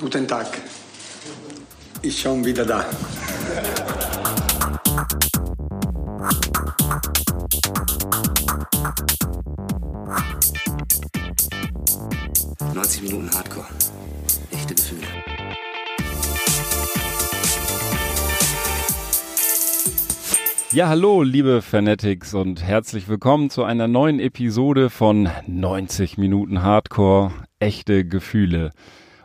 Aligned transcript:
Guten 0.00 0.26
Tag. 0.26 0.46
Ich 2.00 2.22
schon 2.22 2.42
wieder 2.42 2.64
da. 2.64 2.86
90 12.72 13.02
Minuten 13.02 13.30
Hardcore. 13.34 13.66
Echte 14.50 14.74
Gefühle. 14.74 15.06
Ja, 20.72 20.88
hallo, 20.88 21.22
liebe 21.22 21.60
Fanatics 21.60 22.32
und 22.32 22.62
herzlich 22.62 23.06
willkommen 23.06 23.50
zu 23.50 23.64
einer 23.64 23.86
neuen 23.86 24.18
Episode 24.18 24.88
von 24.88 25.28
90 25.46 26.16
Minuten 26.16 26.62
Hardcore. 26.62 27.32
Echte 27.58 28.06
Gefühle. 28.06 28.70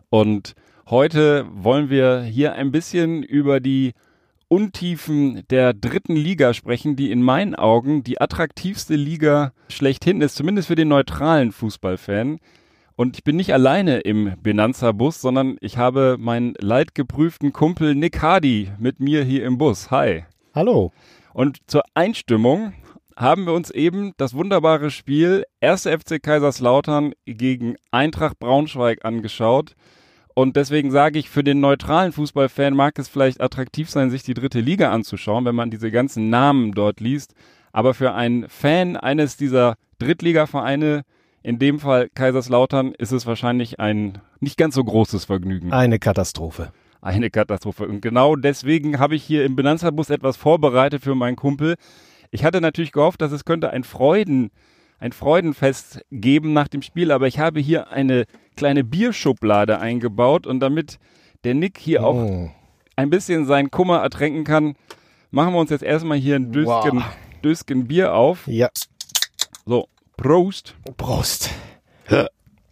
Und 0.10 0.54
heute 0.88 1.46
wollen 1.52 1.90
wir 1.90 2.22
hier 2.22 2.54
ein 2.54 2.72
bisschen 2.72 3.24
über 3.24 3.60
die 3.60 3.94
Untiefen 4.48 5.44
der 5.50 5.74
dritten 5.74 6.16
Liga 6.16 6.54
sprechen, 6.54 6.96
die 6.96 7.12
in 7.12 7.22
meinen 7.24 7.56
Augen 7.56 8.04
die 8.04 8.22
attraktivste 8.22 8.96
Liga 8.96 9.54
schlechthin 9.70 10.22
ist, 10.22 10.36
zumindest 10.36 10.68
für 10.68 10.76
den 10.76 10.90
neutralen 10.90 11.52
Fußballfan. 11.52 12.40
Und 12.96 13.18
ich 13.18 13.24
bin 13.24 13.36
nicht 13.36 13.54
alleine 13.54 14.00
im 14.00 14.34
Benanza-Bus, 14.42 15.20
sondern 15.20 15.58
ich 15.60 15.78
habe 15.78 16.18
meinen 16.20 16.54
leidgeprüften 16.60 17.52
Kumpel 17.52 17.96
Nick 17.96 18.22
Hardy 18.22 18.72
mit 18.78 19.00
mir 19.00 19.24
hier 19.24 19.46
im 19.46 19.58
Bus. 19.58 19.92
Hi. 19.92 20.26
Hallo. 20.54 20.94
Und 21.34 21.58
zur 21.68 21.84
Einstimmung 21.96 22.74
haben 23.18 23.46
wir 23.46 23.54
uns 23.54 23.72
eben 23.72 24.14
das 24.18 24.34
wunderbare 24.34 24.92
Spiel 24.92 25.44
1. 25.60 25.84
FC 25.84 26.22
Kaiserslautern 26.22 27.14
gegen 27.26 27.76
Eintracht 27.92 28.40
Braunschweig 28.40 29.04
angeschaut. 29.04 29.76
Und 30.36 30.58
deswegen 30.58 30.92
sage 30.92 31.18
ich, 31.18 31.30
für 31.30 31.46
den 31.46 31.62
neutralen 31.62 32.12
Fußballfan 32.12 32.76
mag 32.76 33.00
es 33.00 33.08
vielleicht 33.08 33.40
attraktiv 33.40 33.90
sein, 33.90 34.12
sich 34.12 34.22
die 34.22 34.34
dritte 34.34 34.60
Liga 34.60 34.92
anzuschauen, 34.92 35.46
wenn 35.46 35.56
man 35.56 35.72
diese 35.72 35.92
ganzen 35.92 36.30
Namen 36.30 36.74
dort 36.74 37.00
liest. 37.00 37.34
Aber 37.72 37.94
für 37.94 38.14
einen 38.14 38.48
Fan 38.50 38.98
eines 38.98 39.38
dieser 39.38 39.76
Drittligavereine 40.00 41.04
in 41.42 41.58
dem 41.58 41.80
Fall 41.80 42.10
Kaiserslautern 42.14 42.94
ist 42.98 43.14
es 43.14 43.26
wahrscheinlich 43.26 43.80
ein 43.80 44.18
nicht 44.42 44.58
ganz 44.58 44.76
so 44.76 44.84
großes 44.84 45.24
Vergnügen. 45.26 45.72
Eine 45.72 46.00
Katastrophe. 46.00 46.74
Eine 47.02 47.30
Katastrophe. 47.30 47.88
Und 47.88 48.02
genau 48.02 48.36
deswegen 48.36 49.00
habe 49.00 49.16
ich 49.16 49.24
hier 49.24 49.46
im 49.46 49.56
Benanza-Bus 49.56 50.10
etwas 50.10 50.36
vorbereitet 50.36 51.02
für 51.02 51.16
meinen 51.16 51.38
Kumpel. 51.38 51.76
Ich 52.32 52.44
hatte 52.44 52.60
natürlich 52.60 52.92
gehofft, 52.92 53.22
dass 53.22 53.32
es 53.32 53.46
könnte 53.46 53.70
ein 53.70 53.86
Freuden, 53.86 54.52
ein 55.06 55.12
Freudenfest 55.12 56.04
geben 56.10 56.54
nach 56.54 56.68
dem 56.68 56.82
Spiel, 56.82 57.12
aber 57.12 57.28
ich 57.28 57.38
habe 57.38 57.60
hier 57.60 57.92
eine 57.92 58.26
kleine 58.56 58.84
Bierschublade 58.84 59.80
eingebaut 59.80 60.48
und 60.48 60.60
damit 60.62 60.98
der 61.44 61.54
Nick 61.54 61.78
hier 61.78 62.02
oh. 62.02 62.06
auch 62.06 62.50
ein 62.96 63.12
bisschen 63.12 63.46
seinen 63.46 63.70
Kummer 63.70 64.00
ertränken 64.00 64.44
kann, 64.46 64.74
machen 65.30 65.54
wir 65.54 65.60
uns 65.60 65.70
jetzt 65.70 65.84
erstmal 65.84 66.18
hier 66.18 66.38
ein 66.38 66.52
Dösken, 66.52 66.98
wow. 66.98 67.04
Dösken 67.44 67.88
Bier 67.88 68.16
auf. 68.16 68.48
Ja. 68.48 68.70
So, 69.68 69.88
Prost. 70.18 70.76
Prost. 70.98 71.52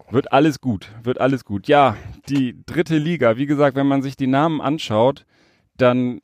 Wird 0.09 0.31
alles 0.31 0.59
gut, 0.59 0.89
wird 1.03 1.21
alles 1.21 1.45
gut. 1.45 1.67
Ja, 1.67 1.97
die 2.29 2.57
dritte 2.65 2.97
Liga, 2.97 3.37
wie 3.37 3.45
gesagt, 3.45 3.77
wenn 3.77 3.87
man 3.87 4.01
sich 4.01 4.15
die 4.15 4.27
Namen 4.27 4.59
anschaut, 4.59 5.23
dann 5.77 6.21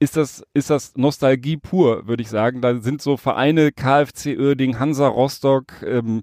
ist 0.00 0.16
das, 0.16 0.42
ist 0.54 0.70
das 0.70 0.96
Nostalgie 0.96 1.58
pur, 1.58 2.08
würde 2.08 2.22
ich 2.22 2.30
sagen. 2.30 2.62
Da 2.62 2.80
sind 2.80 3.02
so 3.02 3.16
Vereine 3.16 3.70
KfC 3.70 4.36
Uerding, 4.36 4.78
Hansa 4.78 5.06
Rostock, 5.06 5.82
ähm, 5.82 6.22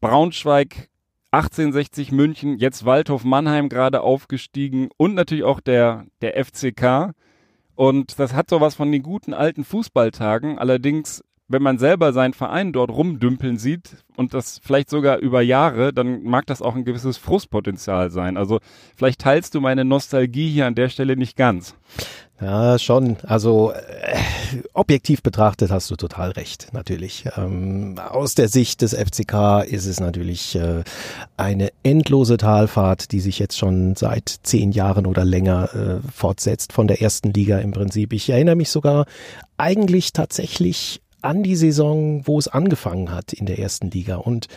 Braunschweig, 0.00 0.88
1860 1.30 2.10
München, 2.10 2.58
jetzt 2.58 2.84
Waldhof 2.84 3.24
Mannheim 3.24 3.68
gerade 3.68 4.00
aufgestiegen 4.00 4.88
und 4.96 5.14
natürlich 5.14 5.44
auch 5.44 5.60
der, 5.60 6.06
der 6.22 6.42
FCK. 6.42 7.12
Und 7.74 8.18
das 8.18 8.34
hat 8.34 8.50
sowas 8.50 8.74
von 8.74 8.90
den 8.90 9.02
guten 9.02 9.34
alten 9.34 9.64
Fußballtagen. 9.64 10.58
Allerdings 10.58 11.22
wenn 11.52 11.62
man 11.62 11.78
selber 11.78 12.12
seinen 12.12 12.34
Verein 12.34 12.72
dort 12.72 12.90
rumdümpeln 12.90 13.58
sieht 13.58 13.96
und 14.16 14.34
das 14.34 14.60
vielleicht 14.62 14.90
sogar 14.90 15.18
über 15.18 15.42
Jahre, 15.42 15.92
dann 15.92 16.22
mag 16.22 16.46
das 16.46 16.62
auch 16.62 16.74
ein 16.74 16.84
gewisses 16.84 17.18
Frustpotenzial 17.18 18.10
sein. 18.10 18.36
Also 18.36 18.58
vielleicht 18.96 19.20
teilst 19.20 19.54
du 19.54 19.60
meine 19.60 19.84
Nostalgie 19.84 20.50
hier 20.50 20.66
an 20.66 20.74
der 20.74 20.88
Stelle 20.88 21.16
nicht 21.16 21.36
ganz. 21.36 21.74
Ja, 22.40 22.76
schon. 22.78 23.18
Also 23.22 23.72
äh, 23.72 24.16
objektiv 24.72 25.22
betrachtet 25.22 25.70
hast 25.70 25.90
du 25.92 25.96
total 25.96 26.32
recht, 26.32 26.68
natürlich. 26.72 27.24
Ähm, 27.36 27.96
aus 27.98 28.34
der 28.34 28.48
Sicht 28.48 28.82
des 28.82 28.94
FCK 28.94 29.62
ist 29.64 29.86
es 29.86 30.00
natürlich 30.00 30.56
äh, 30.56 30.82
eine 31.36 31.70
endlose 31.84 32.38
Talfahrt, 32.38 33.12
die 33.12 33.20
sich 33.20 33.38
jetzt 33.38 33.56
schon 33.56 33.94
seit 33.94 34.28
zehn 34.42 34.72
Jahren 34.72 35.06
oder 35.06 35.24
länger 35.24 35.72
äh, 35.74 36.10
fortsetzt 36.12 36.72
von 36.72 36.88
der 36.88 37.00
ersten 37.00 37.32
Liga 37.32 37.58
im 37.58 37.70
Prinzip. 37.70 38.12
Ich 38.12 38.28
erinnere 38.28 38.56
mich 38.56 38.70
sogar 38.70 39.06
eigentlich 39.56 40.12
tatsächlich 40.12 41.00
an 41.22 41.42
die 41.42 41.56
Saison, 41.56 42.26
wo 42.26 42.38
es 42.38 42.48
angefangen 42.48 43.10
hat 43.12 43.32
in 43.32 43.46
der 43.46 43.58
ersten 43.58 43.90
Liga. 43.90 44.16
Und 44.16 44.48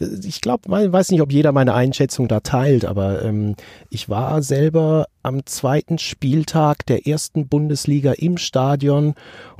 äh, 0.00 0.06
ich 0.24 0.40
glaube, 0.40 0.84
ich 0.84 0.92
weiß 0.92 1.10
nicht, 1.10 1.20
ob 1.20 1.32
jeder 1.32 1.52
meine 1.52 1.74
Einschätzung 1.74 2.28
da 2.28 2.40
teilt, 2.40 2.84
aber 2.84 3.22
ähm, 3.22 3.56
ich 3.90 4.08
war 4.08 4.42
selber 4.42 5.06
am 5.22 5.44
zweiten 5.46 5.98
Spieltag 5.98 6.86
der 6.86 7.06
ersten 7.06 7.46
Bundesliga 7.48 8.12
im 8.12 8.38
Stadion 8.38 9.14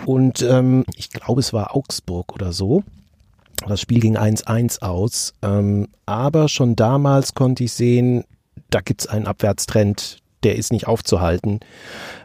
und 0.06 0.42
ähm, 0.42 0.84
ich 0.96 1.10
glaube, 1.10 1.40
es 1.40 1.52
war 1.52 1.76
Augsburg 1.76 2.32
oder 2.34 2.52
so. 2.52 2.82
Das 3.68 3.80
Spiel 3.80 4.00
ging 4.00 4.16
1-1 4.16 4.82
aus, 4.82 5.34
ähm, 5.42 5.88
aber 6.04 6.48
schon 6.48 6.74
damals 6.74 7.34
konnte 7.34 7.64
ich 7.64 7.72
sehen, 7.72 8.24
da 8.70 8.80
gibt 8.80 9.02
es 9.02 9.06
einen 9.06 9.26
Abwärtstrend, 9.26 10.18
der 10.42 10.56
ist 10.56 10.72
nicht 10.72 10.88
aufzuhalten. 10.88 11.60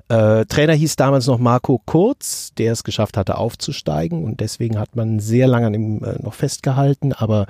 Äh, 0.09 0.45
Trainer 0.45 0.73
hieß 0.73 0.95
damals 0.95 1.28
noch 1.28 1.38
Marco 1.38 1.81
Kurz, 1.85 2.53
der 2.57 2.72
es 2.72 2.84
geschafft 2.84 3.18
hatte 3.18 3.38
aufzusteigen 3.38 4.23
und 4.23 4.40
deswegen 4.40 4.79
hat 4.79 4.95
man 4.95 5.19
sehr 5.19 5.47
lange 5.47 5.68
an 5.68 5.73
ihm 5.73 6.03
äh, 6.03 6.22
noch 6.22 6.34
festgehalten. 6.34 7.12
Aber 7.12 7.45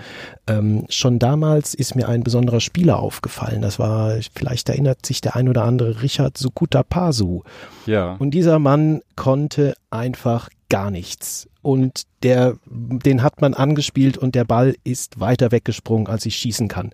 ähm, 0.48 0.86
schon 0.90 1.20
damals 1.20 1.74
ist 1.74 1.96
mir 1.96 2.10
ein 2.10 2.24
besonderer 2.24 2.60
Spieler 2.60 3.00
aufgefallen. 3.00 3.62
Das 3.62 3.78
war, 3.78 4.16
vielleicht 4.36 4.70
erinnert 4.70 5.06
sich 5.06 5.22
der 5.22 5.36
ein 5.36 5.50
oder 5.50 5.64
andere, 5.64 6.02
Richard 6.02 6.38
Sukuta 6.38 6.84
Pasu. 6.84 7.44
Ja. 7.86 8.16
Und 8.18 8.32
dieser 8.32 8.58
Mann 8.60 9.02
konnte 9.16 9.76
einfach 9.92 10.50
gar 10.70 10.92
nichts. 10.92 11.48
Und 11.62 12.04
der, 12.24 12.56
den 12.66 13.24
hat 13.24 13.42
man 13.42 13.54
angespielt 13.54 14.18
und 14.18 14.36
der 14.36 14.46
Ball 14.46 14.76
ist 14.84 15.20
weiter 15.20 15.52
weggesprungen, 15.52 16.08
als 16.08 16.26
ich 16.26 16.36
schießen 16.36 16.68
kann. 16.68 16.92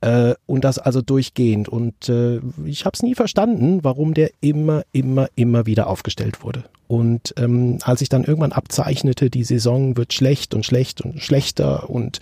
Äh, 0.00 0.34
und 0.46 0.64
das 0.64 0.78
also 0.78 1.02
durchgehend. 1.02 1.68
Und 1.68 2.08
äh, 2.08 2.40
ich 2.64 2.84
habe 2.84 2.94
es 2.94 3.02
nie 3.02 3.14
verstanden, 3.14 3.80
warum 3.82 4.14
der 4.14 4.30
immer, 4.40 4.82
immer, 4.92 5.28
immer 5.34 5.66
wieder 5.66 5.88
aufgestellt 5.88 6.42
wurde. 6.42 6.64
Und 6.88 7.34
ähm, 7.38 7.78
als 7.82 8.02
ich 8.02 8.08
dann 8.08 8.24
irgendwann 8.24 8.52
abzeichnete, 8.52 9.30
die 9.30 9.44
Saison 9.44 9.96
wird 9.96 10.12
schlecht 10.12 10.54
und 10.54 10.66
schlecht 10.66 11.00
und 11.00 11.20
schlechter 11.20 11.88
und 11.88 12.20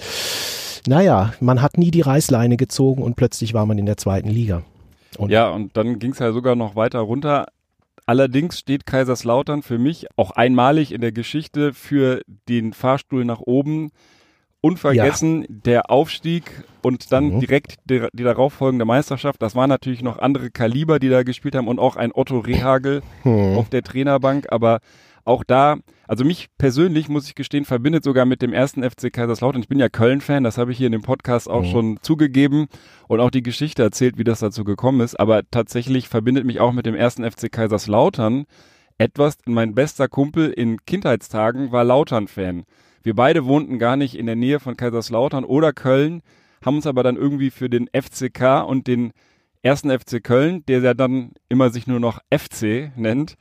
naja, 0.86 1.34
man 1.40 1.60
hat 1.60 1.76
nie 1.76 1.90
die 1.90 2.00
Reißleine 2.00 2.56
gezogen 2.56 3.02
und 3.02 3.16
plötzlich 3.16 3.52
war 3.52 3.66
man 3.66 3.78
in 3.78 3.86
der 3.86 3.96
zweiten 3.96 4.28
Liga. 4.28 4.62
Und 5.18 5.30
ja, 5.30 5.50
und 5.50 5.76
dann 5.76 5.98
ging 5.98 6.12
es 6.12 6.18
ja 6.18 6.32
sogar 6.32 6.54
noch 6.56 6.76
weiter 6.76 7.00
runter. 7.00 7.46
Allerdings 8.10 8.58
steht 8.58 8.86
Kaiserslautern 8.86 9.62
für 9.62 9.78
mich 9.78 10.08
auch 10.16 10.32
einmalig 10.32 10.90
in 10.90 11.00
der 11.00 11.12
Geschichte 11.12 11.72
für 11.72 12.22
den 12.48 12.72
Fahrstuhl 12.72 13.24
nach 13.24 13.38
oben. 13.38 13.92
Unvergessen 14.60 15.42
ja. 15.42 15.46
der 15.48 15.90
Aufstieg 15.92 16.64
und 16.82 17.12
dann 17.12 17.34
mhm. 17.34 17.38
direkt 17.38 17.76
die, 17.84 18.08
die 18.12 18.24
darauffolgende 18.24 18.84
Meisterschaft. 18.84 19.40
Das 19.40 19.54
waren 19.54 19.68
natürlich 19.68 20.02
noch 20.02 20.18
andere 20.18 20.50
Kaliber, 20.50 20.98
die 20.98 21.08
da 21.08 21.22
gespielt 21.22 21.54
haben 21.54 21.68
und 21.68 21.78
auch 21.78 21.94
ein 21.94 22.10
Otto 22.12 22.40
Rehagel 22.40 23.02
mhm. 23.22 23.56
auf 23.56 23.68
der 23.68 23.84
Trainerbank. 23.84 24.48
Aber 24.50 24.80
auch 25.24 25.44
da, 25.44 25.76
also 26.10 26.24
mich 26.24 26.48
persönlich, 26.58 27.08
muss 27.08 27.28
ich 27.28 27.36
gestehen, 27.36 27.64
verbindet 27.64 28.02
sogar 28.02 28.24
mit 28.24 28.42
dem 28.42 28.52
ersten 28.52 28.82
FC 28.82 29.12
Kaiserslautern. 29.12 29.62
Ich 29.62 29.68
bin 29.68 29.78
ja 29.78 29.88
Köln-Fan, 29.88 30.42
das 30.42 30.58
habe 30.58 30.72
ich 30.72 30.78
hier 30.78 30.86
in 30.86 30.92
dem 30.92 31.02
Podcast 31.02 31.48
auch 31.48 31.62
mhm. 31.62 31.70
schon 31.70 31.98
zugegeben 32.02 32.66
und 33.06 33.20
auch 33.20 33.30
die 33.30 33.44
Geschichte 33.44 33.84
erzählt, 33.84 34.18
wie 34.18 34.24
das 34.24 34.40
dazu 34.40 34.64
gekommen 34.64 35.02
ist. 35.02 35.20
Aber 35.20 35.48
tatsächlich 35.48 36.08
verbindet 36.08 36.44
mich 36.44 36.58
auch 36.58 36.72
mit 36.72 36.84
dem 36.84 36.96
ersten 36.96 37.22
FC 37.22 37.52
Kaiserslautern 37.52 38.46
etwas. 38.98 39.38
Mein 39.46 39.76
bester 39.76 40.08
Kumpel 40.08 40.50
in 40.50 40.84
Kindheitstagen 40.84 41.70
war 41.70 41.84
Lautern-Fan. 41.84 42.64
Wir 43.04 43.14
beide 43.14 43.44
wohnten 43.44 43.78
gar 43.78 43.96
nicht 43.96 44.18
in 44.18 44.26
der 44.26 44.34
Nähe 44.34 44.58
von 44.58 44.76
Kaiserslautern 44.76 45.44
oder 45.44 45.72
Köln, 45.72 46.22
haben 46.66 46.74
uns 46.74 46.88
aber 46.88 47.04
dann 47.04 47.14
irgendwie 47.14 47.50
für 47.50 47.70
den 47.70 47.88
FCK 47.92 48.64
und 48.66 48.88
den 48.88 49.12
ersten 49.62 49.96
FC 49.96 50.24
Köln, 50.24 50.64
der 50.66 50.80
ja 50.80 50.92
dann 50.92 51.34
immer 51.48 51.70
sich 51.70 51.86
nur 51.86 52.00
noch 52.00 52.18
FC 52.32 52.90
nennt, 52.96 53.36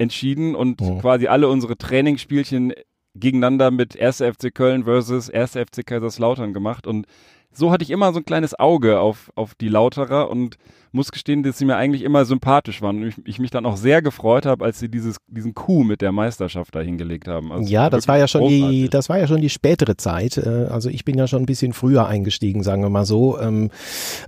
entschieden 0.00 0.54
und 0.54 0.80
oh. 0.80 0.98
quasi 0.98 1.26
alle 1.26 1.48
unsere 1.48 1.76
Trainingsspielchen 1.76 2.72
gegeneinander 3.14 3.70
mit 3.70 4.00
1. 4.00 4.18
FC 4.18 4.54
Köln 4.54 4.84
versus 4.84 5.30
1. 5.30 5.52
FC 5.52 5.84
Kaiserslautern 5.84 6.54
gemacht 6.54 6.86
und 6.86 7.06
so 7.52 7.70
hatte 7.70 7.84
ich 7.84 7.90
immer 7.90 8.12
so 8.12 8.20
ein 8.20 8.24
kleines 8.24 8.58
Auge 8.58 9.00
auf, 9.00 9.30
auf 9.34 9.54
die 9.54 9.68
Lauterer 9.68 10.30
und 10.30 10.56
muss 10.92 11.12
gestehen, 11.12 11.42
dass 11.42 11.58
sie 11.58 11.64
mir 11.64 11.76
eigentlich 11.76 12.02
immer 12.02 12.24
sympathisch 12.24 12.82
waren 12.82 13.02
und 13.02 13.08
ich, 13.08 13.14
ich 13.24 13.38
mich 13.38 13.50
dann 13.50 13.66
auch 13.66 13.76
sehr 13.76 14.02
gefreut 14.02 14.46
habe, 14.46 14.64
als 14.64 14.78
sie 14.78 14.88
dieses, 14.88 15.16
diesen 15.28 15.54
Coup 15.54 15.84
mit 15.84 16.00
der 16.00 16.12
Meisterschaft 16.12 16.74
da 16.74 16.80
hingelegt 16.80 17.28
haben. 17.28 17.52
Also 17.52 17.70
ja, 17.70 17.90
das 17.90 18.08
war 18.08 18.18
ja 18.18 18.26
schon 18.26 18.42
großartig. 18.42 18.70
die, 18.70 18.88
das 18.88 19.08
war 19.08 19.18
ja 19.18 19.26
schon 19.26 19.40
die 19.40 19.50
spätere 19.50 19.96
Zeit. 19.96 20.36
Äh, 20.36 20.66
also 20.70 20.88
ich 20.88 21.04
bin 21.04 21.16
ja 21.16 21.26
schon 21.26 21.42
ein 21.42 21.46
bisschen 21.46 21.72
früher 21.72 22.06
eingestiegen, 22.06 22.62
sagen 22.62 22.82
wir 22.82 22.90
mal 22.90 23.04
so. 23.04 23.38
Ähm, 23.40 23.70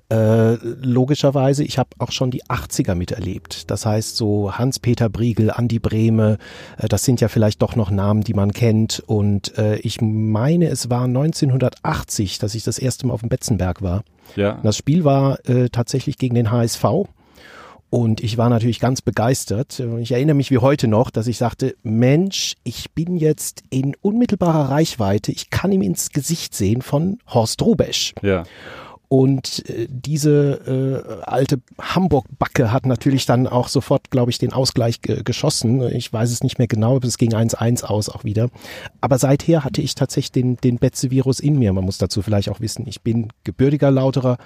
äh, 0.08 0.54
logischerweise, 0.54 1.64
ich 1.64 1.78
habe 1.78 1.90
auch 1.98 2.12
schon 2.12 2.30
die 2.30 2.44
80er 2.44 2.94
miterlebt. 2.94 3.70
Das 3.70 3.84
heißt 3.84 4.16
so 4.16 4.52
Hans-Peter 4.56 5.08
Briegel, 5.08 5.50
Andi 5.50 5.78
Brehme, 5.78 6.38
äh, 6.78 6.88
das 6.88 7.04
sind 7.04 7.20
ja 7.20 7.28
vielleicht 7.28 7.62
doch 7.62 7.76
noch 7.76 7.90
Namen, 7.90 8.22
die 8.22 8.34
man 8.34 8.52
kennt. 8.52 9.02
Und 9.06 9.58
äh, 9.58 9.76
ich 9.76 10.00
meine, 10.00 10.66
es 10.68 10.90
war 10.90 11.04
1980, 11.04 12.38
dass 12.38 12.54
ich 12.54 12.62
das 12.62 12.78
erste 12.78 13.06
Mal 13.06 13.14
auf 13.14 13.20
dem 13.20 13.28
Betzenberg 13.28 13.82
war. 13.82 14.04
Ja. 14.36 14.60
Das 14.62 14.76
Spiel 14.76 15.04
war 15.04 15.38
äh, 15.48 15.69
tatsächlich 15.69 16.19
gegen 16.19 16.34
den 16.34 16.50
HSV. 16.50 16.84
Und 17.90 18.22
ich 18.22 18.38
war 18.38 18.48
natürlich 18.48 18.80
ganz 18.80 19.02
begeistert. 19.02 19.82
Ich 20.00 20.12
erinnere 20.12 20.34
mich 20.34 20.50
wie 20.50 20.56
heute 20.56 20.88
noch, 20.88 21.10
dass 21.10 21.26
ich 21.26 21.36
sagte, 21.36 21.76
Mensch, 21.82 22.54
ich 22.64 22.92
bin 22.92 23.19
jetzt 23.19 23.62
in 23.69 23.94
unmittelbarer 24.00 24.70
Reichweite. 24.70 25.30
Ich 25.30 25.50
kann 25.50 25.72
ihm 25.72 25.82
ins 25.82 26.08
Gesicht 26.08 26.54
sehen 26.54 26.80
von 26.80 27.19
Horst 27.28 27.60
Rubesch. 27.60 28.14
Ja. 28.22 28.44
Und 29.12 29.68
äh, 29.68 29.88
diese 29.90 31.12
äh, 31.20 31.22
alte 31.24 31.60
Hamburg-Backe 31.78 32.72
hat 32.72 32.86
natürlich 32.86 33.26
dann 33.26 33.46
auch 33.46 33.68
sofort, 33.68 34.10
glaube 34.10 34.30
ich, 34.30 34.38
den 34.38 34.54
Ausgleich 34.54 35.02
ge 35.02 35.22
geschossen. 35.22 35.82
Ich 35.94 36.10
weiß 36.10 36.30
es 36.30 36.42
nicht 36.42 36.56
mehr 36.56 36.66
genau, 36.66 36.96
aber 36.96 37.06
es 37.06 37.18
ging 37.18 37.34
1-1 37.34 37.84
aus 37.84 38.08
auch 38.08 38.24
wieder. 38.24 38.48
Aber 39.02 39.18
seither 39.18 39.64
hatte 39.64 39.82
ich 39.82 39.94
tatsächlich 39.96 40.32
den, 40.32 40.56
den 40.56 40.78
Betze-Virus 40.78 41.40
in 41.40 41.58
mir. 41.58 41.74
Man 41.74 41.84
muss 41.84 41.98
dazu 41.98 42.22
vielleicht 42.22 42.48
auch 42.48 42.60
wissen, 42.60 42.86
ich 42.88 43.02
bin 43.02 43.28
gebürtiger 43.44 43.90
Lauterer. 43.90 44.38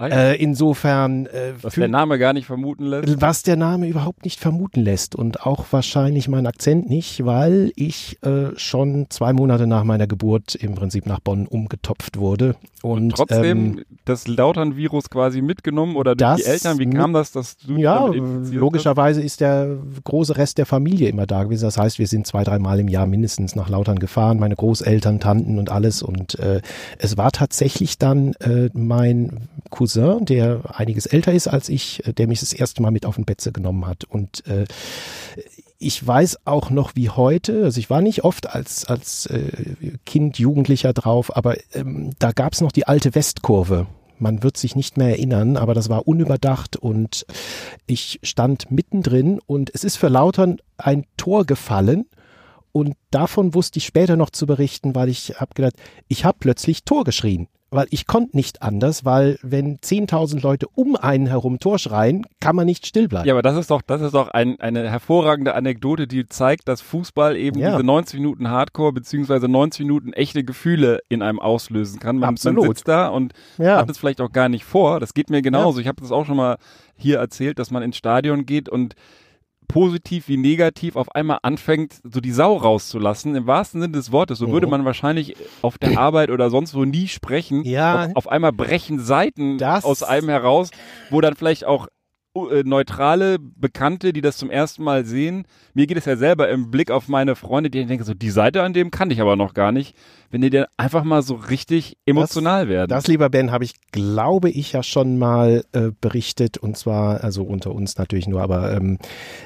Ah 0.00 0.08
äh, 0.08 0.34
insofern. 0.34 1.26
Äh, 1.26 1.52
was 1.62 1.74
der 1.74 1.86
Name 1.86 2.18
gar 2.18 2.32
nicht 2.32 2.46
vermuten 2.46 2.86
lässt. 2.86 3.20
Was 3.20 3.44
der 3.44 3.54
Name 3.54 3.86
überhaupt 3.86 4.24
nicht 4.24 4.40
vermuten 4.40 4.80
lässt. 4.80 5.14
Und 5.14 5.46
auch 5.46 5.66
wahrscheinlich 5.70 6.26
mein 6.26 6.48
Akzent 6.48 6.90
nicht, 6.90 7.24
weil 7.24 7.70
ich 7.76 8.20
äh, 8.24 8.48
schon 8.56 9.06
zwei 9.10 9.32
Monate 9.32 9.68
nach 9.68 9.84
meiner 9.84 10.08
Geburt 10.08 10.56
im 10.56 10.74
Prinzip 10.74 11.06
nach 11.06 11.20
Bonn 11.20 11.46
umgetopft 11.46 12.18
wurde. 12.18 12.56
Und, 12.82 12.98
und 13.00 13.10
trotzdem 13.14 13.78
ähm, 13.78 13.84
das 14.04 14.26
Lautern-Virus 14.26 15.10
quasi 15.10 15.42
mitgenommen 15.42 15.96
oder 15.96 16.14
durch 16.14 16.36
die 16.36 16.44
Eltern? 16.44 16.78
Wie 16.78 16.88
kam 16.90 17.12
das, 17.12 17.32
dass 17.32 17.56
du 17.56 17.76
Ja, 17.76 18.06
logischerweise 18.06 19.22
ist 19.22 19.40
der 19.40 19.78
große 20.04 20.36
Rest 20.36 20.58
der 20.58 20.66
Familie 20.66 21.08
immer 21.08 21.26
da 21.26 21.44
gewesen. 21.44 21.64
Das 21.64 21.78
heißt, 21.78 21.98
wir 21.98 22.06
sind 22.06 22.26
zwei, 22.26 22.44
dreimal 22.44 22.80
im 22.80 22.88
Jahr 22.88 23.06
mindestens 23.06 23.54
nach 23.54 23.68
Lautern 23.68 23.98
gefahren, 23.98 24.38
meine 24.38 24.56
Großeltern, 24.56 25.20
Tanten 25.20 25.58
und 25.58 25.70
alles. 25.70 26.02
Und 26.02 26.38
äh, 26.38 26.60
es 26.98 27.16
war 27.16 27.32
tatsächlich 27.32 27.98
dann 27.98 28.34
äh, 28.40 28.70
mein 28.72 29.48
Cousin, 29.70 30.24
der 30.24 30.60
einiges 30.74 31.06
älter 31.06 31.32
ist 31.32 31.48
als 31.48 31.68
ich, 31.68 32.06
äh, 32.06 32.12
der 32.12 32.26
mich 32.26 32.40
das 32.40 32.52
erste 32.52 32.82
Mal 32.82 32.90
mit 32.90 33.06
auf 33.06 33.16
den 33.16 33.24
Betze 33.24 33.52
genommen 33.52 33.86
hat. 33.86 34.04
Und 34.04 34.46
äh, 34.46 34.64
ich 35.82 36.06
weiß 36.06 36.46
auch 36.46 36.70
noch 36.70 36.94
wie 36.94 37.10
heute, 37.10 37.64
also 37.64 37.78
ich 37.78 37.90
war 37.90 38.00
nicht 38.00 38.24
oft 38.24 38.48
als, 38.48 38.84
als 38.84 39.26
äh, 39.26 39.98
Kind, 40.06 40.38
Jugendlicher 40.38 40.92
drauf, 40.92 41.36
aber 41.36 41.56
ähm, 41.74 42.12
da 42.18 42.32
gab 42.32 42.52
es 42.52 42.60
noch 42.60 42.72
die 42.72 42.86
alte 42.86 43.14
Westkurve. 43.14 43.86
Man 44.18 44.44
wird 44.44 44.56
sich 44.56 44.76
nicht 44.76 44.96
mehr 44.96 45.08
erinnern, 45.08 45.56
aber 45.56 45.74
das 45.74 45.88
war 45.88 46.06
unüberdacht 46.06 46.76
und 46.76 47.26
ich 47.86 48.20
stand 48.22 48.70
mittendrin 48.70 49.40
und 49.46 49.70
es 49.74 49.82
ist 49.82 49.96
für 49.96 50.08
Lautern 50.08 50.58
ein 50.78 51.04
Tor 51.16 51.44
gefallen 51.44 52.06
und 52.72 52.94
davon 53.10 53.54
wusste 53.54 53.78
ich 53.78 53.86
später 53.86 54.16
noch 54.16 54.30
zu 54.30 54.46
berichten, 54.46 54.94
weil 54.94 55.08
ich 55.08 55.40
habe 55.40 55.54
gedacht, 55.54 55.74
ich 56.08 56.24
habe 56.24 56.38
plötzlich 56.40 56.84
Tor 56.84 57.04
geschrien 57.04 57.48
weil 57.72 57.86
ich 57.90 58.06
konnte 58.06 58.36
nicht 58.36 58.60
anders, 58.60 59.06
weil 59.06 59.38
wenn 59.42 59.78
10.000 59.78 60.42
Leute 60.42 60.66
um 60.74 60.94
einen 60.94 61.26
herum 61.26 61.58
Tor 61.58 61.78
schreien, 61.78 62.26
kann 62.38 62.54
man 62.54 62.66
nicht 62.66 62.86
still 62.86 63.08
bleiben. 63.08 63.26
Ja, 63.26 63.32
aber 63.32 63.40
das 63.40 63.56
ist 63.56 63.70
doch, 63.70 63.80
das 63.80 64.02
ist 64.02 64.12
doch 64.12 64.28
ein, 64.28 64.60
eine 64.60 64.90
hervorragende 64.90 65.54
Anekdote, 65.54 66.06
die 66.06 66.26
zeigt, 66.26 66.68
dass 66.68 66.82
Fußball 66.82 67.34
eben 67.34 67.58
ja. 67.58 67.70
diese 67.70 67.82
90 67.82 68.20
Minuten 68.20 68.50
Hardcore 68.50 68.92
beziehungsweise 68.92 69.48
90 69.48 69.86
Minuten 69.86 70.12
echte 70.12 70.44
Gefühle 70.44 71.00
in 71.08 71.22
einem 71.22 71.40
auslösen 71.40 71.98
kann. 71.98 72.18
Man, 72.18 72.30
Absolut. 72.30 72.66
sitzt 72.66 72.88
da 72.88 73.08
und 73.08 73.32
ja. 73.56 73.78
hat 73.78 73.88
es 73.88 73.96
vielleicht 73.96 74.20
auch 74.20 74.32
gar 74.32 74.50
nicht 74.50 74.64
vor. 74.64 75.00
Das 75.00 75.14
geht 75.14 75.30
mir 75.30 75.40
genauso. 75.40 75.78
Ja. 75.78 75.82
Ich 75.82 75.88
habe 75.88 76.00
das 76.02 76.12
auch 76.12 76.26
schon 76.26 76.36
mal 76.36 76.58
hier 76.94 77.18
erzählt, 77.18 77.58
dass 77.58 77.70
man 77.70 77.82
ins 77.82 77.96
Stadion 77.96 78.44
geht 78.44 78.68
und 78.68 78.94
positiv 79.72 80.28
wie 80.28 80.36
negativ 80.36 80.96
auf 80.96 81.14
einmal 81.14 81.38
anfängt, 81.42 81.94
so 82.04 82.20
die 82.20 82.30
Sau 82.30 82.56
rauszulassen, 82.56 83.34
im 83.34 83.46
wahrsten 83.46 83.80
Sinne 83.80 83.92
des 83.92 84.12
Wortes. 84.12 84.38
So 84.38 84.48
mhm. 84.48 84.52
würde 84.52 84.66
man 84.66 84.84
wahrscheinlich 84.84 85.34
auf 85.62 85.78
der 85.78 85.98
Arbeit 85.98 86.30
oder 86.30 86.50
sonst 86.50 86.74
wo 86.74 86.84
nie 86.84 87.08
sprechen. 87.08 87.64
Ja. 87.64 88.04
Auf, 88.04 88.16
auf 88.16 88.28
einmal 88.28 88.52
brechen 88.52 89.00
Seiten 89.00 89.58
das 89.58 89.84
aus 89.84 90.02
einem 90.02 90.28
heraus, 90.28 90.70
wo 91.10 91.20
dann 91.20 91.36
vielleicht 91.36 91.64
auch 91.64 91.88
neutrale 92.34 93.38
Bekannte, 93.38 94.12
die 94.12 94.22
das 94.22 94.38
zum 94.38 94.50
ersten 94.50 94.82
Mal 94.82 95.04
sehen. 95.04 95.44
Mir 95.74 95.86
geht 95.86 95.98
es 95.98 96.06
ja 96.06 96.16
selber 96.16 96.48
im 96.48 96.70
Blick 96.70 96.90
auf 96.90 97.08
meine 97.08 97.36
Freunde, 97.36 97.68
die 97.70 97.84
denken 97.84 98.04
so, 98.04 98.14
die 98.14 98.30
Seite 98.30 98.62
an 98.62 98.72
dem 98.72 98.90
kann 98.90 99.10
ich 99.10 99.20
aber 99.20 99.36
noch 99.36 99.54
gar 99.54 99.72
nicht 99.72 99.94
wenn 100.32 100.40
die 100.40 100.50
dann 100.50 100.64
einfach 100.78 101.04
mal 101.04 101.22
so 101.22 101.34
richtig 101.34 101.98
emotional 102.06 102.62
das, 102.62 102.68
werden. 102.70 102.88
Das, 102.88 103.06
lieber 103.06 103.28
Ben, 103.28 103.52
habe 103.52 103.64
ich, 103.64 103.74
glaube 103.92 104.50
ich, 104.50 104.72
ja 104.72 104.82
schon 104.82 105.18
mal 105.18 105.62
äh, 105.72 105.90
berichtet 106.00 106.56
und 106.56 106.76
zwar, 106.76 107.22
also 107.22 107.44
unter 107.44 107.72
uns 107.72 107.98
natürlich 107.98 108.26
nur, 108.26 108.40
aber 108.40 108.72
ähm, 108.72 108.98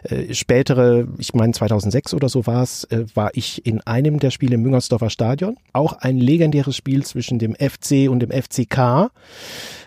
äh, 0.04 0.32
spätere, 0.32 1.08
ich 1.18 1.34
meine 1.34 1.52
2006 1.52 2.14
oder 2.14 2.28
so 2.28 2.46
war 2.46 2.62
es, 2.62 2.84
äh, 2.84 3.04
war 3.14 3.30
ich 3.34 3.66
in 3.66 3.80
einem 3.80 4.20
der 4.20 4.30
Spiele 4.30 4.54
im 4.54 4.62
Müngersdorfer 4.62 5.10
Stadion. 5.10 5.56
Auch 5.72 5.92
ein 5.94 6.18
legendäres 6.18 6.76
Spiel 6.76 7.04
zwischen 7.04 7.40
dem 7.40 7.56
FC 7.56 8.08
und 8.08 8.20
dem 8.20 8.30
FCK. 8.30 9.10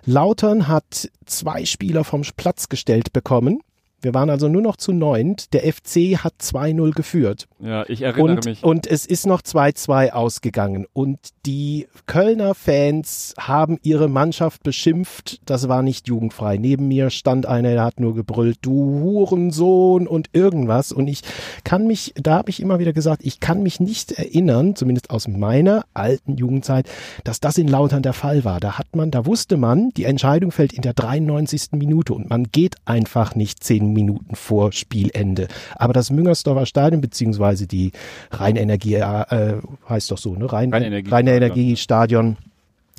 Lautern 0.09 0.67
hat 0.67 1.07
zwei 1.27 1.65
Spieler 1.65 2.03
vom 2.03 2.23
Platz 2.35 2.67
gestellt 2.67 3.13
bekommen 3.13 3.61
wir 4.01 4.13
waren 4.13 4.29
also 4.29 4.47
nur 4.47 4.61
noch 4.61 4.77
zu 4.77 4.91
neunt. 4.91 5.53
Der 5.53 5.61
FC 5.61 6.17
hat 6.23 6.33
2-0 6.41 6.91
geführt. 6.91 7.47
Ja, 7.59 7.85
ich 7.87 8.01
erinnere 8.01 8.35
und, 8.35 8.45
mich. 8.45 8.63
Und 8.63 8.87
es 8.87 9.05
ist 9.05 9.25
noch 9.25 9.41
2-2 9.41 10.11
ausgegangen. 10.11 10.85
Und 10.93 11.19
die 11.45 11.87
Kölner 12.05 12.55
Fans 12.55 13.33
haben 13.37 13.77
ihre 13.83 14.07
Mannschaft 14.07 14.63
beschimpft. 14.63 15.41
Das 15.45 15.67
war 15.67 15.81
nicht 15.81 16.07
jugendfrei. 16.07 16.57
Neben 16.57 16.87
mir 16.87 17.09
stand 17.09 17.45
einer, 17.45 17.71
der 17.71 17.83
hat 17.83 17.99
nur 17.99 18.15
gebrüllt, 18.15 18.59
du 18.61 19.01
Hurensohn 19.01 20.07
und 20.07 20.29
irgendwas. 20.33 20.91
Und 20.91 21.07
ich 21.07 21.21
kann 21.63 21.87
mich, 21.87 22.13
da 22.15 22.35
habe 22.35 22.49
ich 22.49 22.61
immer 22.61 22.79
wieder 22.79 22.93
gesagt, 22.93 23.21
ich 23.25 23.39
kann 23.39 23.63
mich 23.63 23.79
nicht 23.79 24.13
erinnern, 24.13 24.75
zumindest 24.75 25.09
aus 25.09 25.27
meiner 25.27 25.83
alten 25.93 26.37
Jugendzeit, 26.37 26.89
dass 27.23 27.39
das 27.39 27.57
in 27.57 27.67
Lautern 27.67 28.03
der 28.03 28.13
Fall 28.13 28.45
war. 28.45 28.59
Da 28.59 28.77
hat 28.77 28.95
man, 28.95 29.11
da 29.11 29.25
wusste 29.25 29.57
man, 29.57 29.89
die 29.97 30.05
Entscheidung 30.05 30.51
fällt 30.51 30.73
in 30.73 30.81
der 30.81 30.93
93. 30.93 31.71
Minute 31.73 32.13
und 32.13 32.29
man 32.29 32.45
geht 32.51 32.75
einfach 32.85 33.35
nicht 33.35 33.63
10 33.63 33.88
Minuten 33.93 34.35
vor 34.35 34.71
Spielende. 34.71 35.47
Aber 35.75 35.93
das 35.93 36.11
Müngersdorfer 36.11 36.65
Stadion 36.65 37.01
beziehungsweise 37.01 37.67
die 37.67 37.91
Rheinenergie 38.31 38.95
äh, 38.95 39.55
heißt 39.87 40.11
doch 40.11 40.17
so, 40.17 40.35
ne? 40.35 40.51
Rhein, 40.51 40.71
Rheinenergie, 40.73 41.09
Rheinenergiestadion 41.09 42.37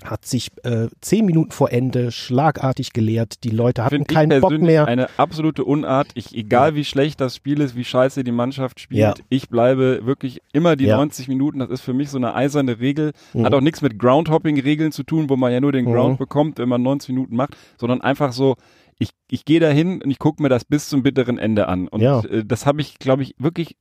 hat 0.05 0.25
sich 0.25 0.51
äh, 0.65 0.89
zehn 1.01 1.27
Minuten 1.27 1.51
vor 1.51 1.73
Ende 1.73 2.11
schlagartig 2.11 2.93
geleert. 2.93 3.45
Die 3.45 3.51
Leute 3.51 3.85
hatten 3.85 3.97
Find 3.97 4.09
keinen 4.09 4.41
Bock 4.41 4.53
mehr. 4.53 4.87
Eine 4.87 5.09
absolute 5.19 5.65
Unart. 5.65 6.09
Ich, 6.15 6.35
egal 6.35 6.71
ja. 6.71 6.75
wie 6.77 6.85
schlecht 6.85 7.21
das 7.21 7.37
Spiel 7.37 7.61
ist, 7.61 7.77
wie 7.77 7.85
scheiße 7.85 8.25
die 8.25 8.33
Mannschaft 8.33 8.81
spielt, 8.81 9.01
ja. 9.01 9.15
ich 9.29 9.49
bleibe 9.49 10.07
wirklich 10.07 10.41
immer 10.53 10.77
die 10.77 10.87
ja. 10.87 10.97
90 10.97 11.29
Minuten. 11.29 11.59
Das 11.59 11.71
ist 11.71 11.83
für 11.83 11.93
mich 11.93 12.11
so 12.11 12.17
eine 12.17 12.35
eiserne 12.35 12.81
Regel. 12.81 13.13
Mhm. 13.35 13.45
Hat 13.45 13.55
auch 13.55 13.61
nichts 13.61 13.83
mit 13.83 13.99
Groundhopping-Regeln 13.99 14.93
zu 14.93 15.03
tun, 15.03 15.29
wo 15.29 15.37
man 15.37 15.53
ja 15.53 15.61
nur 15.61 15.73
den 15.73 15.85
Ground 15.85 16.15
mhm. 16.15 16.19
bekommt, 16.19 16.59
wenn 16.59 16.69
man 16.69 16.83
90 16.83 17.11
Minuten 17.11 17.37
macht, 17.37 17.57
sondern 17.77 18.01
einfach 18.01 18.33
so, 18.33 18.57
ich, 19.01 19.11
ich 19.31 19.45
gehe 19.45 19.61
dahin 19.61 20.03
und 20.03 20.11
ich 20.11 20.19
gucke 20.19 20.43
mir 20.43 20.51
das 20.51 20.65
bis 20.65 20.89
zum 20.89 21.03
bitteren 21.03 21.39
Ende 21.39 21.69
an. 21.69 21.89
Und 21.89 22.03
ja. 22.03 22.21
äh, 22.21 22.45
das 22.45 22.67
habe 22.67 22.83
ich, 22.83 22.99
glaube 22.99 23.23
ich, 23.23 23.35
wirklich, 23.39 23.77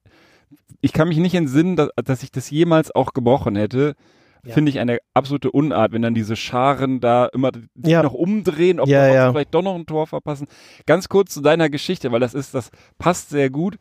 ich 0.82 0.94
kann 0.94 1.10
mich 1.10 1.18
nicht 1.18 1.36
entsinnen, 1.36 1.76
dass, 1.76 1.90
dass 2.04 2.24
ich 2.24 2.32
das 2.32 2.50
jemals 2.50 2.96
auch 2.96 3.14
gebrochen 3.14 3.56
hätte. 3.56 3.96
Ja. 4.46 4.54
Finde 4.54 4.70
ich 4.70 4.80
eine 4.80 5.00
absolute 5.14 5.52
Unart, 5.52 5.92
wenn 5.92 6.02
dann 6.02 6.14
diese 6.14 6.38
Scharen 6.38 7.02
da 7.02 7.26
immer 7.26 7.52
ja. 7.76 8.02
noch 8.02 8.14
umdrehen, 8.14 8.80
ob, 8.80 8.88
ja, 8.88 9.08
ob 9.10 9.14
ja. 9.14 9.28
sie 9.28 9.34
vielleicht 9.34 9.54
doch 9.54 9.62
noch 9.62 9.76
ein 9.76 9.86
Tor 9.86 10.08
verpassen. 10.08 10.48
Ganz 10.86 11.10
kurz 11.10 11.34
zu 11.34 11.42
deiner 11.42 11.70
Geschichte, 11.70 12.14
weil 12.14 12.22
das 12.22 12.34
ist, 12.34 12.56
das 12.56 12.72
passt 12.98 13.30
sehr 13.30 13.50
gut. 13.50 13.76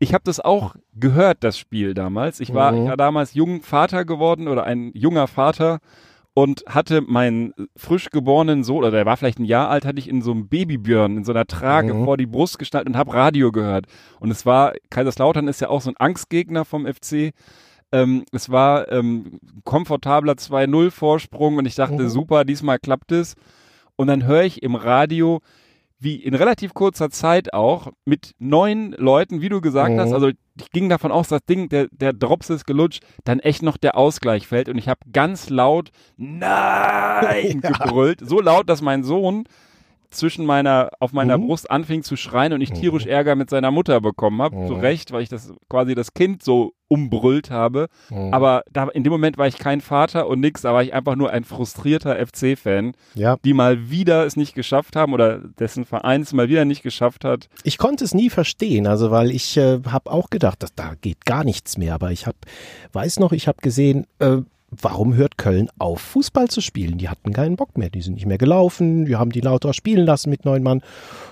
Ich 0.00 0.12
habe 0.12 0.24
das 0.24 0.40
auch 0.40 0.74
gehört, 0.94 1.44
das 1.44 1.56
Spiel 1.56 1.94
damals. 1.94 2.40
Ich 2.40 2.52
war, 2.52 2.72
mhm. 2.72 2.82
ich 2.82 2.88
war 2.88 2.96
damals 2.96 3.34
jung 3.34 3.62
Vater 3.62 4.04
geworden 4.04 4.48
oder 4.48 4.64
ein 4.64 4.90
junger 4.94 5.28
Vater 5.28 5.78
und 6.36 6.64
hatte 6.66 7.00
meinen 7.00 7.54
frisch 7.76 8.10
geborenen 8.10 8.62
Sohn, 8.62 8.84
oder 8.84 8.90
der 8.90 9.06
war 9.06 9.16
vielleicht 9.16 9.38
ein 9.38 9.46
Jahr 9.46 9.70
alt, 9.70 9.86
hatte 9.86 9.98
ich 9.98 10.06
in 10.06 10.20
so 10.20 10.32
einem 10.32 10.48
Babybjörn, 10.48 11.16
in 11.16 11.24
so 11.24 11.32
einer 11.32 11.46
Trage 11.46 11.94
mhm. 11.94 12.04
vor 12.04 12.18
die 12.18 12.26
Brust 12.26 12.58
geschnallt 12.58 12.86
und 12.86 12.94
habe 12.94 13.14
Radio 13.14 13.50
gehört. 13.50 13.86
Und 14.20 14.30
es 14.30 14.44
war, 14.44 14.74
Kaiserslautern 14.90 15.48
ist 15.48 15.62
ja 15.62 15.70
auch 15.70 15.80
so 15.80 15.88
ein 15.88 15.96
Angstgegner 15.96 16.66
vom 16.66 16.86
FC. 16.86 17.32
Ähm, 17.90 18.26
es 18.32 18.50
war 18.50 18.92
ähm, 18.92 19.40
komfortabler 19.64 20.34
2-0 20.34 20.90
Vorsprung 20.90 21.56
und 21.56 21.64
ich 21.64 21.74
dachte, 21.74 22.02
mhm. 22.02 22.08
super, 22.10 22.44
diesmal 22.44 22.78
klappt 22.80 23.12
es. 23.12 23.34
Und 23.96 24.08
dann 24.08 24.26
höre 24.26 24.42
ich 24.42 24.62
im 24.62 24.74
Radio, 24.74 25.40
wie 25.98 26.16
in 26.16 26.34
relativ 26.34 26.74
kurzer 26.74 27.10
Zeit 27.10 27.54
auch 27.54 27.88
mit 28.04 28.32
neun 28.38 28.92
Leuten, 28.92 29.40
wie 29.40 29.48
du 29.48 29.60
gesagt 29.60 29.92
mhm. 29.92 30.00
hast, 30.00 30.12
also 30.12 30.28
ich 30.28 30.70
ging 30.70 30.88
davon 30.88 31.12
aus, 31.12 31.28
das 31.28 31.44
Ding, 31.44 31.68
der, 31.68 31.88
der 31.90 32.12
Drops 32.12 32.50
ist 32.50 32.66
gelutscht, 32.66 33.02
dann 33.24 33.40
echt 33.40 33.62
noch 33.62 33.76
der 33.76 33.96
Ausgleich 33.96 34.46
fällt 34.46 34.68
und 34.68 34.78
ich 34.78 34.88
habe 34.88 35.00
ganz 35.12 35.50
laut 35.50 35.90
Nein 36.16 37.60
ja. 37.62 37.70
gebrüllt, 37.70 38.20
so 38.22 38.40
laut, 38.40 38.68
dass 38.68 38.82
mein 38.82 39.04
Sohn 39.04 39.44
zwischen 40.10 40.44
meiner, 40.46 40.90
auf 41.00 41.12
meiner 41.12 41.38
Mhm. 41.38 41.46
Brust 41.46 41.70
anfing 41.70 42.02
zu 42.02 42.16
schreien 42.16 42.52
und 42.52 42.60
ich 42.60 42.70
tierisch 42.72 43.06
Ärger 43.06 43.34
mit 43.36 43.50
seiner 43.50 43.70
Mutter 43.70 44.00
bekommen 44.00 44.40
habe. 44.42 44.66
Zu 44.66 44.74
Mhm. 44.74 44.80
Recht, 44.80 45.12
weil 45.12 45.22
ich 45.22 45.28
das 45.28 45.52
quasi 45.68 45.94
das 45.94 46.14
Kind 46.14 46.42
so 46.42 46.72
umbrüllt 46.88 47.50
habe. 47.50 47.88
Mhm. 48.10 48.32
Aber 48.32 48.62
da, 48.72 48.84
in 48.88 49.02
dem 49.02 49.12
Moment 49.12 49.38
war 49.38 49.48
ich 49.48 49.58
kein 49.58 49.80
Vater 49.80 50.28
und 50.28 50.38
nix, 50.40 50.62
da 50.62 50.72
war 50.72 50.82
ich 50.84 50.94
einfach 50.94 51.16
nur 51.16 51.30
ein 51.30 51.42
frustrierter 51.44 52.16
FC-Fan, 52.24 52.92
ja, 53.14 53.36
die 53.44 53.54
mal 53.54 53.90
wieder 53.90 54.24
es 54.24 54.36
nicht 54.36 54.54
geschafft 54.54 54.94
haben 54.94 55.12
oder 55.12 55.38
dessen 55.38 55.84
Verein 55.84 56.22
es 56.22 56.32
mal 56.32 56.48
wieder 56.48 56.64
nicht 56.64 56.82
geschafft 56.84 57.24
hat. 57.24 57.48
ich 57.64 57.76
konnte 57.78 58.04
es 58.04 58.14
nie 58.14 58.30
verstehen, 58.30 58.86
also 58.86 59.10
weil 59.10 59.30
ich 59.32 59.56
äh, 59.56 59.80
habe 59.88 60.10
auch 60.12 60.30
gedacht, 60.30 60.62
dass 60.62 60.74
da 60.74 60.94
geht 61.00 61.24
gar 61.26 61.42
nichts 61.42 61.76
mehr. 61.76 61.94
Aber 61.94 62.12
ich 62.12 62.26
habe, 62.26 62.36
weiß 62.92 63.18
noch, 63.18 63.32
ich 63.32 63.48
habe 63.48 63.58
gesehen, 63.60 64.06
äh, 64.20 64.38
warum 64.70 65.14
hört 65.14 65.38
Köln 65.38 65.68
auf, 65.78 66.00
Fußball 66.00 66.48
zu 66.48 66.60
spielen? 66.60 66.98
Die 66.98 67.08
hatten 67.08 67.32
keinen 67.32 67.56
Bock 67.56 67.78
mehr, 67.78 67.90
die 67.90 68.02
sind 68.02 68.14
nicht 68.14 68.26
mehr 68.26 68.38
gelaufen, 68.38 69.04
die 69.06 69.16
haben 69.16 69.30
die 69.30 69.40
lauter 69.40 69.72
spielen 69.72 70.06
lassen 70.06 70.30
mit 70.30 70.44
neun 70.44 70.62
Mann. 70.62 70.82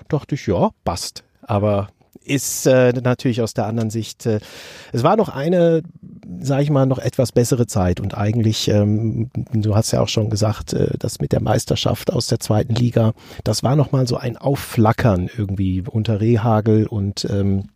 Dachte 0.08 0.34
ich, 0.34 0.46
ja, 0.46 0.70
passt. 0.84 1.24
Aber 1.42 1.88
ist 2.24 2.66
äh, 2.66 2.92
natürlich 2.92 3.42
aus 3.42 3.54
der 3.54 3.66
anderen 3.66 3.90
Sicht, 3.90 4.26
äh, 4.26 4.40
es 4.92 5.02
war 5.02 5.16
noch 5.16 5.28
eine, 5.28 5.82
sage 6.40 6.62
ich 6.62 6.70
mal, 6.70 6.86
noch 6.86 6.98
etwas 6.98 7.32
bessere 7.32 7.66
Zeit 7.66 8.00
und 8.00 8.16
eigentlich, 8.16 8.68
ähm, 8.68 9.30
du 9.52 9.76
hast 9.76 9.92
ja 9.92 10.00
auch 10.00 10.08
schon 10.08 10.30
gesagt, 10.30 10.72
äh, 10.72 10.96
das 10.98 11.20
mit 11.20 11.32
der 11.32 11.42
Meisterschaft 11.42 12.12
aus 12.12 12.26
der 12.26 12.40
zweiten 12.40 12.74
Liga, 12.74 13.12
das 13.44 13.62
war 13.62 13.76
noch 13.76 13.92
mal 13.92 14.06
so 14.06 14.16
ein 14.16 14.36
Aufflackern 14.36 15.28
irgendwie 15.36 15.84
unter 15.86 16.20
Rehagel 16.20 16.86
und 16.86 17.26
ähm, 17.30 17.68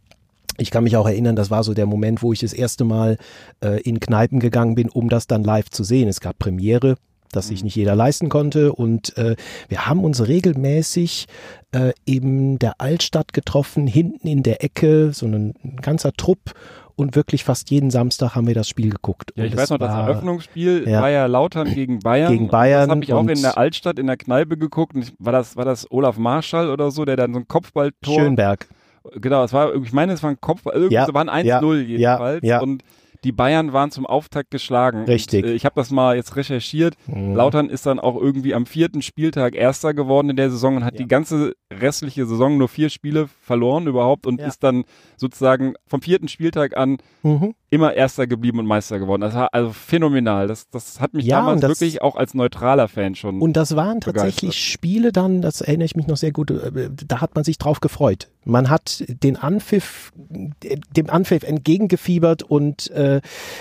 ich 0.59 0.71
kann 0.71 0.85
mich 0.85 0.97
auch 0.97 1.07
erinnern, 1.07 1.37
das 1.37 1.51
war 1.51 1.63
so 1.65 1.73
der 1.75 1.87
Moment, 1.87 2.23
wo 2.23 2.33
ich 2.33 2.41
das 2.41 2.53
erste 2.53 2.85
Mal 2.85 3.17
äh, 3.65 3.81
in 3.83 4.01
Kneipen 4.01 4.41
gegangen 4.41 4.75
bin, 4.75 4.89
um 4.91 5.09
das 5.09 5.27
dann 5.27 5.45
live 5.45 5.71
zu 5.71 5.85
sehen. 5.85 6.09
Es 6.09 6.21
gab 6.21 6.39
Premiere, 6.39 6.97
das 7.33 7.49
sich 7.49 7.63
nicht 7.63 7.77
jeder 7.77 7.95
leisten 7.95 8.29
konnte 8.29 8.73
und 8.73 9.17
äh, 9.19 9.37
wir 9.69 9.87
haben 9.87 10.03
uns 10.05 10.27
regelmäßig 10.27 11.27
äh, 11.73 11.93
in 12.05 12.59
der 12.59 12.81
Altstadt 12.81 13.33
getroffen, 13.33 13.87
hinten 13.87 14.27
in 14.27 14.43
der 14.43 14.65
Ecke, 14.65 15.13
so 15.13 15.27
ein, 15.27 15.55
ein 15.63 15.77
ganzer 15.83 16.13
Trupp 16.13 16.55
und 16.97 17.15
wirklich 17.15 17.45
fast 17.45 17.71
jeden 17.71 17.91
Samstag 17.91 18.35
haben 18.35 18.49
wir 18.49 18.55
das 18.55 18.69
Spiel 18.69 18.91
geguckt. 18.91 19.31
Ja, 19.37 19.45
und 19.45 19.51
ich 19.51 19.57
weiß 19.57 19.71
noch, 19.71 19.79
das 19.79 19.91
war- 19.93 20.09
Eröffnungsspiel 20.09 20.89
Ja. 20.89 21.01
war 21.03 21.11
ja 21.11 21.27
Lautern 21.27 21.73
gegen 21.73 22.01
Bayern. 22.01 22.33
Gegen 22.33 22.49
Bayern 22.49 22.89
Das 22.89 22.97
habe 22.97 23.05
ich 23.05 23.13
auch 23.13 23.29
in 23.29 23.41
der 23.43 23.57
Altstadt 23.57 24.01
in 24.01 24.09
der 24.09 24.17
Kneipe 24.17 24.57
geguckt. 24.57 24.97
Und 24.97 25.03
ich, 25.03 25.13
war, 25.21 25.33
das, 25.33 25.55
war 25.57 25.65
das 25.65 25.89
Olaf 25.93 26.19
Marschall 26.19 26.69
oder 26.71 26.91
so, 26.91 27.05
der 27.05 27.15
dann 27.17 27.35
so 27.35 27.39
ein 27.39 27.47
Kopfballtor. 27.47 28.15
Schönberg. 28.15 28.67
Genau, 29.15 29.45
es 29.45 29.53
war, 29.53 29.75
ich 29.75 29.93
meine, 29.93 30.13
es 30.13 30.23
war 30.23 30.31
ein 30.31 30.41
Kopfball, 30.41 30.75
irgendwie 30.75 30.95
Ja, 30.95 31.07
so 31.07 31.15
war 31.15 31.29
ein 31.29 31.47
ja, 31.47 31.61
1-0 31.61 31.81
jedenfalls. 31.83 32.41
ja. 32.47 32.61
Und 32.61 32.83
die 33.25 33.33
Bayern 33.33 33.73
waren 33.73 33.91
zum 33.91 34.07
Auftakt 34.07 34.53
geschlagen. 34.53 35.05
Richtig. 35.07 35.43
Und, 35.45 35.51
äh, 35.51 35.55
ich 35.55 35.65
habe 35.65 35.75
das 35.75 35.91
mal 35.91 36.15
jetzt 36.15 36.37
recherchiert. 36.37 36.95
Mhm. 37.09 37.35
Lautern 37.35 37.69
ist 37.69 37.85
dann 37.85 37.99
auch 37.99 38.15
irgendwie 38.15 38.55
am 38.55 38.65
vierten 38.65 39.03
Spieltag 39.03 39.57
Erster 39.57 39.93
geworden 39.93 40.31
in 40.31 40.37
der 40.37 40.53
Saison 40.53 40.77
und 40.77 40.85
hat 40.85 40.95
Ja. 40.95 40.99
die 40.99 41.09
ganze 41.09 41.55
restliche 41.73 42.27
Saison 42.27 42.57
nur 42.59 42.69
vier 42.69 42.91
Spiele 42.91 43.29
verloren 43.43 43.89
überhaupt 43.89 44.25
und 44.25 44.41
Ja. 44.41 44.47
ist 44.47 44.63
dann 44.63 44.85
sozusagen 45.17 45.75
vom 45.89 46.01
vierten 46.01 46.29
Spieltag 46.29 46.77
an 46.77 46.99
Mhm. 47.25 47.55
immer 47.71 47.93
Erster 47.95 48.29
geblieben 48.29 48.61
und 48.61 48.67
Meister 48.67 49.01
geworden. 49.01 49.23
Das 49.23 49.35
war 49.35 49.49
also 49.53 49.71
phänomenal. 49.73 50.47
Das, 50.47 50.69
das 50.71 51.01
hat 51.01 51.13
mich 51.13 51.27
Ja, 51.27 51.41
damals 51.41 51.61
das- 51.61 51.71
wirklich 51.71 52.01
auch 52.03 52.15
als 52.15 52.35
neutraler 52.35 52.87
Fan 52.87 53.17
schon. 53.17 53.41
Und 53.41 53.55
das 53.57 53.75
waren 53.75 54.01
tatsächlich 54.01 54.41
begeistert. 54.43 54.55
Spiele 54.55 55.11
dann, 55.11 55.43
das 55.43 55.61
erinnere 55.61 55.87
ich 55.87 55.97
mich 55.97 56.07
noch 56.07 56.17
sehr 56.17 56.31
gut, 56.31 56.53
äh, 56.53 56.89
da 57.05 57.21
hat 57.21 57.35
man 57.35 57.43
sich 57.43 57.59
drauf 57.59 57.81
gefreut. 57.81 58.29
Man 58.49 58.71
hat 58.71 59.05
den 59.07 59.37
Anpfiff, 59.37 60.11
dem 60.17 61.11
Anpfiff 61.11 61.43
entgegengefiebert 61.43 62.43
und 62.43 62.91
äh, 62.91 63.21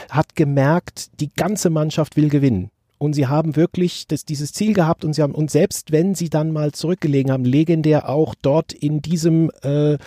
hat 0.09 0.35
gemerkt, 0.35 1.19
die 1.19 1.31
ganze 1.33 1.69
Mannschaft 1.69 2.15
will 2.15 2.29
gewinnen. 2.29 2.71
Und 2.99 3.13
sie 3.13 3.27
haben 3.27 3.55
wirklich 3.55 4.07
das, 4.07 4.25
dieses 4.25 4.53
Ziel 4.53 4.73
gehabt 4.73 5.05
und 5.05 5.13
sie 5.13 5.21
haben, 5.21 5.35
und 5.35 5.51
selbst 5.51 5.91
wenn 5.91 6.15
sie 6.15 6.29
dann 6.29 6.51
mal 6.51 6.71
zurückgelegen 6.71 7.31
haben, 7.31 7.45
legendär 7.45 8.09
auch 8.09 8.33
dort 8.41 8.73
in 8.73 9.01
diesem, 9.01 9.51
äh, 9.61 9.97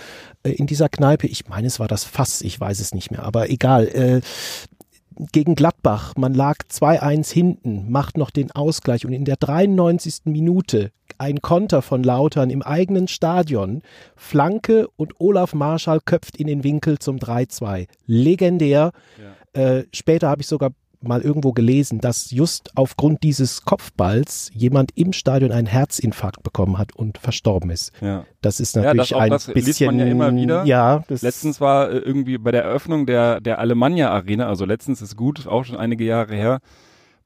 in 0.42 0.66
dieser 0.66 0.88
Kneipe, 0.88 1.28
ich 1.28 1.46
meine, 1.46 1.68
es 1.68 1.78
war 1.78 1.86
das 1.86 2.02
Fass, 2.02 2.40
ich 2.40 2.58
weiß 2.58 2.80
es 2.80 2.92
nicht 2.92 3.12
mehr, 3.12 3.22
aber 3.22 3.48
egal, 3.48 3.86
äh, 3.86 4.20
gegen 5.32 5.54
Gladbach, 5.54 6.14
man 6.16 6.34
lag 6.34 6.56
2-1 6.70 7.32
hinten, 7.32 7.90
macht 7.90 8.16
noch 8.16 8.30
den 8.30 8.50
Ausgleich 8.50 9.04
und 9.04 9.12
in 9.12 9.24
der 9.24 9.36
93. 9.36 10.22
Minute 10.24 10.92
ein 11.18 11.42
Konter 11.42 11.82
von 11.82 12.02
Lautern 12.02 12.50
im 12.50 12.62
eigenen 12.62 13.08
Stadion, 13.08 13.82
Flanke 14.16 14.88
und 14.96 15.20
Olaf 15.20 15.54
Marschall 15.54 16.00
köpft 16.00 16.36
in 16.36 16.46
den 16.46 16.64
Winkel 16.64 16.98
zum 16.98 17.16
3-2. 17.16 17.86
Legendär. 18.06 18.92
Äh, 19.52 19.84
später 19.92 20.28
habe 20.28 20.42
ich 20.42 20.48
sogar 20.48 20.70
mal 21.02 21.22
irgendwo 21.22 21.52
gelesen, 21.52 22.00
dass 22.00 22.30
just 22.30 22.70
aufgrund 22.76 23.22
dieses 23.22 23.64
Kopfballs 23.64 24.50
jemand 24.54 24.90
im 24.96 25.12
Stadion 25.12 25.50
einen 25.52 25.66
Herzinfarkt 25.66 26.42
bekommen 26.42 26.76
hat 26.78 26.94
und 26.94 27.18
verstorben 27.18 27.70
ist. 27.70 27.92
ja. 28.00 28.24
Das 28.42 28.58
ist 28.58 28.74
Ja, 28.74 28.82
natürlich 28.82 29.10
das- 29.10 29.16
auch 29.16 29.20
ein 29.22 29.30
das 29.30 29.46
liest 29.48 29.66
bisschen 29.66 29.86
man 29.86 29.98
ja 29.98 30.06
immer 30.06 30.34
wieder. 30.34 30.64
Ja, 30.64 31.04
das 31.08 31.20
Letztens 31.22 31.60
war 31.60 31.90
äh, 31.90 31.98
irgendwie 31.98 32.38
bei 32.38 32.50
der 32.52 32.64
Eröffnung 32.64 33.04
der, 33.06 33.40
der 33.40 33.58
Alemannia 33.58 34.10
Arena, 34.10 34.46
also 34.48 34.64
letztens 34.64 35.02
ist 35.02 35.14
gut, 35.16 35.46
auch 35.46 35.64
schon 35.64 35.76
einige 35.76 36.04
Jahre 36.04 36.34
her, 36.34 36.60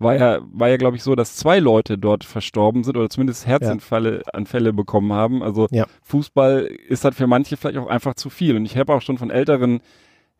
war 0.00 0.16
ja, 0.16 0.40
war 0.52 0.68
ja 0.68 0.76
glaube 0.76 0.96
ich 0.96 1.04
so, 1.04 1.14
dass 1.14 1.36
zwei 1.36 1.60
Leute 1.60 1.98
dort 1.98 2.24
verstorben 2.24 2.82
sind 2.82 2.96
oder 2.96 3.08
zumindest 3.08 3.46
Herzinfälle 3.46 4.22
Anfälle 4.32 4.72
bekommen 4.72 5.12
haben. 5.12 5.42
Also 5.42 5.68
Ja. 5.70 5.86
Fußball 6.02 6.62
ist 6.88 7.04
halt 7.04 7.14
für 7.14 7.28
manche 7.28 7.56
vielleicht 7.56 7.78
auch 7.78 7.86
einfach 7.86 8.14
zu 8.14 8.28
viel. 8.28 8.56
Und 8.56 8.64
ich 8.66 8.76
habe 8.76 8.92
auch 8.92 9.02
schon 9.02 9.18
von 9.18 9.30
älteren 9.30 9.80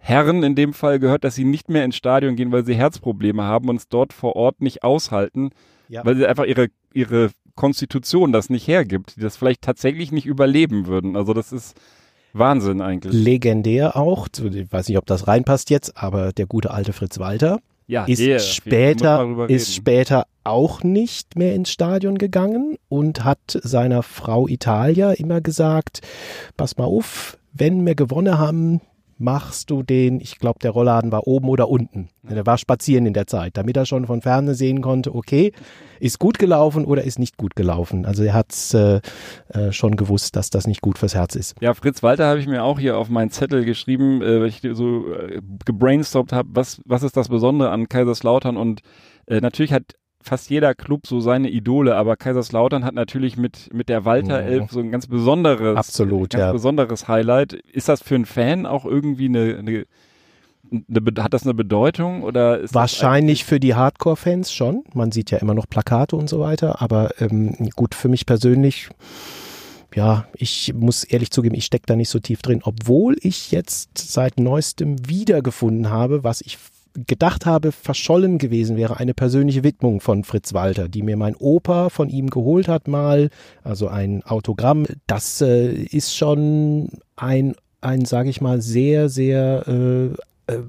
Herren 0.07 0.43
in 0.43 0.55
dem 0.55 0.75
Fall 0.75 0.99
gehört, 0.99 1.25
dass 1.25 1.35
sie 1.35 1.45
nicht 1.45 1.71
mehr 1.71 1.83
ins 1.85 1.97
Stadion 1.97 2.37
gehen, 2.37 2.53
weil 2.53 2.65
sie 2.67 2.75
Herzprobleme 2.75 3.43
haben 3.43 3.71
und 3.71 3.77
es 3.77 3.89
dort 3.89 4.13
vor 4.13 4.37
Ort 4.37 4.61
nicht 4.61 4.83
aushalten, 4.85 5.49
Ja. 5.89 6.05
weil 6.05 6.15
sie 6.17 6.27
einfach 6.27 6.45
ihre, 6.45 6.69
ihre 6.93 7.31
Konstitution 7.55 8.31
das 8.31 8.51
nicht 8.51 8.69
hergibt, 8.69 9.17
die 9.17 9.21
das 9.21 9.39
vielleicht 9.39 9.63
tatsächlich 9.63 10.13
nicht 10.13 10.27
überleben 10.27 10.87
würden. 10.87 11.17
Also 11.17 11.33
das 11.33 11.53
ist 11.53 11.75
Wahnsinn 12.35 12.83
eigentlich. 12.83 13.15
legendär 13.15 13.97
auch, 13.97 14.29
ich 14.29 14.71
weiß 14.71 14.89
nicht, 14.89 14.99
ob 14.99 15.07
das 15.07 15.27
reinpasst 15.27 15.71
jetzt, 15.71 15.97
aber 15.97 16.33
der 16.33 16.47
gute 16.47 16.71
alte 16.71 16.93
Fritz 16.93 17.19
Walter 17.19 17.61
Ja, 17.87 18.05
ist 18.05 18.21
der, 18.21 18.41
später, 18.41 19.49
ist 19.49 19.75
später 19.75 20.27
auch 20.43 20.83
nicht 20.83 21.37
mehr 21.39 21.55
ins 21.55 21.71
Stadion 21.71 22.19
gegangen 22.19 22.77
und 22.91 23.25
hat 23.25 23.39
seiner 23.63 24.03
Frau 24.03 24.49
Italia 24.49 25.13
immer 25.13 25.41
gesagt, 25.41 26.01
pass 26.59 26.77
mal 26.77 26.85
auf, 26.85 27.39
wenn 27.55 27.87
wir 27.87 27.95
gewonnen 27.95 28.37
haben, 28.37 28.83
machst 29.19 29.71
du 29.71 29.83
den, 29.83 30.21
ich 30.21 30.39
glaube, 30.39 30.59
der 30.61 30.71
Rollladen 30.71 31.13
war 31.13 31.27
oben 31.27 31.49
oder 31.49 31.69
unten. 31.69 32.09
Der 32.23 32.47
war 32.47 32.59
spazieren 32.59 33.07
in 33.07 33.13
der 33.13 33.27
Zeit, 33.27 33.57
damit 33.57 33.77
er 33.77 33.87
schon 33.87 34.07
von 34.07 34.23
ferne 34.23 34.55
sehen 34.55 34.81
konnte, 34.81 35.15
okay, 35.15 35.53
ist 36.01 36.19
gut 36.19 36.39
gelaufen 36.39 36.85
oder 36.85 37.05
ist 37.05 37.19
nicht 37.19 37.37
gut 37.37 37.55
gelaufen. 37.55 38.07
Also 38.07 38.25
er 38.25 38.35
hat 38.35 38.55
äh, 38.75 39.01
äh, 39.49 39.73
schon 39.73 39.97
gewusst, 39.97 40.37
dass 40.37 40.51
das 40.51 40.67
nicht 40.67 40.81
gut 40.81 40.99
fürs 40.99 41.15
Herz 41.15 41.35
ist. 41.35 41.55
Ja, 41.61 41.75
Fritz 41.75 42.03
Walter 42.03 42.27
habe 42.27 42.41
ich 42.41 42.47
mir 42.47 42.65
auch 42.65 42.79
hier 42.79 42.97
auf 42.99 43.09
meinen 43.09 43.31
Zettel 43.31 43.65
geschrieben, 43.65 44.23
äh, 44.23 44.41
weil 44.41 44.49
ich 44.49 44.63
so 44.73 45.13
äh, 45.13 45.41
gebrainstormt 45.65 46.33
habe, 46.33 46.49
was, 46.53 46.81
was 46.85 47.03
ist 47.03 47.17
das 47.17 47.29
Besondere 47.29 47.71
an 47.71 47.89
Kaiserslautern 47.89 48.57
und 48.57 48.81
äh, 49.27 49.41
natürlich 49.41 49.73
hat 49.73 49.95
fast 50.25 50.49
jeder 50.49 50.75
Club 50.75 51.07
so 51.07 51.21
seine 51.21 51.51
Idole, 51.51 51.97
aber 51.97 52.17
Kaiserslautern 52.17 52.85
hat 52.85 52.95
natürlich 52.95 53.37
mit, 53.37 53.73
mit 53.75 53.91
der 53.91 54.07
Walter 54.07 54.41
Mhm. 54.41 54.49
Elf 54.49 54.71
so 54.71 54.81
ein 54.81 54.91
ganz 54.91 55.07
besonderes, 55.07 55.77
Absolut, 55.77 56.31
ganz 56.31 56.41
ja. 56.41 56.53
besonderes 56.53 57.09
Highlight. 57.09 57.53
Ist 57.53 57.91
das 57.91 58.03
für 58.03 58.15
einen 58.15 58.25
Fan 58.25 58.65
auch 58.65 58.87
irgendwie 58.87 59.27
eine, 59.27 59.57
eine, 59.59 59.85
eine 60.73 61.23
hat 61.23 61.35
das 61.35 61.43
eine 61.43 61.53
Bedeutung 61.53 62.23
oder 62.23 62.59
ist 62.59 62.75
Wahrscheinlich 62.75 63.45
für 63.45 63.61
die 63.61 63.75
Hardcore-Fans 63.75 64.51
schon. 64.51 64.85
Man 64.95 65.13
sieht 65.13 65.31
ja 65.31 65.39
immer 65.39 65.55
noch 65.55 65.69
Plakate 65.69 66.17
und 66.17 66.29
so 66.31 66.41
weiter. 66.41 66.81
Aber 66.81 67.11
ähm, 67.21 67.55
gut, 67.77 67.95
für 67.95 68.09
mich 68.09 68.25
persönlich, 68.25 68.89
ja, 69.95 70.27
ich 70.35 70.73
muss 70.75 71.05
ehrlich 71.05 71.31
zugeben, 71.33 71.55
ich 71.55 71.67
stecke 71.67 71.85
da 71.87 71.97
nicht 71.97 72.09
so 72.09 72.19
tief 72.19 72.41
drin. 72.41 72.63
Obwohl 72.65 73.19
ich 73.21 73.51
jetzt 73.51 73.99
seit 73.99 74.41
neuestem 74.41 75.07
wiedergefunden 75.07 75.91
habe, 75.91 76.25
was 76.25 76.41
ich 76.41 76.57
gedacht 76.95 77.47
habe, 77.47 77.73
verschollen 77.73 78.39
gewesen 78.39 78.77
wäre, 78.77 78.99
eine 78.99 79.15
persönliche 79.15 79.65
Widmung 79.65 80.01
von 80.01 80.25
Fritz 80.25 80.55
Walter, 80.55 80.89
die 80.89 81.03
mir 81.03 81.17
mein 81.17 81.35
Opa 81.37 81.89
von 81.89 82.09
ihm 82.09 82.31
geholt 82.31 82.69
hat 82.69 82.89
mal, 82.89 83.31
also 83.63 83.89
ein 83.89 84.23
Autogramm. 84.23 84.87
Das 85.07 85.41
äh, 85.41 85.73
ist 85.73 86.17
schon 86.17 86.89
ein, 87.17 87.55
ein 87.81 88.05
sage 88.05 88.31
ich 88.31 88.41
mal, 88.41 88.63
sehr, 88.63 89.09
sehr 89.09 89.65
äh, 89.67 90.53
äh, 90.53 90.61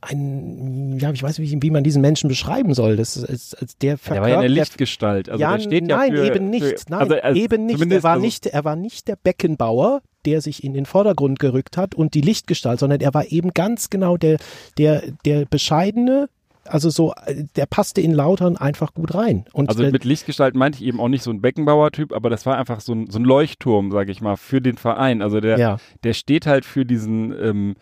ein, 0.00 0.98
ja, 0.98 1.12
ich 1.12 1.22
weiß 1.22 1.38
nicht, 1.38 1.62
wie 1.62 1.70
man 1.70 1.84
diesen 1.84 2.02
Menschen 2.02 2.28
beschreiben 2.28 2.74
soll. 2.74 2.96
Das 2.96 3.16
ist, 3.16 3.54
ist, 3.54 3.82
der 3.82 3.96
Der 3.96 4.20
war 4.20 4.28
ja 4.28 4.38
eine 4.38 4.48
verkörpert- 4.48 4.48
Lichtgestalt. 4.48 5.28
Also 5.28 5.40
ja, 5.40 5.52
der 5.56 5.62
steht 5.62 5.88
ja 5.88 5.96
nein, 5.96 6.12
für, 6.12 6.26
eben 6.26 6.50
nicht. 6.50 6.64
Für, 6.64 6.90
Nein, 6.90 7.00
also, 7.00 7.14
also 7.14 7.40
eben 7.40 7.66
nicht. 7.66 7.80
Er 7.80 8.02
war 8.02 8.12
also, 8.14 8.24
nicht. 8.24 8.46
er 8.46 8.64
war 8.64 8.74
nicht 8.74 9.06
der 9.06 9.16
Beckenbauer, 9.16 10.02
der 10.24 10.40
sich 10.40 10.64
in 10.64 10.74
den 10.74 10.86
Vordergrund 10.86 11.38
gerückt 11.38 11.76
hat 11.76 11.94
und 11.94 12.14
die 12.14 12.20
Lichtgestalt, 12.20 12.80
sondern 12.80 13.00
er 13.00 13.14
war 13.14 13.30
eben 13.30 13.50
ganz 13.50 13.90
genau 13.90 14.16
der, 14.16 14.38
der, 14.78 15.02
der 15.24 15.44
bescheidene. 15.46 16.28
Also 16.64 16.90
so, 16.90 17.12
der 17.56 17.66
passte 17.66 18.00
in 18.00 18.12
Lautern 18.12 18.56
einfach 18.56 18.94
gut 18.94 19.14
rein. 19.16 19.44
Und 19.52 19.68
Also 19.68 19.82
äh, 19.82 19.90
mit 19.90 20.04
Lichtgestalt 20.04 20.54
meinte 20.54 20.78
ich 20.78 20.84
eben 20.86 21.00
auch 21.00 21.08
nicht 21.08 21.24
so 21.24 21.30
ein 21.30 21.40
Beckenbauer-Typ, 21.40 22.12
aber 22.12 22.30
das 22.30 22.46
war 22.46 22.56
einfach 22.56 22.80
so 22.80 22.94
ein, 22.94 23.10
so 23.10 23.18
ein 23.18 23.24
Leuchtturm, 23.24 23.90
sage 23.90 24.12
ich 24.12 24.20
mal, 24.20 24.36
für 24.36 24.60
den 24.60 24.76
Verein. 24.76 25.22
Also 25.22 25.40
der, 25.40 25.58
ja, 25.58 25.78
der 26.04 26.12
steht 26.12 26.46
halt 26.46 26.64
für 26.64 26.86
diesen 26.86 27.32
ähm, 27.32 27.74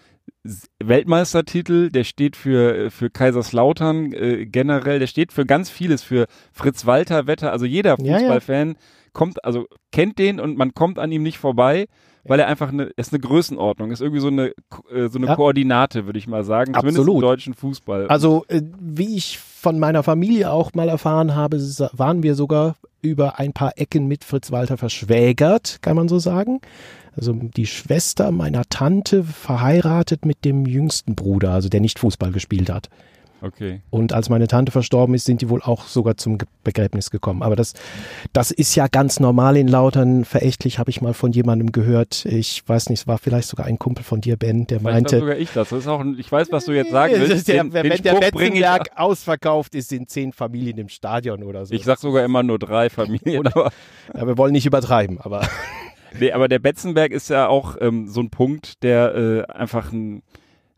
Weltmeistertitel, 0.82 1.90
der 1.90 2.04
steht 2.04 2.37
für, 2.37 2.90
für 2.90 3.11
Kaiserslautern 3.11 4.12
äh, 4.12 4.47
generell, 4.47 4.99
der 4.99 5.06
steht 5.06 5.32
für 5.32 5.44
ganz 5.44 5.68
vieles, 5.68 6.02
für 6.02 6.26
Fritz 6.52 6.87
Walter 6.87 7.26
Wetter. 7.26 7.52
Also 7.52 7.66
jeder 7.66 7.97
Ja, 7.99 8.12
ja. 8.12 8.18
Fußballfan 8.18 8.76
kommt, 9.12 9.44
also 9.44 9.66
kennt 9.92 10.18
den 10.18 10.40
und 10.40 10.56
man 10.56 10.73
kommt 10.73 10.99
an 10.99 11.12
ihm 11.12 11.23
nicht 11.23 11.38
vorbei, 11.38 11.87
weil 12.24 12.40
er 12.40 12.46
einfach 12.46 12.68
eine, 12.68 12.84
ist 12.96 13.12
eine 13.12 13.20
Größenordnung, 13.20 13.90
ist 13.90 14.00
irgendwie 14.00 14.20
so 14.20 14.28
eine, 14.28 14.48
äh, 14.92 15.08
so 15.08 15.18
eine 15.18 15.28
Ja. 15.28 15.36
Koordinate, 15.36 16.06
würde 16.06 16.18
ich 16.18 16.26
mal 16.26 16.44
sagen. 16.44 16.74
Zumindest 16.74 16.98
im 16.98 17.02
Absolut. 17.02 17.22
deutschen 17.22 17.54
Fußball. 17.54 18.08
Also, 18.08 18.44
äh, 18.48 18.62
wie 18.78 19.16
ich 19.16 19.38
von 19.38 19.78
meiner 19.78 20.02
Familie 20.02 20.50
auch 20.50 20.74
mal 20.74 20.88
erfahren 20.88 21.34
habe, 21.34 21.58
waren 21.92 22.22
wir 22.22 22.34
sogar 22.34 22.76
über 23.02 23.38
ein 23.38 23.52
paar 23.52 23.72
Ecken 23.76 24.06
mit 24.06 24.24
Fritz 24.24 24.50
Walter 24.50 24.76
verschwägert, 24.76 25.78
kann 25.82 25.96
man 25.96 26.08
so 26.08 26.18
sagen. 26.18 26.60
Also 27.16 27.32
die 27.32 27.66
Schwester 27.66 28.30
meiner 28.30 28.64
Tante 28.68 29.24
verheiratet 29.24 30.24
mit 30.24 30.44
dem 30.44 30.64
jüngsten 30.66 31.14
Bruder, 31.14 31.50
also 31.52 31.68
der 31.68 31.80
nicht 31.80 31.98
Fußball 31.98 32.32
gespielt 32.32 32.70
hat. 32.70 32.88
Okay. 33.42 33.80
Und 33.90 34.12
als 34.12 34.28
meine 34.28 34.47
Tante 34.47 34.73
verstorben 34.73 35.14
ist, 35.14 35.25
sind 35.25 35.40
die 35.40 35.49
wohl 35.49 35.62
auch 35.62 35.87
sogar 35.87 36.16
zum 36.16 36.38
Begräbnis 36.64 37.11
gekommen. 37.11 37.42
Aber 37.42 37.56
das, 37.56 37.75
das 38.32 38.50
ist 38.50 38.75
ja 38.75 38.87
ganz 38.87 39.20
normal 39.20 39.56
in 39.56 39.68
Lautern. 39.68 40.25
Verächtlich 40.25 40.78
habe 40.78 40.90
ich 40.90 41.00
mal 41.00 41.14
von 41.14 41.32
jemandem 41.32 41.73
gehört. 41.73 42.25
Ich 42.26 42.62
weiß 42.68 42.88
nicht, 42.90 43.00
es 43.00 43.06
war 43.06 43.18
vielleicht 43.18 43.49
sogar 43.49 43.66
ein 43.66 43.78
Kumpel 43.78 44.04
von 44.04 44.20
dir, 44.20 44.37
Ben, 44.37 44.66
der 44.66 44.80
Vielleicht 44.80 44.94
meinte, 44.94 45.18
sogar 45.20 45.37
ich 45.37 45.52
das. 45.52 45.70
das 45.70 45.80
ist 45.80 45.88
auch 45.88 46.00
ein, 46.00 46.18
ich 46.18 46.30
weiß, 46.30 46.52
was 46.52 46.64
du 46.64 46.73
jetzt 46.73 46.90
sagen 46.90 47.14
willst. 47.18 47.49
der, 47.49 47.62
Den, 47.64 47.73
wenn 47.73 47.88
den 47.88 48.02
der 48.02 48.14
Betzenberg 48.14 48.90
ausverkauft 48.97 49.75
ist, 49.75 49.88
sind 49.88 50.11
zehn 50.11 50.32
Familien 50.32 50.78
im 50.78 50.88
Stadion 50.88 51.42
oder 51.42 51.66
so. 51.66 51.75
ich 51.75 51.85
sag 51.85 51.99
sogar 51.99 52.25
immer 52.25 52.42
nur 52.42 52.59
drei 52.59 52.90
Familien. 52.90 53.47
aber, 53.47 53.73
ja, 54.14 54.26
wir 54.26 54.38
wollen 54.38 54.52
nicht 54.52 54.66
übertreiben, 54.66 55.20
aber 55.20 55.49
nee, 56.18 56.32
aber 56.32 56.49
der 56.49 56.59
Betzenberg 56.59 57.12
ist 57.12 57.30
ja 57.30 57.49
auch 57.49 57.76
ähm, 57.80 58.09
so 58.09 58.20
ein 58.20 58.30
Punkt, 58.30 58.82
der 58.82 59.14
äh, 59.14 59.52
einfach 59.52 59.92
ein, 59.92 60.23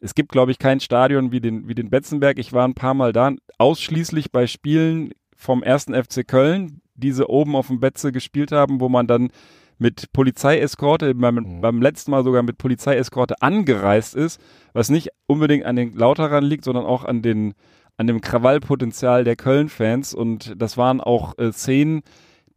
es 0.02 0.14
gibt, 0.14 0.32
glaube 0.32 0.50
ich, 0.50 0.58
kein 0.58 0.80
Stadion 0.80 1.30
wie 1.30 1.40
den, 1.40 1.68
wie 1.68 1.74
den 1.74 1.88
Betzenberg. 1.88 2.38
Ich 2.38 2.52
war 2.52 2.66
ein 2.66 2.74
paar 2.74 2.94
Mal 2.94 3.12
da, 3.12 3.32
ausschließlich 3.58 4.32
bei 4.32 4.46
Spielen 4.46 5.12
vom 5.36 5.62
ersten 5.62 5.94
FC 5.94 6.26
Köln, 6.26 6.80
die 6.94 7.12
sie 7.12 7.26
oben 7.26 7.54
auf 7.54 7.68
dem 7.68 7.80
Betze 7.80 8.10
gespielt 8.10 8.52
haben, 8.52 8.80
wo 8.80 8.88
man 8.88 9.06
dann 9.06 9.30
mit 9.78 10.12
Polizeieskorte, 10.12 11.14
beim, 11.14 11.36
Mhm. 11.36 11.60
beim 11.60 11.80
letzten 11.80 12.10
Mal 12.10 12.24
sogar 12.24 12.42
mit 12.42 12.58
Polizeieskorte 12.58 13.40
angereist 13.40 14.14
ist, 14.14 14.40
was 14.72 14.90
nicht 14.90 15.10
unbedingt 15.26 15.64
an 15.64 15.76
den 15.76 15.94
Lauterern 15.94 16.44
liegt, 16.44 16.64
sondern 16.64 16.84
auch 16.84 17.04
an 17.04 17.22
den 17.22 17.54
an 17.98 18.06
dem 18.06 18.22
Krawallpotenzial 18.22 19.22
der 19.22 19.36
Köln-Fans 19.36 20.14
und 20.14 20.54
das 20.56 20.78
waren 20.78 21.00
auch 21.00 21.36
äh, 21.38 21.52
Szenen, 21.52 22.00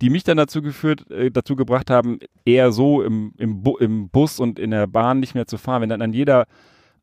die 0.02 0.10
mich 0.10 0.24
dann 0.24 0.38
dazu 0.38 0.62
geführt, 0.62 1.12
äh, 1.12 1.30
dazu 1.30 1.56
gebracht 1.58 1.90
haben, 1.90 2.20
eher 2.46 2.72
so 2.72 3.04
im, 3.04 3.34
im, 3.38 3.62
Bu 3.62 3.78
im 3.78 4.10
Bus 4.10 4.40
und 4.40 4.58
in 4.60 4.72
der 4.72 4.88
Bahn 4.88 5.20
nicht 5.20 5.36
mehr 5.36 5.46
zu 5.46 5.58
fahren. 5.58 5.82
Wenn 5.82 5.90
dann 5.90 6.02
an 6.02 6.14
jeder, 6.14 6.46